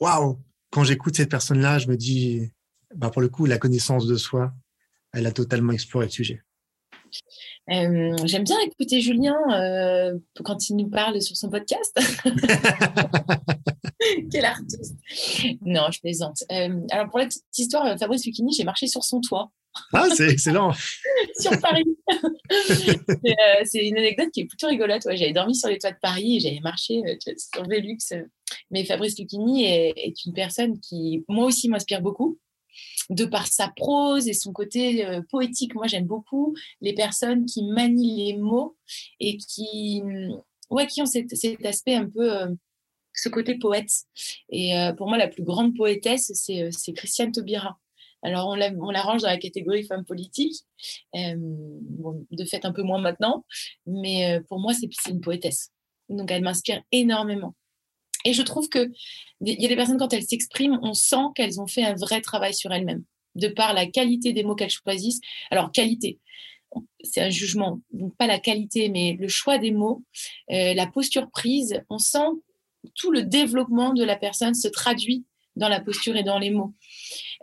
Waouh, 0.00 0.42
quand 0.70 0.84
j'écoute 0.84 1.16
cette 1.16 1.30
personne-là, 1.30 1.78
je 1.78 1.88
me 1.88 1.96
dis, 1.96 2.50
bah, 2.94 3.10
pour 3.10 3.22
le 3.22 3.28
coup, 3.28 3.46
la 3.46 3.58
connaissance 3.58 4.06
de 4.06 4.16
soi, 4.16 4.52
elle 5.12 5.26
a 5.26 5.32
totalement 5.32 5.72
exploré 5.72 6.06
le 6.06 6.12
sujet. 6.12 6.42
Euh, 7.72 8.16
j'aime 8.24 8.44
bien 8.44 8.58
écouter 8.60 9.00
Julien 9.00 9.36
euh, 9.52 10.16
quand 10.44 10.68
il 10.68 10.76
nous 10.76 10.88
parle 10.88 11.20
sur 11.20 11.36
son 11.36 11.50
podcast. 11.50 11.98
Quel 14.30 14.44
artiste 14.44 14.94
Non, 15.62 15.90
je 15.90 16.00
plaisante. 16.00 16.44
Euh, 16.52 16.80
alors, 16.90 17.08
pour 17.08 17.18
la 17.18 17.26
petite 17.26 17.42
histoire, 17.58 17.98
Fabrice 17.98 18.24
Lucchini, 18.24 18.52
j'ai 18.52 18.64
marché 18.64 18.86
sur 18.86 19.02
son 19.04 19.20
toit. 19.20 19.50
Ah, 19.92 20.08
c'est 20.14 20.30
excellent 20.30 20.72
Sur 21.38 21.60
Paris 21.60 21.84
C'est 23.64 23.86
une 23.86 23.98
anecdote 23.98 24.30
qui 24.32 24.40
est 24.40 24.46
plutôt 24.46 24.68
rigolote. 24.68 25.04
Ouais, 25.04 25.18
j'avais 25.18 25.34
dormi 25.34 25.54
sur 25.54 25.68
les 25.68 25.76
toits 25.78 25.90
de 25.90 25.98
Paris 26.00 26.36
et 26.36 26.40
j'avais 26.40 26.60
marché 26.60 27.02
sur 27.36 27.62
Velux. 27.68 27.98
Mais 28.70 28.84
Fabrice 28.84 29.18
Lucchini 29.18 29.64
est, 29.64 29.92
est, 29.96 30.24
une 30.24 30.32
personne 30.32 30.80
qui, 30.80 31.24
moi 31.28 31.44
aussi, 31.44 31.68
m'inspire 31.68 32.00
beaucoup 32.00 32.38
de 33.10 33.24
par 33.24 33.46
sa 33.46 33.68
prose 33.68 34.28
et 34.28 34.32
son 34.32 34.52
côté 34.52 35.06
euh, 35.06 35.22
poétique. 35.30 35.74
Moi, 35.74 35.86
j'aime 35.86 36.06
beaucoup 36.06 36.54
les 36.80 36.94
personnes 36.94 37.46
qui 37.46 37.64
manient 37.64 38.32
les 38.32 38.36
mots 38.36 38.76
et 39.20 39.36
qui, 39.36 40.02
ouais, 40.70 40.86
qui 40.86 41.02
ont 41.02 41.06
cet, 41.06 41.32
aspect 41.64 41.94
un 41.94 42.08
peu, 42.08 42.42
euh, 42.42 42.48
ce 43.14 43.28
côté 43.28 43.58
poète. 43.58 43.90
Et 44.50 44.78
euh, 44.78 44.92
pour 44.92 45.08
moi, 45.08 45.18
la 45.18 45.28
plus 45.28 45.44
grande 45.44 45.76
poétesse, 45.76 46.32
c'est 46.34 46.92
Christiane 46.92 47.32
Taubira. 47.32 47.78
Alors, 48.22 48.48
on 48.48 48.54
la, 48.54 49.02
range 49.02 49.22
dans 49.22 49.28
la 49.28 49.36
catégorie 49.36 49.84
femme 49.84 50.04
politique, 50.04 50.64
de 51.14 52.44
fait 52.44 52.64
un 52.64 52.72
peu 52.72 52.82
moins 52.82 53.00
maintenant, 53.00 53.44
mais 53.86 54.40
pour 54.48 54.58
moi, 54.58 54.72
c'est 54.74 55.10
une 55.10 55.20
poétesse. 55.20 55.70
Donc, 56.08 56.30
elle 56.32 56.42
m'inspire 56.42 56.82
énormément. 56.90 57.54
Et 58.26 58.32
je 58.32 58.42
trouve 58.42 58.68
que 58.68 58.90
il 59.40 59.62
y 59.62 59.66
a 59.66 59.68
des 59.68 59.76
personnes, 59.76 59.98
quand 59.98 60.12
elles 60.12 60.24
s'expriment, 60.24 60.80
on 60.82 60.94
sent 60.94 61.26
qu'elles 61.34 61.60
ont 61.60 61.66
fait 61.66 61.84
un 61.84 61.94
vrai 61.94 62.20
travail 62.20 62.54
sur 62.54 62.72
elles-mêmes, 62.72 63.04
de 63.36 63.48
par 63.48 63.72
la 63.72 63.86
qualité 63.86 64.32
des 64.32 64.42
mots 64.42 64.56
qu'elles 64.56 64.70
choisissent. 64.70 65.20
Alors, 65.50 65.70
qualité, 65.70 66.18
c'est 67.04 67.20
un 67.20 67.30
jugement, 67.30 67.80
donc 67.92 68.16
pas 68.16 68.26
la 68.26 68.40
qualité, 68.40 68.88
mais 68.88 69.16
le 69.20 69.28
choix 69.28 69.58
des 69.58 69.70
mots, 69.70 70.02
euh, 70.50 70.74
la 70.74 70.86
posture 70.88 71.30
prise, 71.30 71.80
on 71.88 71.98
sent 71.98 72.26
tout 72.96 73.12
le 73.12 73.22
développement 73.22 73.94
de 73.94 74.02
la 74.02 74.16
personne 74.16 74.54
se 74.54 74.68
traduit 74.68 75.24
dans 75.54 75.68
la 75.68 75.80
posture 75.80 76.16
et 76.16 76.24
dans 76.24 76.38
les 76.38 76.50
mots. 76.50 76.74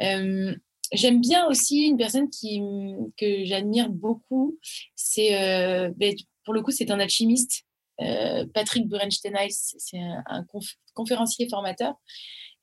Euh, 0.02 0.54
j'aime 0.92 1.22
bien 1.22 1.48
aussi 1.48 1.88
une 1.88 1.98
personne 1.98 2.30
que 2.30 3.46
j'admire 3.46 3.90
beaucoup, 3.90 4.60
c'est, 4.96 5.40
euh, 5.42 5.92
ben, 5.96 6.14
pour 6.44 6.54
le 6.54 6.62
coup, 6.62 6.72
c'est 6.72 6.92
un 6.92 7.00
alchimiste 7.00 7.66
euh, 8.02 8.46
Patrick 8.54 8.88
Burenstein, 8.88 9.36
c'est 9.50 10.00
un, 10.00 10.46
conférencier 10.94 11.48
formateur. 11.50 11.96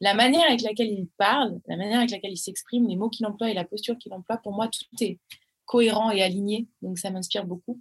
La 0.01 0.15
manière 0.15 0.47
avec 0.47 0.63
laquelle 0.63 0.89
il 0.89 1.09
parle, 1.19 1.61
la 1.67 1.77
manière 1.77 1.99
avec 1.99 2.11
laquelle 2.11 2.33
il 2.33 2.39
s'exprime, 2.39 2.89
les 2.89 2.97
mots 2.97 3.11
qu'il 3.11 3.27
emploie 3.27 3.51
et 3.51 3.55
la 3.55 3.65
posture 3.65 3.99
qu'il 3.99 4.13
emploie, 4.13 4.39
pour 4.39 4.53
moi, 4.53 4.69
tout 4.69 5.05
est 5.05 5.19
cohérent 5.67 6.11
et 6.11 6.23
aligné. 6.23 6.69
Donc, 6.83 6.99
ça 6.99 7.11
m'inspire 7.11 7.45
beaucoup. 7.45 7.81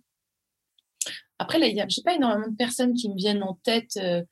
Après, 1.39 1.59
je 1.59 1.95
sais 1.95 2.01
pas, 2.03 2.15
énormément 2.15 2.49
de 2.49 2.55
personnes 2.55 2.93
qui 2.93 3.09
me 3.09 3.15
viennent 3.15 3.43
en 3.43 3.53
tête, 3.63 3.97
euh, 3.97 4.23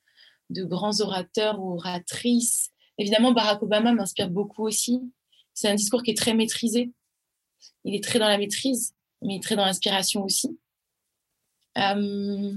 de 0.49 0.63
grands 0.63 0.99
orateurs 1.01 1.59
ou 1.59 1.73
oratrices. 1.73 2.71
Évidemment, 2.97 3.31
Barack 3.31 3.63
Obama 3.63 3.93
m'inspire 3.93 4.29
beaucoup 4.29 4.65
aussi. 4.65 5.01
C'est 5.53 5.69
un 5.69 5.75
discours 5.75 6.03
qui 6.03 6.11
est 6.11 6.17
très 6.17 6.33
maîtrisé. 6.33 6.91
Il 7.83 7.95
est 7.95 8.03
très 8.03 8.19
dans 8.19 8.27
la 8.27 8.37
maîtrise, 8.37 8.93
mais 9.21 9.35
il 9.35 9.37
est 9.37 9.43
très 9.43 9.55
dans 9.55 9.65
l'inspiration 9.65 10.23
aussi. 10.23 10.59
Euh, 11.77 12.53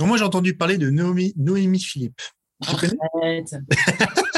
moi, 0.00 0.16
j'ai 0.16 0.24
entendu 0.24 0.56
parler 0.56 0.78
de 0.78 0.90
Noémie, 0.90 1.80
Philippe. 1.80 2.20
Arrête. 2.66 3.54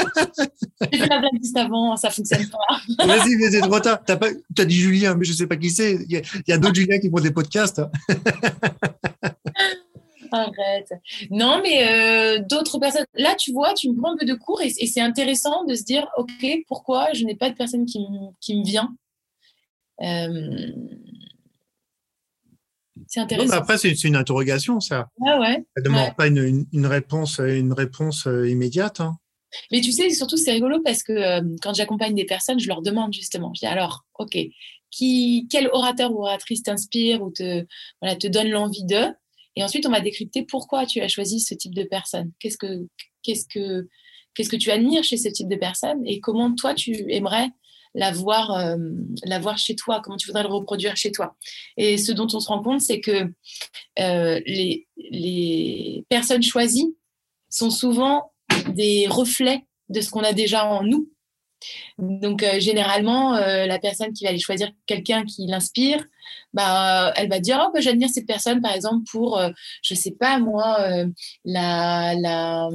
J'ai 0.91 0.99
fait 0.99 1.07
la 1.07 1.19
blague 1.19 1.37
juste 1.41 1.57
avant, 1.57 1.95
ça 1.95 2.09
fonctionne 2.09 2.47
pas. 2.49 2.79
Vas-y, 3.05 3.35
mais 3.35 3.51
c'est 3.51 3.61
trop 3.61 3.79
tard. 3.79 3.99
T'as, 4.05 4.15
pas... 4.15 4.29
as 4.57 4.65
dit 4.65 4.75
Julien, 4.75 5.15
mais 5.15 5.25
je 5.25 5.33
sais 5.33 5.47
pas 5.47 5.55
qui 5.55 5.69
c'est. 5.69 5.97
Il 6.07 6.21
y 6.47 6.51
a, 6.51 6.57
d'autres 6.57 6.75
Julien 6.75 6.99
qui 6.99 7.09
font 7.09 7.19
des 7.19 7.31
podcasts. 7.31 7.81
Arrête. 10.31 10.93
Non, 11.31 11.61
mais 11.63 11.87
euh, 11.87 12.39
d'autres 12.49 12.79
personnes. 12.79 13.05
Là, 13.15 13.35
tu 13.35 13.53
vois, 13.53 13.73
tu 13.73 13.89
me 13.89 13.95
prends 13.95 14.13
un 14.13 14.17
peu 14.17 14.25
de 14.25 14.33
cours 14.33 14.61
et, 14.61 14.69
c'est 14.69 15.01
intéressant 15.01 15.63
de 15.65 15.73
se 15.73 15.83
dire, 15.83 16.07
OK, 16.17 16.45
pourquoi 16.67 17.13
je 17.13 17.23
n'ai 17.23 17.35
pas 17.35 17.49
de 17.49 17.55
personne 17.55 17.85
qui, 17.85 18.05
qui 18.41 18.59
me 18.59 18.65
vient? 18.65 18.93
Euh, 20.01 20.71
c'est 23.07 23.19
intéressant. 23.19 23.53
après, 23.53 23.77
c'est 23.77 24.03
une 24.03 24.15
interrogation, 24.15 24.79
ça. 24.79 25.09
Ah 25.25 25.39
ouais. 25.39 25.65
Ça 25.75 25.81
ne 25.81 25.83
demande 25.83 26.15
pas 26.15 26.27
une, 26.27 26.65
une, 26.71 26.85
réponse, 26.85 27.39
une 27.39 27.73
réponse 27.73 28.27
euh, 28.27 28.49
immédiate. 28.49 29.01
Hein. 29.01 29.17
Mais 29.71 29.81
tu 29.81 29.91
sais, 29.91 30.09
surtout, 30.09 30.37
c'est 30.37 30.51
rigolo 30.51 30.79
parce 30.83 31.03
que 31.03 31.13
euh, 31.13 31.41
quand 31.61 31.73
j'accompagne 31.73 32.15
des 32.15 32.25
personnes, 32.25 32.59
je 32.59 32.67
leur 32.67 32.81
demande 32.81 33.13
justement, 33.13 33.51
je 33.53 33.59
dis 33.59 33.65
alors, 33.65 34.05
OK, 34.19 34.37
qui, 34.91 35.47
quel 35.49 35.67
orateur 35.67 36.11
ou 36.11 36.23
oratrice 36.23 36.63
t'inspire 36.63 37.21
ou 37.21 37.31
te, 37.31 37.65
voilà, 38.01 38.15
te 38.15 38.27
donne 38.27 38.49
l'envie 38.49 38.85
d'eux 38.85 39.13
Et 39.55 39.63
ensuite, 39.63 39.85
on 39.85 39.91
va 39.91 40.01
décrypter 40.01 40.43
pourquoi 40.43 40.85
tu 40.85 41.01
as 41.01 41.07
choisi 41.07 41.39
ce 41.39 41.53
type 41.53 41.75
de 41.75 41.83
personne. 41.83 42.31
Qu'est-ce 42.39 42.57
que, 42.57 42.87
qu'est-ce 43.23 43.45
que, 43.47 43.87
qu'est-ce 44.33 44.49
que 44.49 44.55
tu 44.55 44.71
admires 44.71 45.03
chez 45.03 45.17
ce 45.17 45.29
type 45.29 45.49
de 45.49 45.55
personne 45.55 46.05
et 46.05 46.19
comment 46.19 46.53
toi, 46.53 46.73
tu 46.73 47.05
aimerais 47.11 47.49
la 47.97 48.11
voir, 48.11 48.51
euh, 48.51 48.77
la 49.25 49.39
voir 49.39 49.57
chez 49.57 49.75
toi, 49.75 50.01
comment 50.03 50.17
tu 50.17 50.27
voudrais 50.27 50.43
le 50.43 50.49
reproduire 50.49 50.95
chez 50.95 51.11
toi. 51.11 51.35
Et 51.77 51.97
ce 51.97 52.11
dont 52.11 52.27
on 52.31 52.39
se 52.39 52.47
rend 52.47 52.61
compte, 52.61 52.79
c'est 52.79 53.01
que 53.01 53.33
euh, 53.99 54.39
les, 54.45 54.87
les 54.97 56.05
personnes 56.07 56.43
choisies 56.43 56.95
sont 57.49 57.71
souvent 57.71 58.31
des 58.69 59.07
reflets 59.07 59.65
de 59.89 59.99
ce 60.01 60.11
qu'on 60.11 60.23
a 60.23 60.31
déjà 60.31 60.65
en 60.65 60.83
nous. 60.83 61.09
Donc 61.97 62.43
euh, 62.43 62.59
généralement, 62.59 63.31
la 63.31 63.79
personne 63.79 64.13
qui 64.13 64.25
va 64.25 64.29
aller 64.29 64.39
choisir 64.39 64.69
quelqu'un 64.85 65.25
qui 65.25 65.47
l'inspire, 65.47 66.05
bah, 66.53 67.11
elle 67.15 67.29
va 67.29 67.39
dire 67.39 67.59
oh, 67.65 67.71
bah, 67.73 67.81
j'admire 67.81 68.09
cette 68.13 68.27
personne 68.27 68.61
par 68.61 68.75
exemple 68.75 69.05
pour, 69.09 69.41
je 69.81 69.95
sais 69.95 70.11
pas 70.11 70.37
moi, 70.37 70.77
la, 71.45 72.13
la, 72.13 72.69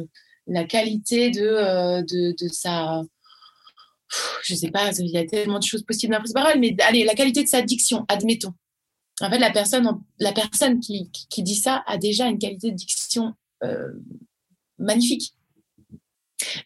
la, 0.49 0.64
qualité 0.64 1.31
de, 1.31 2.03
de, 2.03 2.35
de 2.37 2.49
sa 2.49 3.03
je 4.43 4.55
sais 4.55 4.71
pas, 4.71 4.91
il 4.99 5.11
y 5.11 5.19
a 5.19 5.27
tellement 5.27 5.59
de 5.59 5.65
choses 5.65 5.83
possibles 5.83 6.13
dans 6.15 6.23
la 6.23 6.33
parole, 6.33 6.61
mais 6.61 6.77
allez, 6.83 7.05
la 7.05 7.15
qualité 7.15 7.43
de 7.43 7.49
sa 7.49 7.63
diction, 7.63 8.05
admettons. 8.09 8.55
En 9.21 9.31
fait, 9.31 9.39
la 9.39 9.51
personne, 9.51 9.89
la 10.19 10.33
personne 10.33 10.81
qui, 10.81 11.11
qui, 11.13 11.43
dit 11.43 11.55
ça 11.55 11.85
a 11.87 11.97
déjà 11.97 12.27
une 12.27 12.39
qualité 12.39 12.71
de 12.71 12.77
diction 12.77 13.35
euh, 13.63 13.93
magnifique. 14.79 15.35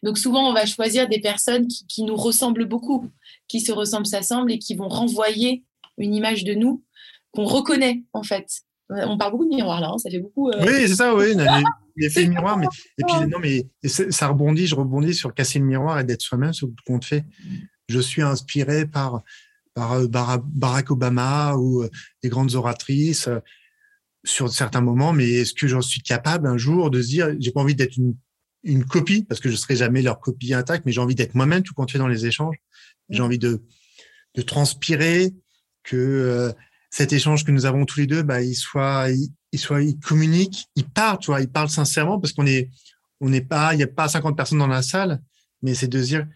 Donc 0.01 0.17
souvent, 0.17 0.49
on 0.49 0.53
va 0.53 0.65
choisir 0.65 1.07
des 1.07 1.19
personnes 1.19 1.67
qui, 1.67 1.85
qui, 1.87 2.03
nous 2.03 2.15
ressemblent 2.15 2.65
beaucoup, 2.65 3.07
qui 3.47 3.59
se 3.59 3.71
ressemblent, 3.71 4.07
s'assemblent 4.07 4.51
et 4.51 4.59
qui 4.59 4.75
vont 4.75 4.87
renvoyer 4.87 5.63
une 5.97 6.15
image 6.15 6.43
de 6.43 6.53
nous 6.53 6.83
qu'on 7.31 7.45
reconnaît 7.45 8.03
en 8.13 8.23
fait. 8.23 8.47
On 8.89 9.17
parle 9.17 9.33
beaucoup 9.33 9.45
de 9.45 9.53
miroir 9.55 9.81
là, 9.81 9.89
hein, 9.93 9.97
ça 9.97 10.09
fait 10.09 10.19
beaucoup. 10.19 10.49
Euh, 10.49 10.65
oui, 10.65 10.87
c'est 10.87 10.95
ça, 10.95 11.13
oui. 11.13 11.35
L'effet 11.97 12.27
miroir, 12.27 12.57
mais 12.57 12.67
et 12.99 13.03
puis 13.03 13.27
non, 13.27 13.39
mais 13.39 13.67
ça 13.85 14.27
rebondit, 14.27 14.67
je 14.67 14.75
rebondis 14.75 15.15
sur 15.15 15.33
casser 15.33 15.59
le 15.59 15.65
miroir 15.65 15.99
et 15.99 16.03
d'être 16.03 16.21
soi-même, 16.21 16.53
ce 16.53 16.65
qu'on 16.85 17.01
fait. 17.01 17.25
Je 17.89 17.99
suis 17.99 18.21
inspiré 18.21 18.85
par 18.85 19.23
par 19.73 19.93
euh, 19.93 20.07
Barack 20.07 20.91
Obama 20.91 21.55
ou 21.55 21.83
euh, 21.83 21.89
des 22.23 22.29
grandes 22.29 22.55
oratrices 22.55 23.29
sur 24.23 24.51
certains 24.51 24.81
moments, 24.81 25.13
mais 25.13 25.29
est-ce 25.29 25.53
que 25.53 25.67
j'en 25.67 25.81
suis 25.81 26.01
capable 26.01 26.47
un 26.47 26.57
jour 26.57 26.89
de 26.89 27.01
se 27.01 27.07
dire, 27.07 27.35
j'ai 27.39 27.51
pas 27.51 27.61
envie 27.61 27.75
d'être 27.75 27.97
une, 27.97 28.15
copie 28.89 29.23
parce 29.23 29.39
que 29.39 29.49
je 29.49 29.55
serai 29.55 29.77
jamais 29.77 30.01
leur 30.01 30.19
copie 30.19 30.53
intacte, 30.53 30.85
mais 30.85 30.91
j'ai 30.91 30.99
envie 30.99 31.15
d'être 31.15 31.35
moi-même 31.35 31.63
tout 31.63 31.73
compte 31.73 31.89
fait 31.89 31.99
dans 31.99 32.07
les 32.07 32.25
échanges. 32.25 32.57
J'ai 33.09 33.21
envie 33.21 33.39
de 33.39 33.61
transpirer 34.45 35.33
que 35.83 36.53
cet 36.89 37.13
échange 37.13 37.43
que 37.43 37.51
nous 37.51 37.65
avons 37.65 37.85
tous 37.85 37.99
les 37.99 38.07
deux, 38.07 38.23
bah, 38.23 38.41
il 38.41 38.55
soit, 38.55 39.09
il, 39.51 39.59
soit, 39.59 39.83
il 39.83 39.99
communique, 39.99 40.67
il 40.75 40.85
parle, 40.85 41.19
tu 41.19 41.27
vois, 41.27 41.41
il 41.41 41.49
parle 41.49 41.69
sincèrement 41.69 42.19
parce 42.19 42.33
qu'on 42.33 42.45
est, 42.45 42.69
on 43.19 43.29
n'est 43.29 43.41
pas, 43.41 43.73
il 43.73 43.77
n'y 43.77 43.83
a 43.83 43.87
pas 43.87 44.07
50 44.07 44.35
personnes 44.35 44.59
dans 44.59 44.67
la 44.67 44.81
salle, 44.81 45.21
mais 45.61 45.73
c'est 45.73 45.87
de 45.87 46.01
dire 46.01 46.27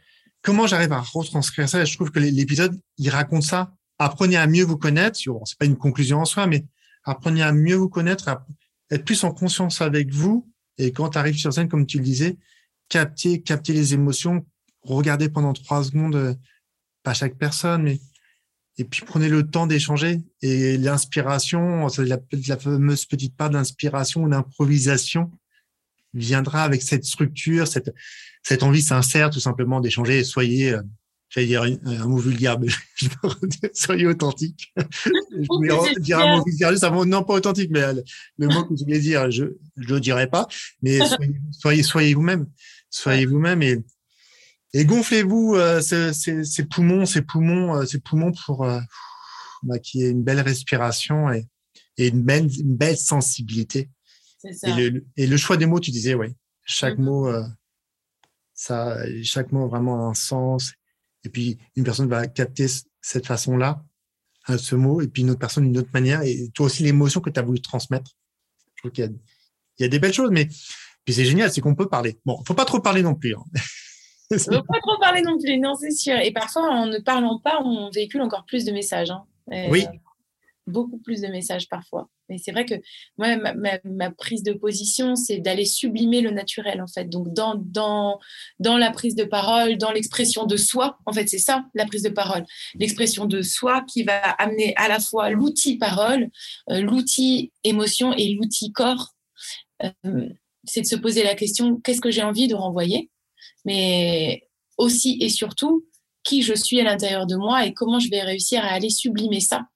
comment 0.42 0.68
j'arrive 0.68 0.92
à 0.92 1.00
retranscrire 1.00 1.70
ça? 1.70 1.84
Je 1.86 1.96
trouve 1.96 2.12
que 2.12 2.20
l'épisode, 2.20 2.80
il 2.98 3.10
raconte 3.10 3.44
ça. 3.44 3.72
Apprenez 4.00 4.38
à 4.38 4.48
mieux 4.48 4.64
vous 4.64 4.78
connaître. 4.78 5.20
C'est 5.46 5.58
pas 5.58 5.66
une 5.66 5.78
conclusion 5.78 6.20
en 6.20 6.26
soi, 6.26 6.48
mais 6.48 6.66
apprenez 7.04 7.44
à 7.44 7.52
mieux 7.52 7.76
vous 7.76 7.90
connaître, 7.90 8.28
à 8.28 8.46
être 8.90 9.06
plus 9.06 9.24
en 9.24 9.32
conscience 9.32 9.82
avec 9.82 10.12
vous. 10.12 10.48
Et 10.78 10.92
quand 10.92 11.10
tu 11.10 11.18
arrives 11.18 11.38
sur 11.38 11.54
scène, 11.54 11.70
comme 11.70 11.86
tu 11.86 11.98
le 11.98 12.04
disais, 12.04 12.38
capter, 12.90 13.42
capter 13.42 13.74
les 13.74 13.94
émotions, 13.94 14.46
regarder 14.82 15.30
pendant 15.30 15.54
trois 15.54 15.84
secondes, 15.84 16.16
euh, 16.16 16.34
pas 17.04 17.14
chaque 17.14 17.38
personne, 17.38 17.84
mais 17.84 18.00
et 18.82 18.84
puis 18.84 19.04
prenez 19.06 19.30
le 19.30 19.44
temps 19.48 19.68
d'échanger. 19.68 20.22
Et 20.42 20.76
l'inspiration, 20.76 21.86
la, 22.00 22.18
la 22.48 22.58
fameuse 22.58 23.06
petite 23.06 23.38
part 23.38 23.52
d'inspiration 23.52 24.24
ou 24.24 24.30
d'improvisation 24.30 25.30
viendra 26.16 26.64
avec 26.64 26.82
cette 26.82 27.06
structure, 27.06 27.68
cette, 27.68 27.94
cette 28.42 28.64
envie 28.64 28.82
sincère 28.82 29.30
tout 29.30 29.40
simplement 29.40 29.82
d'échanger. 29.82 30.24
Soyez, 30.24 30.74
euh, 30.74 30.82
j'allais 31.30 31.46
dire 31.46 31.62
un, 31.62 32.08
mot 32.08 32.18
vulgaire, 32.18 32.60
mais 32.60 32.70
je 32.96 33.08
soyez 33.74 34.08
authentique. 34.08 34.74
je 34.78 35.94
vais 35.94 36.00
dire 36.02 36.18
un 36.18 36.38
mot 36.38 36.44
vulgaire 36.44 36.72
juste 36.72 36.84
avant, 36.84 37.06
non 37.06 37.24
pas 37.24 37.36
authentique, 37.36 37.70
mais 37.70 37.84
le, 38.40 38.48
mot 38.48 38.64
que 38.64 38.76
je 38.76 38.84
voulais 38.84 39.00
dire, 39.00 39.30
je 39.30 39.44
ne 39.44 39.86
le 39.86 40.00
dirai 40.00 40.26
pas. 40.26 40.48
Mais 40.82 40.98
soyez, 41.06 41.36
soyez, 41.52 41.84
soyez 41.84 42.14
vous-même. 42.16 42.48
Soyez 42.90 43.28
vous-même 43.28 43.62
et, 43.62 43.78
et 44.74 44.86
gonflez-vous 44.86 45.56
euh, 45.56 45.82
ces, 45.82 46.66
poumons, 46.66 47.06
ces 47.06 47.22
poumons, 47.22 47.76
euh, 47.76 47.86
ces 47.86 48.00
poumons 48.00 48.32
pour 48.46 48.64
euh, 48.64 48.80
bah, 49.64 49.80
qu'il 49.80 50.02
y 50.02 50.04
ait 50.06 50.10
une 50.10 50.24
belle 50.24 50.40
respiration 50.40 51.30
et, 51.32 51.48
et 51.98 52.08
une, 52.08 52.24
belle, 52.24 52.48
une 52.58 52.76
belle 52.76 52.98
sensibilité. 52.98 53.90
Ça. 54.54 54.70
Et, 54.70 54.90
le, 54.90 55.06
et, 55.18 55.28
le, 55.28 55.38
choix 55.38 55.58
des 55.58 55.66
mots, 55.66 55.80
tu 55.80 55.92
disais, 55.92 56.14
oui, 56.14 56.28
chaque 56.64 56.98
mm-hmm. 56.98 57.04
mot, 57.04 57.28
euh, 57.28 57.46
ça, 58.54 58.98
chaque 59.24 59.52
mot 59.52 59.66
a 59.66 59.68
vraiment 59.68 60.10
un 60.10 60.14
sens. 60.14 60.74
Et 61.24 61.30
puis 61.30 61.60
une 61.76 61.84
personne 61.84 62.08
va 62.08 62.26
capter 62.28 62.68
cette 63.02 63.28
façon-là, 63.28 63.84
hein, 64.48 64.58
ce 64.58 64.76
mot, 64.76 65.02
et 65.02 65.08
puis 65.08 65.22
une 65.22 65.32
autre 65.32 65.40
personne 65.40 65.66
d'une 65.66 65.78
autre 65.78 65.92
manière. 65.94 66.22
Et 66.24 66.50
toi 66.54 66.68
aussi 66.68 66.84
l'émotion 66.84 67.20
que 67.20 67.30
tu 67.30 67.40
as 67.40 67.44
voulu 67.44 67.62
transmettre. 67.62 68.12
Je 68.76 68.82
trouve 68.82 68.92
qu'il 68.92 69.06
y, 69.06 69.84
y, 69.84 69.86
a 69.86 69.90
des 69.90 70.00
belles 70.00 70.14
choses, 70.14 70.32
mais 70.32 70.48
puis 71.06 71.14
c'est 71.14 71.26
génial, 71.26 71.52
c'est 71.52 71.62
qu'on 71.62 71.76
peut 71.76 71.90
parler. 71.90 72.20
Bon, 72.26 72.42
faut 72.46 72.54
pas 72.54 72.66
trop 72.66 72.80
parler 72.80 73.04
non 73.04 73.16
plus. 73.16 73.36
Hein. 73.36 73.44
ne 74.52 74.62
pas 74.62 74.80
trop 74.80 74.98
parler 75.00 75.22
non 75.22 75.38
plus, 75.38 75.58
non, 75.58 75.76
c'est 75.76 75.92
sûr. 75.92 76.18
Et 76.18 76.32
parfois, 76.32 76.70
en 76.70 76.88
ne 76.88 77.00
parlant 77.00 77.40
pas, 77.40 77.62
on 77.64 77.90
véhicule 77.90 78.22
encore 78.22 78.46
plus 78.46 78.66
de 78.66 78.72
messages. 78.72 79.12
Hein. 79.12 79.26
oui. 79.70 79.86
Beaucoup 80.68 81.00
plus 81.00 81.22
de 81.22 81.28
messages 81.28 81.68
parfois. 81.68 82.08
Mais 82.32 82.38
c'est 82.38 82.54
vrai 82.54 82.66
que 82.66 82.76
moi, 83.18 83.36
ma, 83.84 84.12
prise 84.12 84.42
de 84.42 84.54
position, 84.54 85.16
c'est 85.16 85.40
d'aller 85.40 85.66
sublimer 85.66 86.22
le 86.22 86.32
naturel, 86.32 86.82
en 86.82 86.88
fait. 86.88 87.10
Donc, 87.10 87.34
dans, 87.34 87.56
dans, 87.56 88.20
dans 88.60 88.78
la 88.78 88.92
prise 88.92 89.16
de 89.16 89.26
parole, 89.26 89.78
dans 89.78 89.92
l'expression 89.92 90.46
de 90.46 90.56
soi, 90.56 90.98
en 91.06 91.12
fait, 91.12 91.28
c'est 91.28 91.40
ça, 91.40 91.66
la 91.74 91.86
prise 91.86 92.04
de 92.04 92.10
parole. 92.10 92.46
L'expression 92.76 93.26
de 93.26 93.42
soi 93.42 93.84
qui 93.86 94.04
va 94.04 94.18
amener 94.22 94.74
à 94.78 94.88
la 94.88 95.00
fois 95.00 95.30
l'outil 95.30 95.78
parole, 95.78 96.30
euh, 96.70 96.80
l'outil 96.80 97.52
émotion 97.66 98.14
et 98.14 98.34
l'outil 98.36 98.72
corps. 98.72 99.10
Euh, 99.84 100.30
c'est 100.64 100.82
de 100.82 100.86
se 100.86 100.96
poser 100.96 101.24
la 101.24 101.36
question, 101.36 101.82
qu'est-ce 101.82 102.02
que 102.02 102.12
j'ai 102.12 102.24
envie 102.24 102.48
de 102.48 102.56
renvoyer? 102.56 103.10
Mais 103.66 104.48
aussi 104.78 105.18
et 105.22 105.30
surtout 105.30 105.86
qui 106.24 106.42
je 106.42 106.54
suis 106.54 106.80
à 106.80 106.84
l'intérieur 106.84 107.26
de 107.26 107.36
moi 107.36 107.66
et 107.66 107.74
comment 107.74 108.00
je 108.00 108.10
vais 108.10 108.22
réussir 108.22 108.64
à 108.64 108.70
aller 108.70 108.90
sublimer 108.90 109.40
ça 109.40 109.68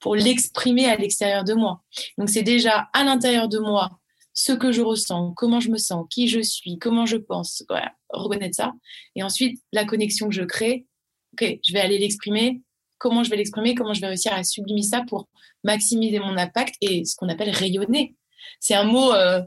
pour 0.00 0.16
l'exprimer 0.16 0.86
à 0.86 0.96
l'extérieur 0.96 1.44
de 1.44 1.54
moi. 1.54 1.82
Donc 2.18 2.28
c'est 2.28 2.42
déjà 2.42 2.88
à 2.92 3.04
l'intérieur 3.04 3.48
de 3.48 3.58
moi 3.58 3.98
ce 4.34 4.52
que 4.52 4.72
je 4.72 4.82
ressens, 4.82 5.32
comment 5.34 5.60
je 5.60 5.70
me 5.70 5.78
sens, 5.78 6.06
qui 6.10 6.26
je 6.28 6.40
suis, 6.40 6.78
comment 6.78 7.06
je 7.06 7.16
pense, 7.16 7.64
reconnaître 8.10 8.56
ça. 8.56 8.72
Et 9.14 9.22
ensuite, 9.22 9.62
la 9.72 9.84
connexion 9.84 10.28
que 10.28 10.34
je 10.34 10.42
crée, 10.42 10.86
ok, 11.32 11.58
je 11.64 11.72
vais 11.72 11.80
aller 11.80 11.98
l'exprimer, 11.98 12.60
comment 12.98 13.22
je 13.22 13.30
vais 13.30 13.36
l'exprimer, 13.36 13.74
comment 13.74 13.94
je 13.94 14.00
vais 14.00 14.08
réussir 14.08 14.32
à 14.32 14.42
sublimer 14.42 14.82
ça 14.82 15.04
pour 15.06 15.28
maximiser 15.62 16.18
mon 16.18 16.36
impact 16.36 16.74
et 16.80 17.04
ce 17.04 17.14
qu'on 17.16 17.28
appelle 17.28 17.50
rayonner. 17.50 18.16
C'est 18.60 18.74
un 18.74 18.84
mot 18.84 19.12
euh, 19.12 19.40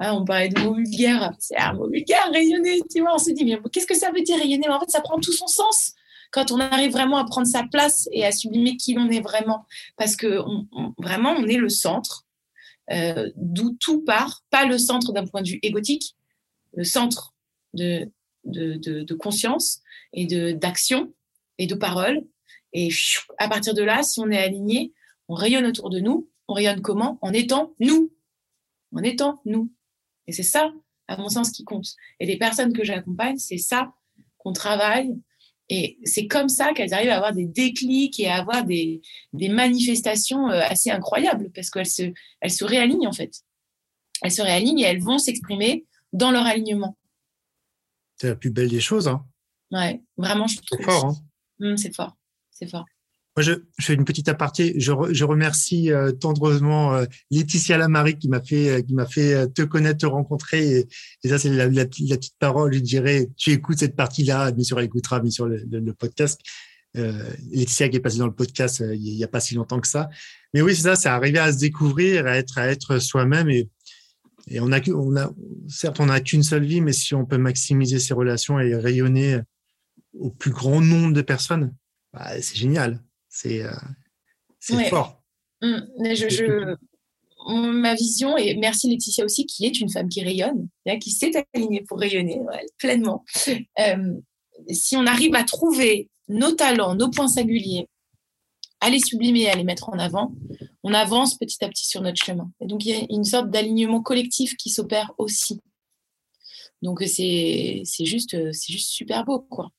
on 0.00 0.24
parlait 0.24 0.48
de 0.48 0.60
mots 0.60 0.74
vulgaires, 0.74 1.32
c'est 1.38 1.56
un 1.56 1.72
mot 1.74 1.88
vulgaire, 1.88 2.30
rayonner, 2.32 2.80
tu 2.90 3.00
vois, 3.00 3.14
on 3.14 3.18
se 3.18 3.30
dit, 3.30 3.44
mais 3.44 3.58
qu'est-ce 3.72 3.86
que 3.86 3.96
ça 3.96 4.10
veut 4.10 4.22
dire 4.22 4.36
rayonner? 4.36 4.68
En 4.68 4.80
fait, 4.80 4.90
ça 4.90 5.00
prend 5.00 5.18
tout 5.18 5.32
son 5.32 5.46
sens 5.46 5.92
quand 6.32 6.50
on 6.50 6.58
arrive 6.58 6.90
vraiment 6.90 7.18
à 7.18 7.24
prendre 7.24 7.46
sa 7.46 7.62
place 7.62 8.08
et 8.10 8.24
à 8.24 8.32
sublimer 8.32 8.76
qui 8.76 8.94
l'on 8.94 9.08
est 9.08 9.20
vraiment. 9.20 9.64
Parce 9.96 10.16
que 10.16 10.40
vraiment, 10.98 11.30
on 11.38 11.46
est 11.46 11.56
le 11.56 11.68
centre, 11.68 12.24
euh, 12.90 13.30
d'où 13.36 13.76
tout 13.78 14.02
part, 14.02 14.42
pas 14.50 14.66
le 14.66 14.76
centre 14.76 15.12
d'un 15.12 15.26
point 15.26 15.42
de 15.42 15.48
vue 15.48 15.60
égotique, 15.62 16.16
le 16.72 16.82
centre 16.82 17.34
de, 17.72 18.10
de, 18.44 18.76
de 18.76 19.14
conscience 19.14 19.80
et 20.12 20.26
d'action 20.54 21.14
et 21.58 21.68
de 21.68 21.76
parole. 21.76 22.24
Et 22.72 22.88
à 23.38 23.48
partir 23.48 23.72
de 23.72 23.82
là, 23.82 24.02
si 24.02 24.18
on 24.18 24.28
est 24.28 24.42
aligné, 24.42 24.92
on 25.28 25.34
rayonne 25.34 25.66
autour 25.66 25.88
de 25.88 26.00
nous. 26.00 26.28
On 26.48 26.54
rayonne 26.54 26.82
comment? 26.82 27.18
En 27.22 27.32
étant 27.32 27.74
nous. 27.78 28.12
En 28.92 29.04
étant 29.04 29.40
nous. 29.44 29.70
Et 30.26 30.32
c'est 30.32 30.42
ça, 30.42 30.72
à 31.08 31.16
mon 31.16 31.28
sens, 31.28 31.50
qui 31.50 31.64
compte. 31.64 31.86
Et 32.20 32.26
les 32.26 32.38
personnes 32.38 32.72
que 32.72 32.84
j'accompagne, 32.84 33.38
c'est 33.38 33.58
ça 33.58 33.92
qu'on 34.38 34.52
travaille. 34.52 35.14
Et 35.70 35.98
c'est 36.04 36.26
comme 36.26 36.48
ça 36.48 36.74
qu'elles 36.74 36.92
arrivent 36.92 37.10
à 37.10 37.16
avoir 37.16 37.32
des 37.32 37.46
déclics 37.46 38.20
et 38.20 38.28
à 38.28 38.36
avoir 38.36 38.64
des, 38.64 39.00
des 39.32 39.48
manifestations 39.48 40.50
euh, 40.50 40.60
assez 40.60 40.90
incroyables 40.90 41.50
parce 41.54 41.70
qu'elles 41.70 41.86
se, 41.86 42.12
elles 42.40 42.52
se 42.52 42.64
réalignent 42.64 43.06
en 43.06 43.12
fait. 43.12 43.42
Elles 44.22 44.30
se 44.30 44.42
réalignent 44.42 44.80
et 44.80 44.84
elles 44.84 45.02
vont 45.02 45.18
s'exprimer 45.18 45.86
dans 46.12 46.30
leur 46.30 46.44
alignement. 46.44 46.98
C'est 48.16 48.28
la 48.28 48.36
plus 48.36 48.50
belle 48.50 48.68
des 48.68 48.80
choses. 48.80 49.08
Hein. 49.08 49.24
Ouais, 49.70 50.02
vraiment, 50.16 50.46
je 50.46 50.56
trouve. 50.56 50.78
C'est 50.78 50.84
fort. 50.84 51.04
Hein. 51.06 51.16
Mmh, 51.60 51.76
c'est 51.76 51.94
fort. 51.94 52.16
C'est 52.50 52.70
fort. 52.70 52.84
Moi, 53.36 53.42
je, 53.42 53.52
fais 53.80 53.94
une 53.94 54.04
petite 54.04 54.28
aparté. 54.28 54.78
Je, 54.78 54.92
je 55.10 55.24
remercie 55.24 55.90
euh, 55.90 56.12
tendrement 56.12 56.94
euh, 56.94 57.04
Laetitia 57.32 57.76
Lamary 57.76 58.16
qui 58.16 58.28
m'a 58.28 58.40
fait, 58.40 58.68
euh, 58.70 58.80
qui 58.80 58.94
m'a 58.94 59.06
fait 59.06 59.52
te 59.52 59.62
connaître, 59.62 59.98
te 59.98 60.06
rencontrer. 60.06 60.86
Et, 61.24 61.28
ça, 61.28 61.38
c'est 61.38 61.50
la, 61.50 61.66
la, 61.66 61.86
petite 61.86 62.36
parole. 62.38 62.72
Je 62.72 62.78
dirais, 62.78 63.28
tu 63.36 63.50
écoutes 63.50 63.78
cette 63.78 63.96
partie-là, 63.96 64.52
bien 64.52 64.62
sûr, 64.62 64.78
elle 64.78 64.84
écoutera, 64.84 65.18
bien 65.18 65.30
sûr, 65.30 65.46
le, 65.46 65.64
le, 65.68 65.92
podcast. 65.92 66.40
Laetitia 66.94 67.88
qui 67.88 67.96
est 67.96 68.00
passée 68.00 68.18
dans 68.18 68.28
le 68.28 68.34
podcast 68.34 68.80
il 68.80 69.16
n'y 69.16 69.24
a 69.24 69.28
pas 69.28 69.40
si 69.40 69.56
longtemps 69.56 69.80
que 69.80 69.88
ça. 69.88 70.10
Mais 70.52 70.62
oui, 70.62 70.76
c'est 70.76 70.82
ça, 70.82 70.94
c'est 70.94 71.08
arriver 71.08 71.40
à 71.40 71.52
se 71.52 71.58
découvrir, 71.58 72.28
à 72.28 72.36
être, 72.36 72.56
à 72.56 72.68
être 72.68 73.00
soi-même. 73.00 73.50
Et, 73.50 73.68
et 74.46 74.60
on 74.60 74.70
a, 74.70 74.80
on 74.90 75.16
a, 75.16 75.32
certes, 75.66 75.98
on 75.98 76.06
n'a 76.06 76.20
qu'une 76.20 76.44
seule 76.44 76.64
vie, 76.64 76.80
mais 76.80 76.92
si 76.92 77.16
on 77.16 77.24
peut 77.26 77.38
maximiser 77.38 77.98
ses 77.98 78.14
relations 78.14 78.60
et 78.60 78.76
rayonner 78.76 79.40
au 80.12 80.30
plus 80.30 80.52
grand 80.52 80.80
nombre 80.80 81.12
de 81.12 81.22
personnes, 81.22 81.74
bah, 82.12 82.40
c'est 82.40 82.56
génial. 82.56 83.02
C'est 83.34 83.64
euh, 83.64 84.88
fort. 84.88 85.20
Mmh. 85.60 86.14
je, 86.14 86.76
ma 87.48 87.94
vision, 87.94 88.36
et 88.36 88.54
merci 88.54 88.88
Laetitia 88.88 89.24
aussi, 89.24 89.44
qui 89.44 89.66
est 89.66 89.80
une 89.80 89.90
femme 89.90 90.08
qui 90.08 90.22
rayonne, 90.22 90.68
qui 91.00 91.10
s'est 91.10 91.32
alignée 91.52 91.82
pour 91.82 91.98
rayonner 91.98 92.40
pleinement. 92.78 93.24
Euh, 93.80 94.14
si 94.70 94.96
on 94.96 95.04
arrive 95.06 95.34
à 95.34 95.42
trouver 95.42 96.08
nos 96.28 96.52
talents, 96.52 96.94
nos 96.94 97.10
points 97.10 97.28
singuliers, 97.28 97.88
à 98.80 98.88
les 98.88 99.00
sublimer, 99.00 99.48
à 99.48 99.56
les 99.56 99.64
mettre 99.64 99.88
en 99.88 99.98
avant, 99.98 100.32
on 100.84 100.94
avance 100.94 101.36
petit 101.36 101.64
à 101.64 101.68
petit 101.68 101.86
sur 101.86 102.02
notre 102.02 102.24
chemin. 102.24 102.50
Et 102.60 102.66
donc, 102.66 102.84
il 102.84 102.90
y 102.90 102.94
a 102.94 103.04
une 103.10 103.24
sorte 103.24 103.50
d'alignement 103.50 104.00
collectif 104.00 104.56
qui 104.56 104.70
s'opère 104.70 105.12
aussi. 105.18 105.60
Donc, 106.82 107.02
c'est 107.02 107.82
juste, 108.00 108.36
juste 108.52 108.90
super 108.90 109.24
beau. 109.24 109.40
Quoi. 109.40 109.70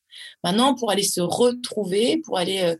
Maintenant, 0.44 0.76
pour 0.76 0.92
aller 0.92 1.04
se 1.04 1.22
retrouver, 1.22 2.18
pour 2.18 2.38
aller 2.38 2.62
euh, 2.62 2.76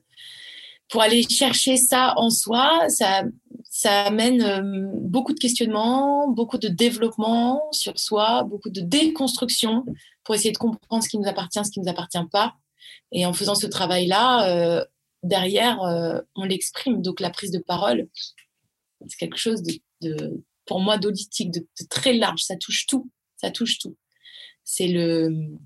pour 0.90 1.02
aller 1.02 1.24
chercher 1.24 1.78
ça 1.78 2.14
en 2.18 2.30
soi, 2.30 2.88
ça, 2.90 3.24
ça 3.70 4.06
amène 4.06 4.42
euh, 4.42 4.90
beaucoup 5.02 5.34
de 5.34 5.40
questionnements, 5.40 6.30
beaucoup 6.30 6.58
de 6.58 6.68
développement 6.68 7.62
sur 7.72 8.00
soi, 8.00 8.44
beaucoup 8.44 8.70
de 8.70 8.82
déconstruction 8.82 9.84
pour 10.24 10.36
essayer 10.36 10.52
de 10.52 10.58
comprendre 10.58 11.04
ce 11.04 11.10
qui 11.10 11.18
nous 11.18 11.28
appartient, 11.28 11.64
ce 11.64 11.72
qui 11.72 11.80
ne 11.80 11.86
nous 11.86 11.92
appartient 11.92 12.26
pas. 12.32 12.56
Et 13.12 13.26
en 13.26 13.34
faisant 13.34 13.56
ce 13.56 13.68
travail-là, 13.68 14.50
euh, 14.50 14.86
derrière, 15.24 15.82
euh, 15.84 16.22
on 16.36 16.44
l'exprime. 16.44 17.02
Donc 17.02 17.20
la 17.20 17.30
prise 17.30 17.52
de 17.52 17.60
parole, 17.60 18.08
c'est 19.08 19.18
quelque 19.18 19.38
chose 19.38 19.64
de, 20.02 20.44
pour 20.66 20.80
moi, 20.80 20.98
d'auditique, 20.98 21.52
de, 21.52 21.60
de 21.60 21.88
très 21.90 22.14
large. 22.14 22.44
Ça 22.44 22.56
touche 22.56 22.86
tout. 22.86 23.10
Ça 23.38 23.52
touche 23.52 23.80
tout. 23.80 23.98
C'est 24.64 24.88
le, 24.88 25.58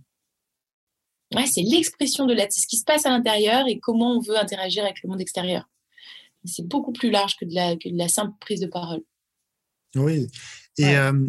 ouais, 1.35 1.45
c'est 1.45 1.61
l'expression 1.61 2.25
de 2.25 2.33
l'être, 2.33 2.51
c'est 2.51 2.61
ce 2.61 2.67
qui 2.67 2.77
se 2.77 2.83
passe 2.83 3.05
à 3.05 3.09
l'intérieur 3.09 3.67
et 3.67 3.79
comment 3.79 4.17
on 4.17 4.21
veut 4.21 4.37
interagir 4.37 4.83
avec 4.83 5.01
le 5.03 5.09
monde 5.09 5.21
extérieur. 5.21 5.69
C'est 6.45 6.67
beaucoup 6.67 6.93
plus 6.93 7.11
large 7.11 7.35
que 7.37 7.45
de, 7.45 7.53
la, 7.53 7.75
que 7.75 7.89
de 7.89 7.97
la 7.97 8.07
simple 8.07 8.33
prise 8.39 8.61
de 8.61 8.67
parole. 8.67 9.01
Oui. 9.95 10.27
Et 10.77 10.97
euh, 10.97 11.27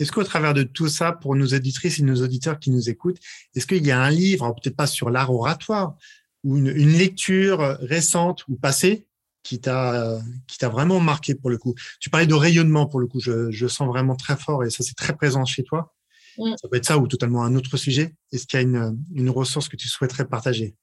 est-ce 0.00 0.10
qu'au 0.10 0.24
travers 0.24 0.54
de 0.54 0.64
tout 0.64 0.88
ça, 0.88 1.12
pour 1.12 1.36
nos 1.36 1.46
auditrices 1.46 2.00
et 2.00 2.02
nos 2.02 2.22
auditeurs 2.22 2.58
qui 2.58 2.70
nous 2.70 2.90
écoutent, 2.90 3.20
est-ce 3.54 3.66
qu'il 3.66 3.86
y 3.86 3.92
a 3.92 4.00
un 4.00 4.10
livre, 4.10 4.52
peut-être 4.54 4.76
pas 4.76 4.88
sur 4.88 5.10
l'art 5.10 5.32
oratoire, 5.32 5.96
ou 6.42 6.58
une, 6.58 6.66
une, 6.66 6.92
lecture 6.92 7.60
récente 7.80 8.46
ou 8.48 8.56
passée 8.56 9.06
qui 9.42 9.60
t'a 9.60 10.18
qui 10.46 10.58
t'a 10.58 10.68
vraiment 10.68 11.00
marqué 11.00 11.34
pour 11.34 11.48
le 11.48 11.56
coup? 11.56 11.74
Tu 12.00 12.10
parlais 12.10 12.26
de 12.26 12.34
rayonnement 12.34 12.86
pour 12.86 13.00
le 13.00 13.06
coup, 13.06 13.20
je, 13.20 13.50
je 13.50 13.66
sens 13.66 13.88
vraiment 13.88 14.16
très 14.16 14.36
fort 14.36 14.64
et 14.64 14.70
ça 14.70 14.82
c'est 14.82 14.96
très 14.96 15.16
présent 15.16 15.44
chez 15.44 15.62
toi. 15.62 15.94
Mm. 16.38 16.54
Ça 16.60 16.68
peut 16.68 16.76
être 16.76 16.84
ça 16.84 16.98
ou 16.98 17.06
totalement 17.06 17.42
un 17.42 17.54
autre 17.54 17.76
sujet. 17.76 18.14
Est-ce 18.32 18.46
qu'il 18.46 18.58
y 18.58 18.62
a 18.62 18.62
une, 18.62 18.98
une, 19.14 19.30
ressource 19.30 19.68
que 19.68 19.76
tu 19.76 19.88
souhaiterais 19.88 20.26
partager? 20.26 20.76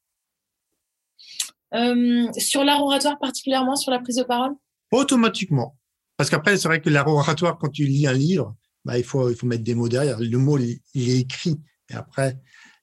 Euh, 1.74 2.32
Sur 2.38 2.64
l'art 2.64 2.84
oratoire 2.84 3.20
particulièrement, 3.20 3.76
sur 3.76 3.92
la 3.92 4.00
prise 4.00 4.18
de 4.18 4.24
parole? 4.24 4.52
Automatiquement. 4.92 5.78
Parce 6.18 6.30
qu'après, 6.30 6.58
c'est 6.58 6.68
vrai 6.68 6.82
que 6.82 6.90
l'art 6.90 7.08
oratoire, 7.08 7.58
quand 7.58 7.70
tu 7.70 7.86
lis 7.86 8.08
un 8.08 8.14
livre, 8.14 8.56
bah, 8.86 8.98
il, 8.98 9.04
faut, 9.04 9.30
il 9.30 9.36
faut 9.36 9.48
mettre 9.48 9.64
des 9.64 9.76
mots 9.76 9.90
derrière. 9.90 10.20
Le 10.20 10.38
mot, 10.38 10.58
il, 10.58 10.80
est 11.10 11.20
écrit. 11.20 11.60
Et 11.90 11.94
après, 11.94 12.38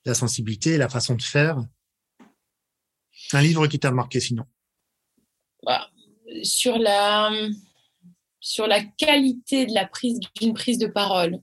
la 0.05 0.13
sensibilité, 0.13 0.77
la 0.77 0.89
façon 0.89 1.15
de 1.15 1.21
faire. 1.21 1.57
Un 3.33 3.41
livre 3.41 3.67
qui 3.67 3.79
t'a 3.79 3.91
marqué 3.91 4.19
sinon? 4.19 4.45
Bah, 5.63 5.89
Sur 6.43 6.77
la 6.77 7.29
sur 8.39 8.67
la 8.67 8.83
qualité 8.83 9.65
de 9.65 9.73
la 9.73 9.85
prise 9.85 10.19
d'une 10.39 10.53
prise 10.53 10.77
de 10.77 10.87
parole. 10.87 11.39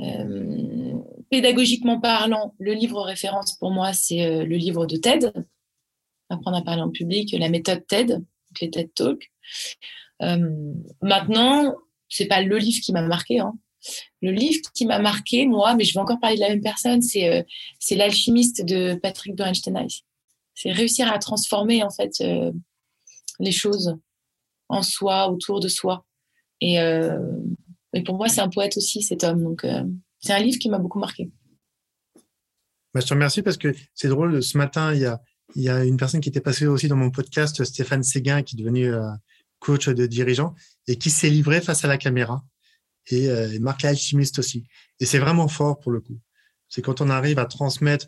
Euh, 0.00 0.98
pédagogiquement 1.30 2.00
parlant, 2.00 2.54
le 2.58 2.72
livre 2.72 3.02
référence 3.02 3.56
pour 3.56 3.70
moi, 3.70 3.92
c'est 3.92 4.24
euh, 4.24 4.44
le 4.44 4.56
livre 4.56 4.86
de 4.86 4.96
TED, 4.96 5.32
Apprendre 6.28 6.58
à 6.58 6.62
parler 6.62 6.82
en 6.82 6.90
public, 6.90 7.34
la 7.36 7.48
méthode 7.48 7.84
TED, 7.88 8.24
les 8.60 8.70
TED 8.70 8.94
Talks. 8.94 9.32
Euh, 10.22 10.74
maintenant, 11.02 11.74
c'est 12.08 12.26
pas 12.26 12.40
le 12.40 12.56
livre 12.56 12.80
qui 12.80 12.92
m'a 12.92 13.02
marqué. 13.02 13.40
Hein. 13.40 13.54
Le 14.22 14.30
livre 14.30 14.60
qui 14.72 14.86
m'a 14.86 15.00
marqué, 15.00 15.46
moi, 15.46 15.74
mais 15.74 15.84
je 15.84 15.92
vais 15.92 16.00
encore 16.00 16.20
parler 16.20 16.36
de 16.36 16.40
la 16.40 16.50
même 16.50 16.60
personne, 16.60 17.02
c'est 17.02 17.46
c'est 17.78 17.96
l'alchimiste 17.96 18.64
de 18.64 18.94
Patrick 18.94 19.34
Bernstein. 19.34 19.86
C'est 20.54 20.70
réussir 20.70 21.10
à 21.10 21.18
transformer 21.18 21.82
en 21.82 21.90
fait 21.90 22.22
les 23.40 23.52
choses 23.52 23.96
en 24.68 24.82
soi, 24.82 25.30
autour 25.30 25.58
de 25.58 25.68
soi. 25.68 26.04
Et 26.60 26.78
et 27.92 28.02
pour 28.02 28.16
moi, 28.16 28.28
c'est 28.28 28.40
un 28.40 28.48
poète 28.48 28.76
aussi, 28.76 29.02
cet 29.02 29.24
homme. 29.24 29.42
Donc, 29.42 29.64
euh, 29.64 29.84
c'est 30.20 30.32
un 30.32 30.38
livre 30.38 30.58
qui 30.58 30.68
m'a 30.68 30.78
beaucoup 30.78 30.98
marqué. 30.98 31.30
Bah, 32.94 33.00
je 33.00 33.06
te 33.06 33.14
remercie 33.14 33.42
parce 33.42 33.56
que 33.56 33.74
c'est 33.94 34.08
drôle. 34.08 34.42
Ce 34.42 34.56
matin, 34.56 34.94
il 34.94 35.00
y, 35.00 35.06
a, 35.06 35.20
y 35.56 35.68
a 35.68 35.84
une 35.84 35.96
personne 35.96 36.20
qui 36.20 36.28
était 36.28 36.40
passée 36.40 36.66
aussi 36.66 36.88
dans 36.88 36.96
mon 36.96 37.10
podcast, 37.10 37.62
Stéphane 37.64 38.02
Séguin, 38.02 38.42
qui 38.42 38.56
est 38.56 38.58
devenu 38.58 38.92
euh, 38.92 39.08
coach 39.58 39.88
de 39.88 40.06
dirigeant 40.06 40.54
et 40.86 40.96
qui 40.96 41.10
s'est 41.10 41.30
livré 41.30 41.60
face 41.60 41.84
à 41.84 41.88
la 41.88 41.98
caméra. 41.98 42.44
Et, 43.08 43.28
euh, 43.28 43.58
Marc 43.60 43.82
l'alchimiste 43.82 44.38
aussi. 44.38 44.66
Et 45.00 45.06
c'est 45.06 45.18
vraiment 45.18 45.48
fort 45.48 45.78
pour 45.80 45.92
le 45.92 46.00
coup. 46.00 46.18
C'est 46.68 46.82
quand 46.82 47.00
on 47.00 47.10
arrive 47.10 47.38
à 47.38 47.46
transmettre 47.46 48.06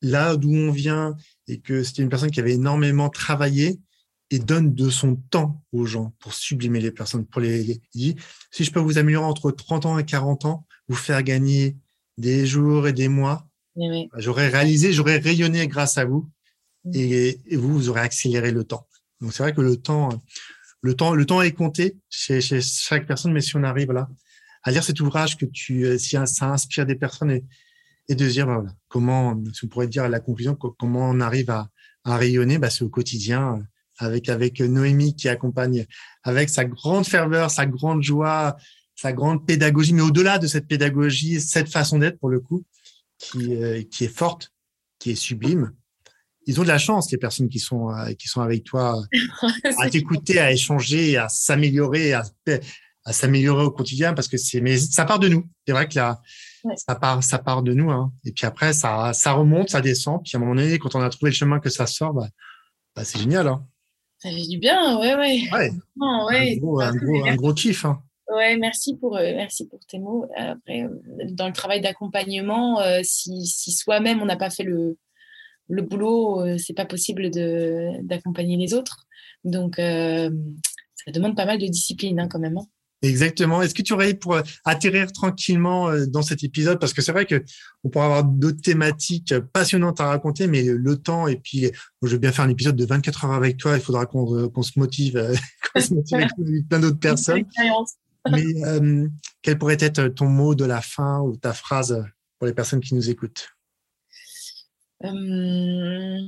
là 0.00 0.36
d'où 0.36 0.52
on 0.54 0.70
vient 0.70 1.14
et 1.48 1.60
que 1.60 1.82
c'était 1.82 2.02
une 2.02 2.08
personne 2.08 2.30
qui 2.30 2.40
avait 2.40 2.54
énormément 2.54 3.10
travaillé 3.10 3.80
et 4.32 4.38
donne 4.38 4.74
de 4.74 4.88
son 4.88 5.16
temps 5.16 5.62
aux 5.72 5.84
gens 5.84 6.14
pour 6.18 6.32
sublimer 6.32 6.80
les 6.80 6.90
personnes, 6.90 7.26
pour 7.26 7.42
les, 7.42 7.80
dit, 7.94 8.16
si 8.50 8.64
je 8.64 8.72
peux 8.72 8.80
vous 8.80 8.96
améliorer 8.96 9.26
entre 9.26 9.50
30 9.50 9.84
ans 9.86 9.98
et 9.98 10.06
40 10.06 10.46
ans, 10.46 10.66
vous 10.88 10.96
faire 10.96 11.22
gagner 11.22 11.76
des 12.16 12.46
jours 12.46 12.88
et 12.88 12.94
des 12.94 13.08
mois, 13.08 13.46
bah, 13.76 13.84
j'aurais 14.16 14.48
réalisé, 14.48 14.92
j'aurais 14.92 15.18
rayonné 15.18 15.68
grâce 15.68 15.98
à 15.98 16.06
vous 16.06 16.30
mm. 16.84 16.90
et, 16.94 17.40
vous, 17.52 17.74
vous 17.74 17.88
aurez 17.90 18.00
accéléré 18.00 18.52
le 18.52 18.64
temps. 18.64 18.88
Donc 19.20 19.34
c'est 19.34 19.42
vrai 19.42 19.52
que 19.52 19.60
le 19.60 19.76
temps, 19.76 20.08
le 20.80 20.94
temps, 20.94 21.14
le 21.14 21.26
temps 21.26 21.42
est 21.42 21.52
compté 21.52 21.98
chez, 22.08 22.40
chez 22.40 22.62
chaque 22.62 23.06
personne, 23.06 23.32
mais 23.32 23.42
si 23.42 23.54
on 23.56 23.62
arrive 23.62 23.92
là 23.92 24.08
à 24.62 24.70
lire 24.70 24.82
cet 24.82 24.98
ouvrage 25.00 25.36
que 25.36 25.44
tu, 25.44 25.84
euh, 25.84 25.98
si 25.98 26.16
ça 26.24 26.50
inspire 26.50 26.86
des 26.86 26.94
personnes 26.94 27.32
et, 27.32 27.44
et 28.08 28.14
de 28.14 28.26
dire, 28.26 28.46
bah, 28.46 28.54
voilà, 28.54 28.70
comment, 28.88 29.38
si 29.52 29.66
on 29.66 29.68
pourrait 29.68 29.88
dire 29.88 30.04
à 30.04 30.08
la 30.08 30.20
conclusion, 30.20 30.54
comment 30.54 31.10
on 31.10 31.20
arrive 31.20 31.50
à, 31.50 31.68
à 32.04 32.16
rayonner, 32.16 32.56
bah, 32.56 32.70
c'est 32.70 32.82
au 32.82 32.88
quotidien 32.88 33.60
avec, 34.02 34.28
avec 34.28 34.60
Noémie 34.60 35.14
qui 35.16 35.28
accompagne 35.28 35.86
avec 36.22 36.48
sa 36.48 36.64
grande 36.64 37.06
ferveur, 37.06 37.50
sa 37.50 37.66
grande 37.66 38.02
joie, 38.02 38.56
sa 38.94 39.12
grande 39.12 39.46
pédagogie, 39.46 39.94
mais 39.94 40.02
au-delà 40.02 40.38
de 40.38 40.46
cette 40.46 40.68
pédagogie, 40.68 41.40
cette 41.40 41.68
façon 41.68 41.98
d'être 41.98 42.18
pour 42.18 42.28
le 42.28 42.40
coup, 42.40 42.64
qui, 43.18 43.54
euh, 43.54 43.82
qui 43.90 44.04
est 44.04 44.14
forte, 44.14 44.52
qui 44.98 45.10
est 45.10 45.16
sublime. 45.16 45.72
Ils 46.46 46.60
ont 46.60 46.64
de 46.64 46.68
la 46.68 46.78
chance, 46.78 47.10
les 47.10 47.18
personnes 47.18 47.48
qui 47.48 47.60
sont, 47.60 47.90
euh, 47.90 48.12
qui 48.14 48.28
sont 48.28 48.40
avec 48.40 48.64
toi, 48.64 49.02
à 49.78 49.90
t'écouter, 49.90 50.38
à 50.38 50.52
échanger, 50.52 51.16
à 51.16 51.28
s'améliorer, 51.28 52.12
à, 52.12 52.24
à 53.04 53.12
s'améliorer 53.12 53.64
au 53.64 53.70
quotidien, 53.70 54.12
parce 54.12 54.28
que 54.28 54.36
c'est, 54.36 54.60
mais 54.60 54.76
ça 54.76 55.04
part 55.04 55.18
de 55.18 55.28
nous. 55.28 55.48
C'est 55.66 55.72
vrai 55.72 55.88
que 55.88 55.96
là, 55.96 56.20
ça 56.76 56.94
part, 56.94 57.22
ça 57.22 57.38
part 57.38 57.62
de 57.62 57.74
nous. 57.74 57.90
Hein. 57.90 58.12
Et 58.24 58.32
puis 58.32 58.46
après, 58.46 58.72
ça, 58.72 59.12
ça 59.12 59.32
remonte, 59.32 59.70
ça 59.70 59.80
descend. 59.80 60.22
Puis 60.22 60.32
à 60.34 60.36
un 60.38 60.40
moment 60.40 60.54
donné, 60.54 60.78
quand 60.78 60.94
on 60.94 61.00
a 61.00 61.10
trouvé 61.10 61.30
le 61.30 61.36
chemin 61.36 61.60
que 61.60 61.70
ça 61.70 61.86
sort, 61.86 62.12
bah, 62.12 62.28
bah 62.94 63.04
c'est 63.04 63.18
génial. 63.18 63.48
Hein. 63.48 63.66
Ça 64.22 64.30
fait 64.30 64.46
du 64.46 64.58
bien, 64.58 65.00
ouais, 65.00 65.16
ouais. 65.16 65.48
ouais. 65.52 65.70
Un, 66.00 66.56
gros, 66.58 66.80
un, 66.80 66.94
gros, 66.94 67.26
un, 67.26 67.34
gros, 67.34 67.54
kiff. 67.54 67.84
Hein. 67.84 68.00
Ouais, 68.32 68.56
merci 68.56 68.96
pour, 68.96 69.16
euh, 69.16 69.32
merci 69.34 69.66
pour 69.66 69.80
tes 69.80 69.98
mots. 69.98 70.28
Après, 70.36 70.84
euh, 70.84 70.90
dans 71.30 71.48
le 71.48 71.52
travail 71.52 71.80
d'accompagnement, 71.80 72.80
euh, 72.80 73.00
si, 73.02 73.44
si 73.46 73.72
soi-même 73.72 74.22
on 74.22 74.26
n'a 74.26 74.36
pas 74.36 74.50
fait 74.50 74.62
le, 74.62 74.96
le 75.68 75.82
boulot, 75.82 76.56
c'est 76.56 76.72
pas 76.72 76.84
possible 76.84 77.30
d'accompagner 78.04 78.56
les 78.56 78.74
autres. 78.74 79.06
Donc, 79.42 79.74
ça 79.78 81.10
demande 81.12 81.36
pas 81.36 81.46
mal 81.46 81.58
de 81.58 81.66
discipline 81.66 82.20
hein, 82.20 82.28
quand 82.30 82.38
même. 82.38 82.58
Hein. 82.58 82.66
Exactement. 83.02 83.62
Est-ce 83.62 83.74
que 83.74 83.82
tu 83.82 83.92
aurais 83.92 84.14
pour 84.14 84.38
atterrir 84.64 85.10
tranquillement 85.12 85.90
dans 86.06 86.22
cet 86.22 86.44
épisode 86.44 86.78
parce 86.78 86.92
que 86.92 87.02
c'est 87.02 87.10
vrai 87.10 87.26
que 87.26 87.42
on 87.82 87.88
pourrait 87.88 88.04
avoir 88.04 88.24
d'autres 88.24 88.60
thématiques 88.60 89.34
passionnantes 89.52 90.00
à 90.00 90.06
raconter, 90.06 90.46
mais 90.46 90.62
le 90.62 90.96
temps 90.96 91.26
et 91.26 91.36
puis 91.36 91.70
je 92.02 92.08
vais 92.08 92.18
bien 92.18 92.30
faire 92.30 92.44
un 92.44 92.48
épisode 92.48 92.76
de 92.76 92.86
24 92.86 93.24
heures 93.24 93.32
avec 93.32 93.56
toi. 93.56 93.76
Il 93.76 93.82
faudra 93.82 94.06
qu'on 94.06 94.62
se 94.62 94.78
motive, 94.78 95.36
qu'on 95.74 95.80
se 95.80 95.94
motive 95.94 96.16
avec 96.38 96.68
plein 96.68 96.78
d'autres 96.78 97.00
personnes. 97.00 97.44
Mais 98.30 98.44
euh, 98.64 99.08
quel 99.42 99.58
pourrait 99.58 99.78
être 99.80 100.08
ton 100.08 100.26
mot 100.26 100.54
de 100.54 100.64
la 100.64 100.80
fin 100.80 101.20
ou 101.20 101.36
ta 101.36 101.52
phrase 101.52 102.04
pour 102.38 102.46
les 102.46 102.54
personnes 102.54 102.80
qui 102.80 102.94
nous 102.94 103.10
écoutent? 103.10 103.48
Euh, 105.04 106.20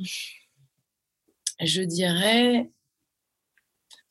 Je 1.61 1.83
dirais 1.83 2.71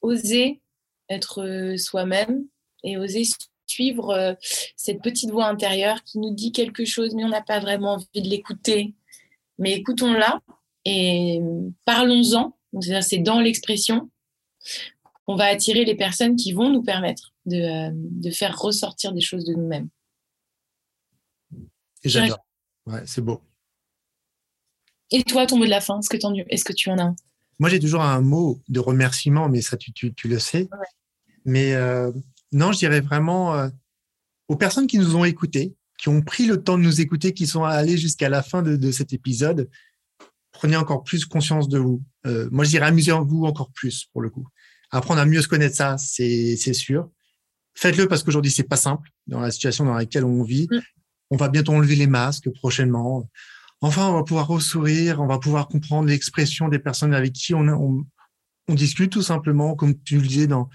oser 0.01 0.61
être 1.09 1.75
soi-même 1.77 2.45
et 2.83 2.97
oser 2.97 3.23
suivre 3.65 4.09
euh, 4.11 4.33
cette 4.75 5.01
petite 5.01 5.31
voix 5.31 5.47
intérieure 5.47 6.03
qui 6.03 6.19
nous 6.19 6.33
dit 6.33 6.51
quelque 6.51 6.85
chose, 6.85 7.13
mais 7.15 7.23
on 7.23 7.29
n'a 7.29 7.41
pas 7.41 7.59
vraiment 7.59 7.93
envie 7.93 8.21
de 8.21 8.29
l'écouter. 8.29 8.93
Mais 9.57 9.73
écoutons-la 9.73 10.41
et 10.85 11.39
parlons-en. 11.85 12.57
C'est 13.01 13.19
dans 13.19 13.39
l'expression 13.39 14.09
qu'on 15.25 15.35
va 15.35 15.45
attirer 15.45 15.85
les 15.85 15.95
personnes 15.95 16.35
qui 16.35 16.53
vont 16.53 16.69
nous 16.69 16.83
permettre 16.83 17.33
de, 17.45 17.57
euh, 17.57 17.91
de 17.93 18.31
faire 18.31 18.57
ressortir 18.57 19.13
des 19.13 19.21
choses 19.21 19.45
de 19.45 19.53
nous-mêmes. 19.53 19.89
J'adore. 22.03 22.45
Ouais, 22.85 23.03
c'est 23.05 23.21
beau. 23.21 23.41
Et 25.11 25.23
toi, 25.23 25.45
ton 25.45 25.57
mot 25.57 25.65
de 25.65 25.69
la 25.69 25.79
fin, 25.79 25.99
est-ce 25.99 26.09
que, 26.09 26.17
est 26.17 26.63
que 26.63 26.73
tu 26.73 26.89
en 26.89 26.97
as 26.97 27.03
un? 27.03 27.15
Moi, 27.59 27.69
j'ai 27.69 27.79
toujours 27.79 28.01
un 28.01 28.19
mot 28.19 28.59
de 28.67 28.79
remerciement, 28.79 29.47
mais 29.47 29.61
ça, 29.61 29.77
tu, 29.77 29.93
tu, 29.93 30.13
tu 30.13 30.27
le 30.27 30.39
sais. 30.39 30.67
Mais 31.45 31.73
euh, 31.75 32.11
non, 32.53 32.71
je 32.71 32.79
dirais 32.79 33.01
vraiment 33.01 33.55
euh, 33.55 33.69
aux 34.47 34.55
personnes 34.55 34.87
qui 34.87 34.97
nous 34.97 35.15
ont 35.15 35.25
écoutés, 35.25 35.75
qui 35.97 36.09
ont 36.09 36.21
pris 36.21 36.45
le 36.45 36.61
temps 36.61 36.77
de 36.77 36.83
nous 36.83 37.01
écouter, 37.01 37.33
qui 37.33 37.47
sont 37.47 37.63
allés 37.63 37.97
jusqu'à 37.97 38.29
la 38.29 38.43
fin 38.43 38.61
de, 38.61 38.75
de, 38.75 38.91
cet 38.91 39.13
épisode, 39.13 39.69
prenez 40.51 40.75
encore 40.75 41.03
plus 41.03 41.25
conscience 41.25 41.67
de 41.67 41.79
vous. 41.79 42.01
moi, 42.51 42.63
je 42.63 42.69
dirais 42.69 42.87
amusez-vous 42.87 43.45
encore 43.45 43.71
plus, 43.71 44.05
pour 44.13 44.21
le 44.21 44.29
coup. 44.29 44.47
Apprendre 44.91 45.21
à 45.21 45.25
mieux 45.25 45.41
se 45.41 45.47
connaître, 45.47 45.75
ça, 45.75 45.97
c'est 45.97 46.55
sûr. 46.73 47.09
Faites-le 47.75 48.07
parce 48.07 48.23
qu'aujourd'hui, 48.23 48.51
c'est 48.51 48.63
pas 48.63 48.77
simple 48.77 49.09
dans 49.27 49.39
la 49.39 49.51
situation 49.51 49.85
dans 49.85 49.95
laquelle 49.95 50.25
on 50.25 50.43
vit. 50.43 50.67
Mm. 50.69 50.81
On 51.31 51.37
va 51.37 51.49
bientôt 51.49 51.73
enlever 51.73 51.95
les 51.95 52.07
masques 52.07 52.49
prochainement. 52.51 53.27
Enfin, 53.81 54.07
on 54.09 54.13
va 54.13 54.23
pouvoir 54.23 54.47
ressourire, 54.47 55.19
on 55.19 55.27
va 55.27 55.39
pouvoir 55.39 55.67
comprendre 55.67 56.07
l'expression 56.07 56.69
des 56.69 56.79
personnes 56.79 57.13
avec 57.13 57.33
qui 57.33 57.53
on, 57.53 57.67
on, 57.67 58.05
on, 58.67 58.73
discute 58.75 59.11
tout 59.11 59.23
simplement, 59.23 59.75
comme 59.75 59.99
tu 60.03 60.17
le 60.17 60.27
disais 60.27 60.47
dans, 60.47 60.69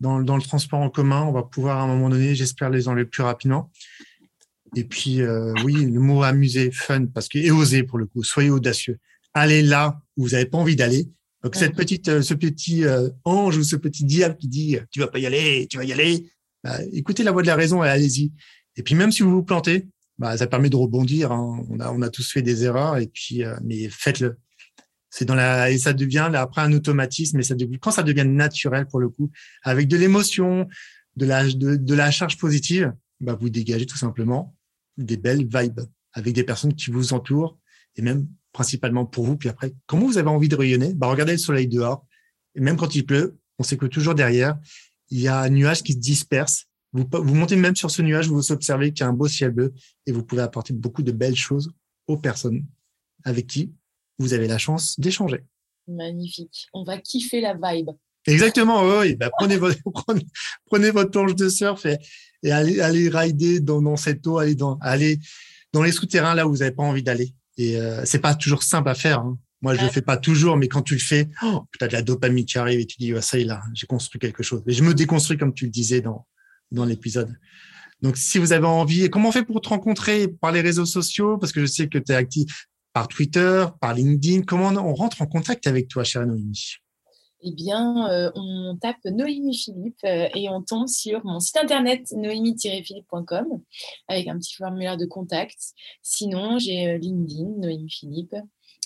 dans, 0.00 0.20
dans, 0.20 0.36
le 0.36 0.42
transport 0.42 0.80
en 0.80 0.90
commun. 0.90 1.22
On 1.22 1.32
va 1.32 1.42
pouvoir 1.42 1.78
à 1.78 1.82
un 1.82 1.86
moment 1.86 2.10
donné, 2.10 2.34
j'espère, 2.34 2.70
les 2.70 2.88
enlever 2.88 3.04
plus 3.04 3.22
rapidement. 3.22 3.70
Et 4.76 4.84
puis, 4.84 5.22
euh, 5.22 5.52
oui, 5.64 5.74
le 5.74 6.00
mot 6.00 6.22
amuser, 6.22 6.70
fun, 6.70 7.06
parce 7.06 7.28
que 7.28 7.38
et 7.38 7.50
oser 7.50 7.82
pour 7.82 7.98
le 7.98 8.06
coup. 8.06 8.22
Soyez 8.22 8.50
audacieux. 8.50 8.98
Allez 9.32 9.62
là 9.62 10.00
où 10.16 10.24
vous 10.24 10.30
n'avez 10.30 10.46
pas 10.46 10.58
envie 10.58 10.76
d'aller. 10.76 11.08
Donc 11.42 11.56
cette 11.56 11.74
petite, 11.74 12.08
euh, 12.08 12.22
ce 12.22 12.32
petit 12.32 12.84
euh, 12.84 13.10
ange 13.24 13.58
ou 13.58 13.64
ce 13.64 13.76
petit 13.76 14.04
diable 14.04 14.36
qui 14.36 14.48
dit 14.48 14.78
tu 14.90 15.00
vas 15.00 15.08
pas 15.08 15.18
y 15.18 15.26
aller, 15.26 15.66
tu 15.68 15.76
vas 15.76 15.84
y 15.84 15.92
aller, 15.92 16.26
bah, 16.62 16.78
écoutez 16.92 17.22
la 17.22 17.32
voix 17.32 17.42
de 17.42 17.46
la 17.46 17.54
raison 17.54 17.84
et 17.84 17.88
allez-y. 17.88 18.32
Et 18.76 18.82
puis 18.82 18.94
même 18.94 19.12
si 19.12 19.22
vous 19.22 19.30
vous 19.30 19.42
plantez, 19.42 19.86
bah, 20.18 20.36
ça 20.36 20.46
permet 20.46 20.70
de 20.70 20.76
rebondir. 20.76 21.32
Hein. 21.32 21.64
On, 21.70 21.80
a, 21.80 21.92
on 21.92 22.02
a 22.02 22.08
tous 22.08 22.30
fait 22.32 22.42
des 22.42 22.64
erreurs, 22.64 22.96
et 22.96 23.06
puis 23.06 23.44
euh, 23.44 23.56
mais 23.62 23.88
faites-le. 23.88 24.38
C'est 25.16 25.26
dans 25.26 25.36
la 25.36 25.70
et 25.70 25.78
ça 25.78 25.92
devient 25.92 26.28
là, 26.32 26.40
après 26.40 26.62
un 26.62 26.72
automatisme, 26.72 27.38
et 27.38 27.44
ça 27.44 27.54
devient, 27.54 27.78
quand 27.78 27.92
ça 27.92 28.02
devient 28.02 28.24
naturel 28.26 28.84
pour 28.86 28.98
le 28.98 29.08
coup, 29.08 29.30
avec 29.62 29.86
de 29.86 29.96
l'émotion, 29.96 30.66
de 31.14 31.24
la 31.24 31.44
de, 31.44 31.76
de, 31.76 31.94
la 31.94 32.10
charge 32.10 32.36
positive, 32.36 32.92
bah, 33.20 33.38
vous 33.40 33.48
dégagez 33.48 33.86
tout 33.86 33.96
simplement 33.96 34.56
des 34.96 35.16
belles 35.16 35.46
vibes 35.46 35.82
avec 36.14 36.34
des 36.34 36.42
personnes 36.42 36.74
qui 36.74 36.90
vous 36.90 37.12
entourent 37.12 37.56
et 37.94 38.02
même 38.02 38.26
principalement 38.52 39.06
pour 39.06 39.24
vous. 39.24 39.36
Puis 39.36 39.48
après, 39.48 39.72
comment 39.86 40.06
vous 40.06 40.18
avez 40.18 40.30
envie 40.30 40.48
de 40.48 40.56
rayonner? 40.56 40.94
Bah, 40.94 41.06
Regardez 41.06 41.32
le 41.32 41.38
soleil 41.38 41.68
dehors. 41.68 42.04
Et 42.56 42.60
même 42.60 42.76
quand 42.76 42.96
il 42.96 43.06
pleut, 43.06 43.38
on 43.60 43.62
sait 43.62 43.76
que 43.76 43.86
toujours 43.86 44.16
derrière, 44.16 44.58
il 45.10 45.20
y 45.20 45.28
a 45.28 45.38
un 45.38 45.48
nuage 45.48 45.84
qui 45.84 45.92
se 45.92 45.98
disperse. 45.98 46.66
Vous, 46.92 47.06
vous 47.08 47.34
montez 47.36 47.54
même 47.54 47.76
sur 47.76 47.92
ce 47.92 48.02
nuage, 48.02 48.26
vous 48.26 48.50
observez 48.50 48.92
qu'il 48.92 49.04
y 49.04 49.06
a 49.06 49.10
un 49.10 49.12
beau 49.12 49.28
ciel 49.28 49.52
bleu 49.52 49.74
et 50.06 50.10
vous 50.10 50.24
pouvez 50.24 50.42
apporter 50.42 50.72
beaucoup 50.72 51.04
de 51.04 51.12
belles 51.12 51.36
choses 51.36 51.70
aux 52.08 52.16
personnes 52.16 52.66
avec 53.22 53.46
qui 53.46 53.72
vous 54.18 54.32
avez 54.34 54.48
la 54.48 54.58
chance 54.58 54.98
d'échanger. 54.98 55.44
Magnifique. 55.88 56.66
On 56.72 56.84
va 56.84 56.98
kiffer 56.98 57.40
la 57.40 57.54
vibe. 57.54 57.90
Exactement, 58.26 58.82
oui. 58.98 59.16
Bah, 59.16 59.30
prenez, 59.36 59.56
votre, 59.56 59.78
prenez, 60.66 60.90
votre 60.90 61.10
planche 61.10 61.34
de 61.34 61.48
surf 61.48 61.84
et, 61.84 61.98
et 62.42 62.52
allez, 62.52 62.80
allez 62.80 63.08
rider 63.08 63.60
dans, 63.60 63.82
dans 63.82 63.96
cette 63.96 64.26
eau, 64.26 64.38
allez 64.38 64.54
dans, 64.54 64.78
allez 64.80 65.18
dans 65.72 65.82
les 65.82 65.92
souterrains 65.92 66.34
là 66.34 66.46
où 66.46 66.50
vous 66.50 66.58
n'avez 66.58 66.74
pas 66.74 66.82
envie 66.82 67.02
d'aller. 67.02 67.34
Et 67.58 67.76
euh, 67.76 68.02
c'est 68.04 68.20
pas 68.20 68.34
toujours 68.34 68.62
simple 68.62 68.88
à 68.88 68.94
faire. 68.94 69.20
Hein. 69.20 69.38
Moi, 69.60 69.74
je 69.74 69.82
le 69.82 69.88
fais 69.88 70.02
pas 70.02 70.18
toujours, 70.18 70.56
mais 70.56 70.68
quand 70.68 70.82
tu 70.82 70.94
le 70.94 71.00
fais, 71.00 71.28
oh, 71.42 71.64
tu 71.78 71.82
as 71.84 71.88
de 71.88 71.94
la 71.94 72.02
dopamine 72.02 72.44
qui 72.44 72.58
arrive 72.58 72.80
et 72.80 72.86
tu 72.86 72.96
dis, 72.98 73.14
ça 73.22 73.38
y 73.38 73.42
est 73.42 73.44
là, 73.46 73.62
j'ai 73.72 73.86
construit 73.86 74.20
quelque 74.20 74.42
chose. 74.42 74.62
Et 74.66 74.72
je 74.72 74.82
me 74.82 74.92
déconstruis 74.92 75.38
comme 75.38 75.54
tu 75.54 75.64
le 75.64 75.70
disais 75.70 76.02
dans, 76.02 76.26
dans 76.70 76.84
l'épisode. 76.84 77.34
Donc, 78.02 78.18
si 78.18 78.38
vous 78.38 78.52
avez 78.52 78.66
envie, 78.66 79.08
comment 79.08 79.30
on 79.30 79.32
fait 79.32 79.44
pour 79.44 79.62
te 79.62 79.70
rencontrer 79.70 80.28
par 80.28 80.52
les 80.52 80.60
réseaux 80.60 80.84
sociaux? 80.84 81.38
Parce 81.38 81.50
que 81.50 81.60
je 81.62 81.66
sais 81.66 81.88
que 81.88 81.96
tu 81.96 82.12
es 82.12 82.14
actif 82.14 82.66
par 82.94 83.08
Twitter, 83.08 83.66
par 83.80 83.92
LinkedIn. 83.92 84.42
Comment 84.42 84.68
on 84.68 84.94
rentre 84.94 85.20
en 85.20 85.26
contact 85.26 85.66
avec 85.66 85.88
toi, 85.88 86.04
chère 86.04 86.26
Noémie? 86.26 86.76
Eh 87.42 87.52
bien, 87.52 88.08
euh, 88.08 88.30
on 88.36 88.78
tape 88.80 89.04
Noémie 89.04 89.58
Philippe 89.58 89.98
euh, 90.04 90.28
et 90.34 90.48
on 90.48 90.62
tombe 90.62 90.88
sur 90.88 91.22
mon 91.26 91.40
site 91.40 91.58
internet 91.58 92.10
noémie-philippe.com 92.12 93.60
avec 94.08 94.28
un 94.28 94.38
petit 94.38 94.54
formulaire 94.54 94.96
de 94.96 95.04
contact. 95.04 95.58
Sinon, 96.00 96.58
j'ai 96.58 96.88
euh, 96.88 96.96
LinkedIn, 96.96 97.58
Noémie 97.58 97.90
Philippe, 97.90 98.34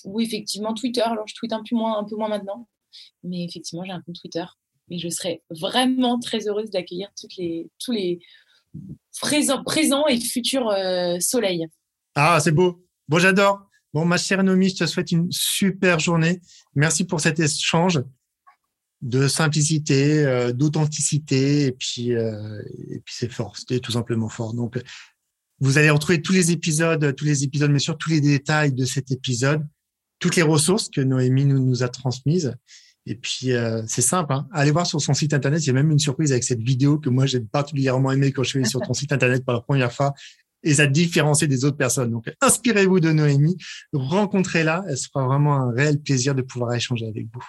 ou 0.04 0.20
effectivement 0.20 0.74
Twitter. 0.74 1.02
Alors, 1.02 1.28
je 1.28 1.34
tweete 1.34 1.52
un 1.52 1.62
peu 1.68 1.76
moins, 1.76 1.98
un 1.98 2.04
peu 2.04 2.16
moins 2.16 2.28
maintenant, 2.28 2.66
mais 3.22 3.44
effectivement, 3.44 3.84
j'ai 3.84 3.92
un 3.92 4.00
compte 4.00 4.16
Twitter. 4.20 4.44
Et 4.90 4.98
je 4.98 5.08
serais 5.10 5.42
vraiment 5.50 6.18
très 6.18 6.48
heureuse 6.48 6.70
d'accueillir 6.70 7.10
les, 7.36 7.70
tous 7.78 7.92
les 7.92 8.18
présents, 9.20 9.62
présents 9.62 10.06
et 10.06 10.18
futurs 10.18 10.72
soleils. 11.20 11.66
Ah, 12.14 12.40
c'est 12.40 12.52
beau. 12.52 12.82
Bon, 13.06 13.18
j'adore. 13.18 13.67
Bon, 13.94 14.04
ma 14.04 14.18
chère 14.18 14.44
Noémie, 14.44 14.68
je 14.68 14.76
te 14.76 14.86
souhaite 14.86 15.12
une 15.12 15.28
super 15.30 15.98
journée. 15.98 16.40
Merci 16.74 17.04
pour 17.04 17.20
cet 17.20 17.40
échange 17.40 18.02
de 19.00 19.28
simplicité, 19.28 20.26
euh, 20.26 20.52
d'authenticité, 20.52 21.66
et 21.66 21.72
puis 21.72 22.14
euh, 22.14 22.60
et 22.90 23.00
puis 23.00 23.14
c'est 23.16 23.30
fort, 23.30 23.56
c'était 23.56 23.80
tout 23.80 23.92
simplement 23.92 24.28
fort. 24.28 24.54
Donc 24.54 24.82
vous 25.60 25.78
allez 25.78 25.90
retrouver 25.90 26.20
tous 26.20 26.32
les 26.32 26.50
épisodes, 26.50 27.14
tous 27.16 27.24
les 27.24 27.44
épisodes, 27.44 27.70
mais 27.70 27.78
surtout 27.78 28.08
tous 28.08 28.10
les 28.10 28.20
détails 28.20 28.72
de 28.72 28.84
cet 28.84 29.10
épisode, 29.10 29.66
toutes 30.18 30.36
les 30.36 30.42
ressources 30.42 30.88
que 30.88 31.00
Noémie 31.00 31.44
nous, 31.44 31.82
a 31.82 31.88
transmises. 31.88 32.54
Et 33.06 33.14
puis 33.14 33.52
euh, 33.52 33.82
c'est 33.86 34.02
simple, 34.02 34.34
hein. 34.34 34.48
allez 34.52 34.70
voir 34.70 34.86
sur 34.86 35.00
son 35.00 35.14
site 35.14 35.32
internet. 35.32 35.62
Il 35.64 35.68
y 35.68 35.70
a 35.70 35.74
même 35.74 35.90
une 35.90 35.98
surprise 35.98 36.30
avec 36.32 36.44
cette 36.44 36.60
vidéo 36.60 36.98
que 36.98 37.08
moi 37.08 37.24
j'ai 37.24 37.40
particulièrement 37.40 38.12
aimé 38.12 38.32
quand 38.32 38.42
je 38.42 38.50
suis 38.50 38.66
sur 38.66 38.80
ton 38.80 38.92
site 38.92 39.12
internet 39.12 39.44
pour 39.44 39.54
la 39.54 39.60
première 39.60 39.92
fois. 39.92 40.12
Et 40.62 40.74
ça 40.74 40.86
différencie 40.86 41.48
des 41.48 41.64
autres 41.64 41.76
personnes. 41.76 42.10
Donc, 42.10 42.30
inspirez-vous 42.40 43.00
de 43.00 43.12
Noémie, 43.12 43.56
rencontrez-la. 43.92 44.84
Elle 44.88 44.98
sera 44.98 45.24
vraiment 45.26 45.54
un 45.54 45.72
réel 45.72 46.00
plaisir 46.00 46.34
de 46.34 46.42
pouvoir 46.42 46.74
échanger 46.74 47.06
avec 47.06 47.26
vous. 47.32 47.44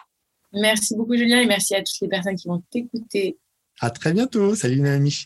Merci 0.53 0.95
beaucoup, 0.95 1.15
Julien, 1.15 1.41
et 1.41 1.45
merci 1.45 1.75
à 1.75 1.79
toutes 1.79 2.01
les 2.01 2.07
personnes 2.07 2.35
qui 2.35 2.47
vont 2.47 2.63
t'écouter. 2.71 3.37
À 3.79 3.89
très 3.89 4.13
bientôt. 4.13 4.55
Salut, 4.55 4.81
Naomi. 4.81 5.25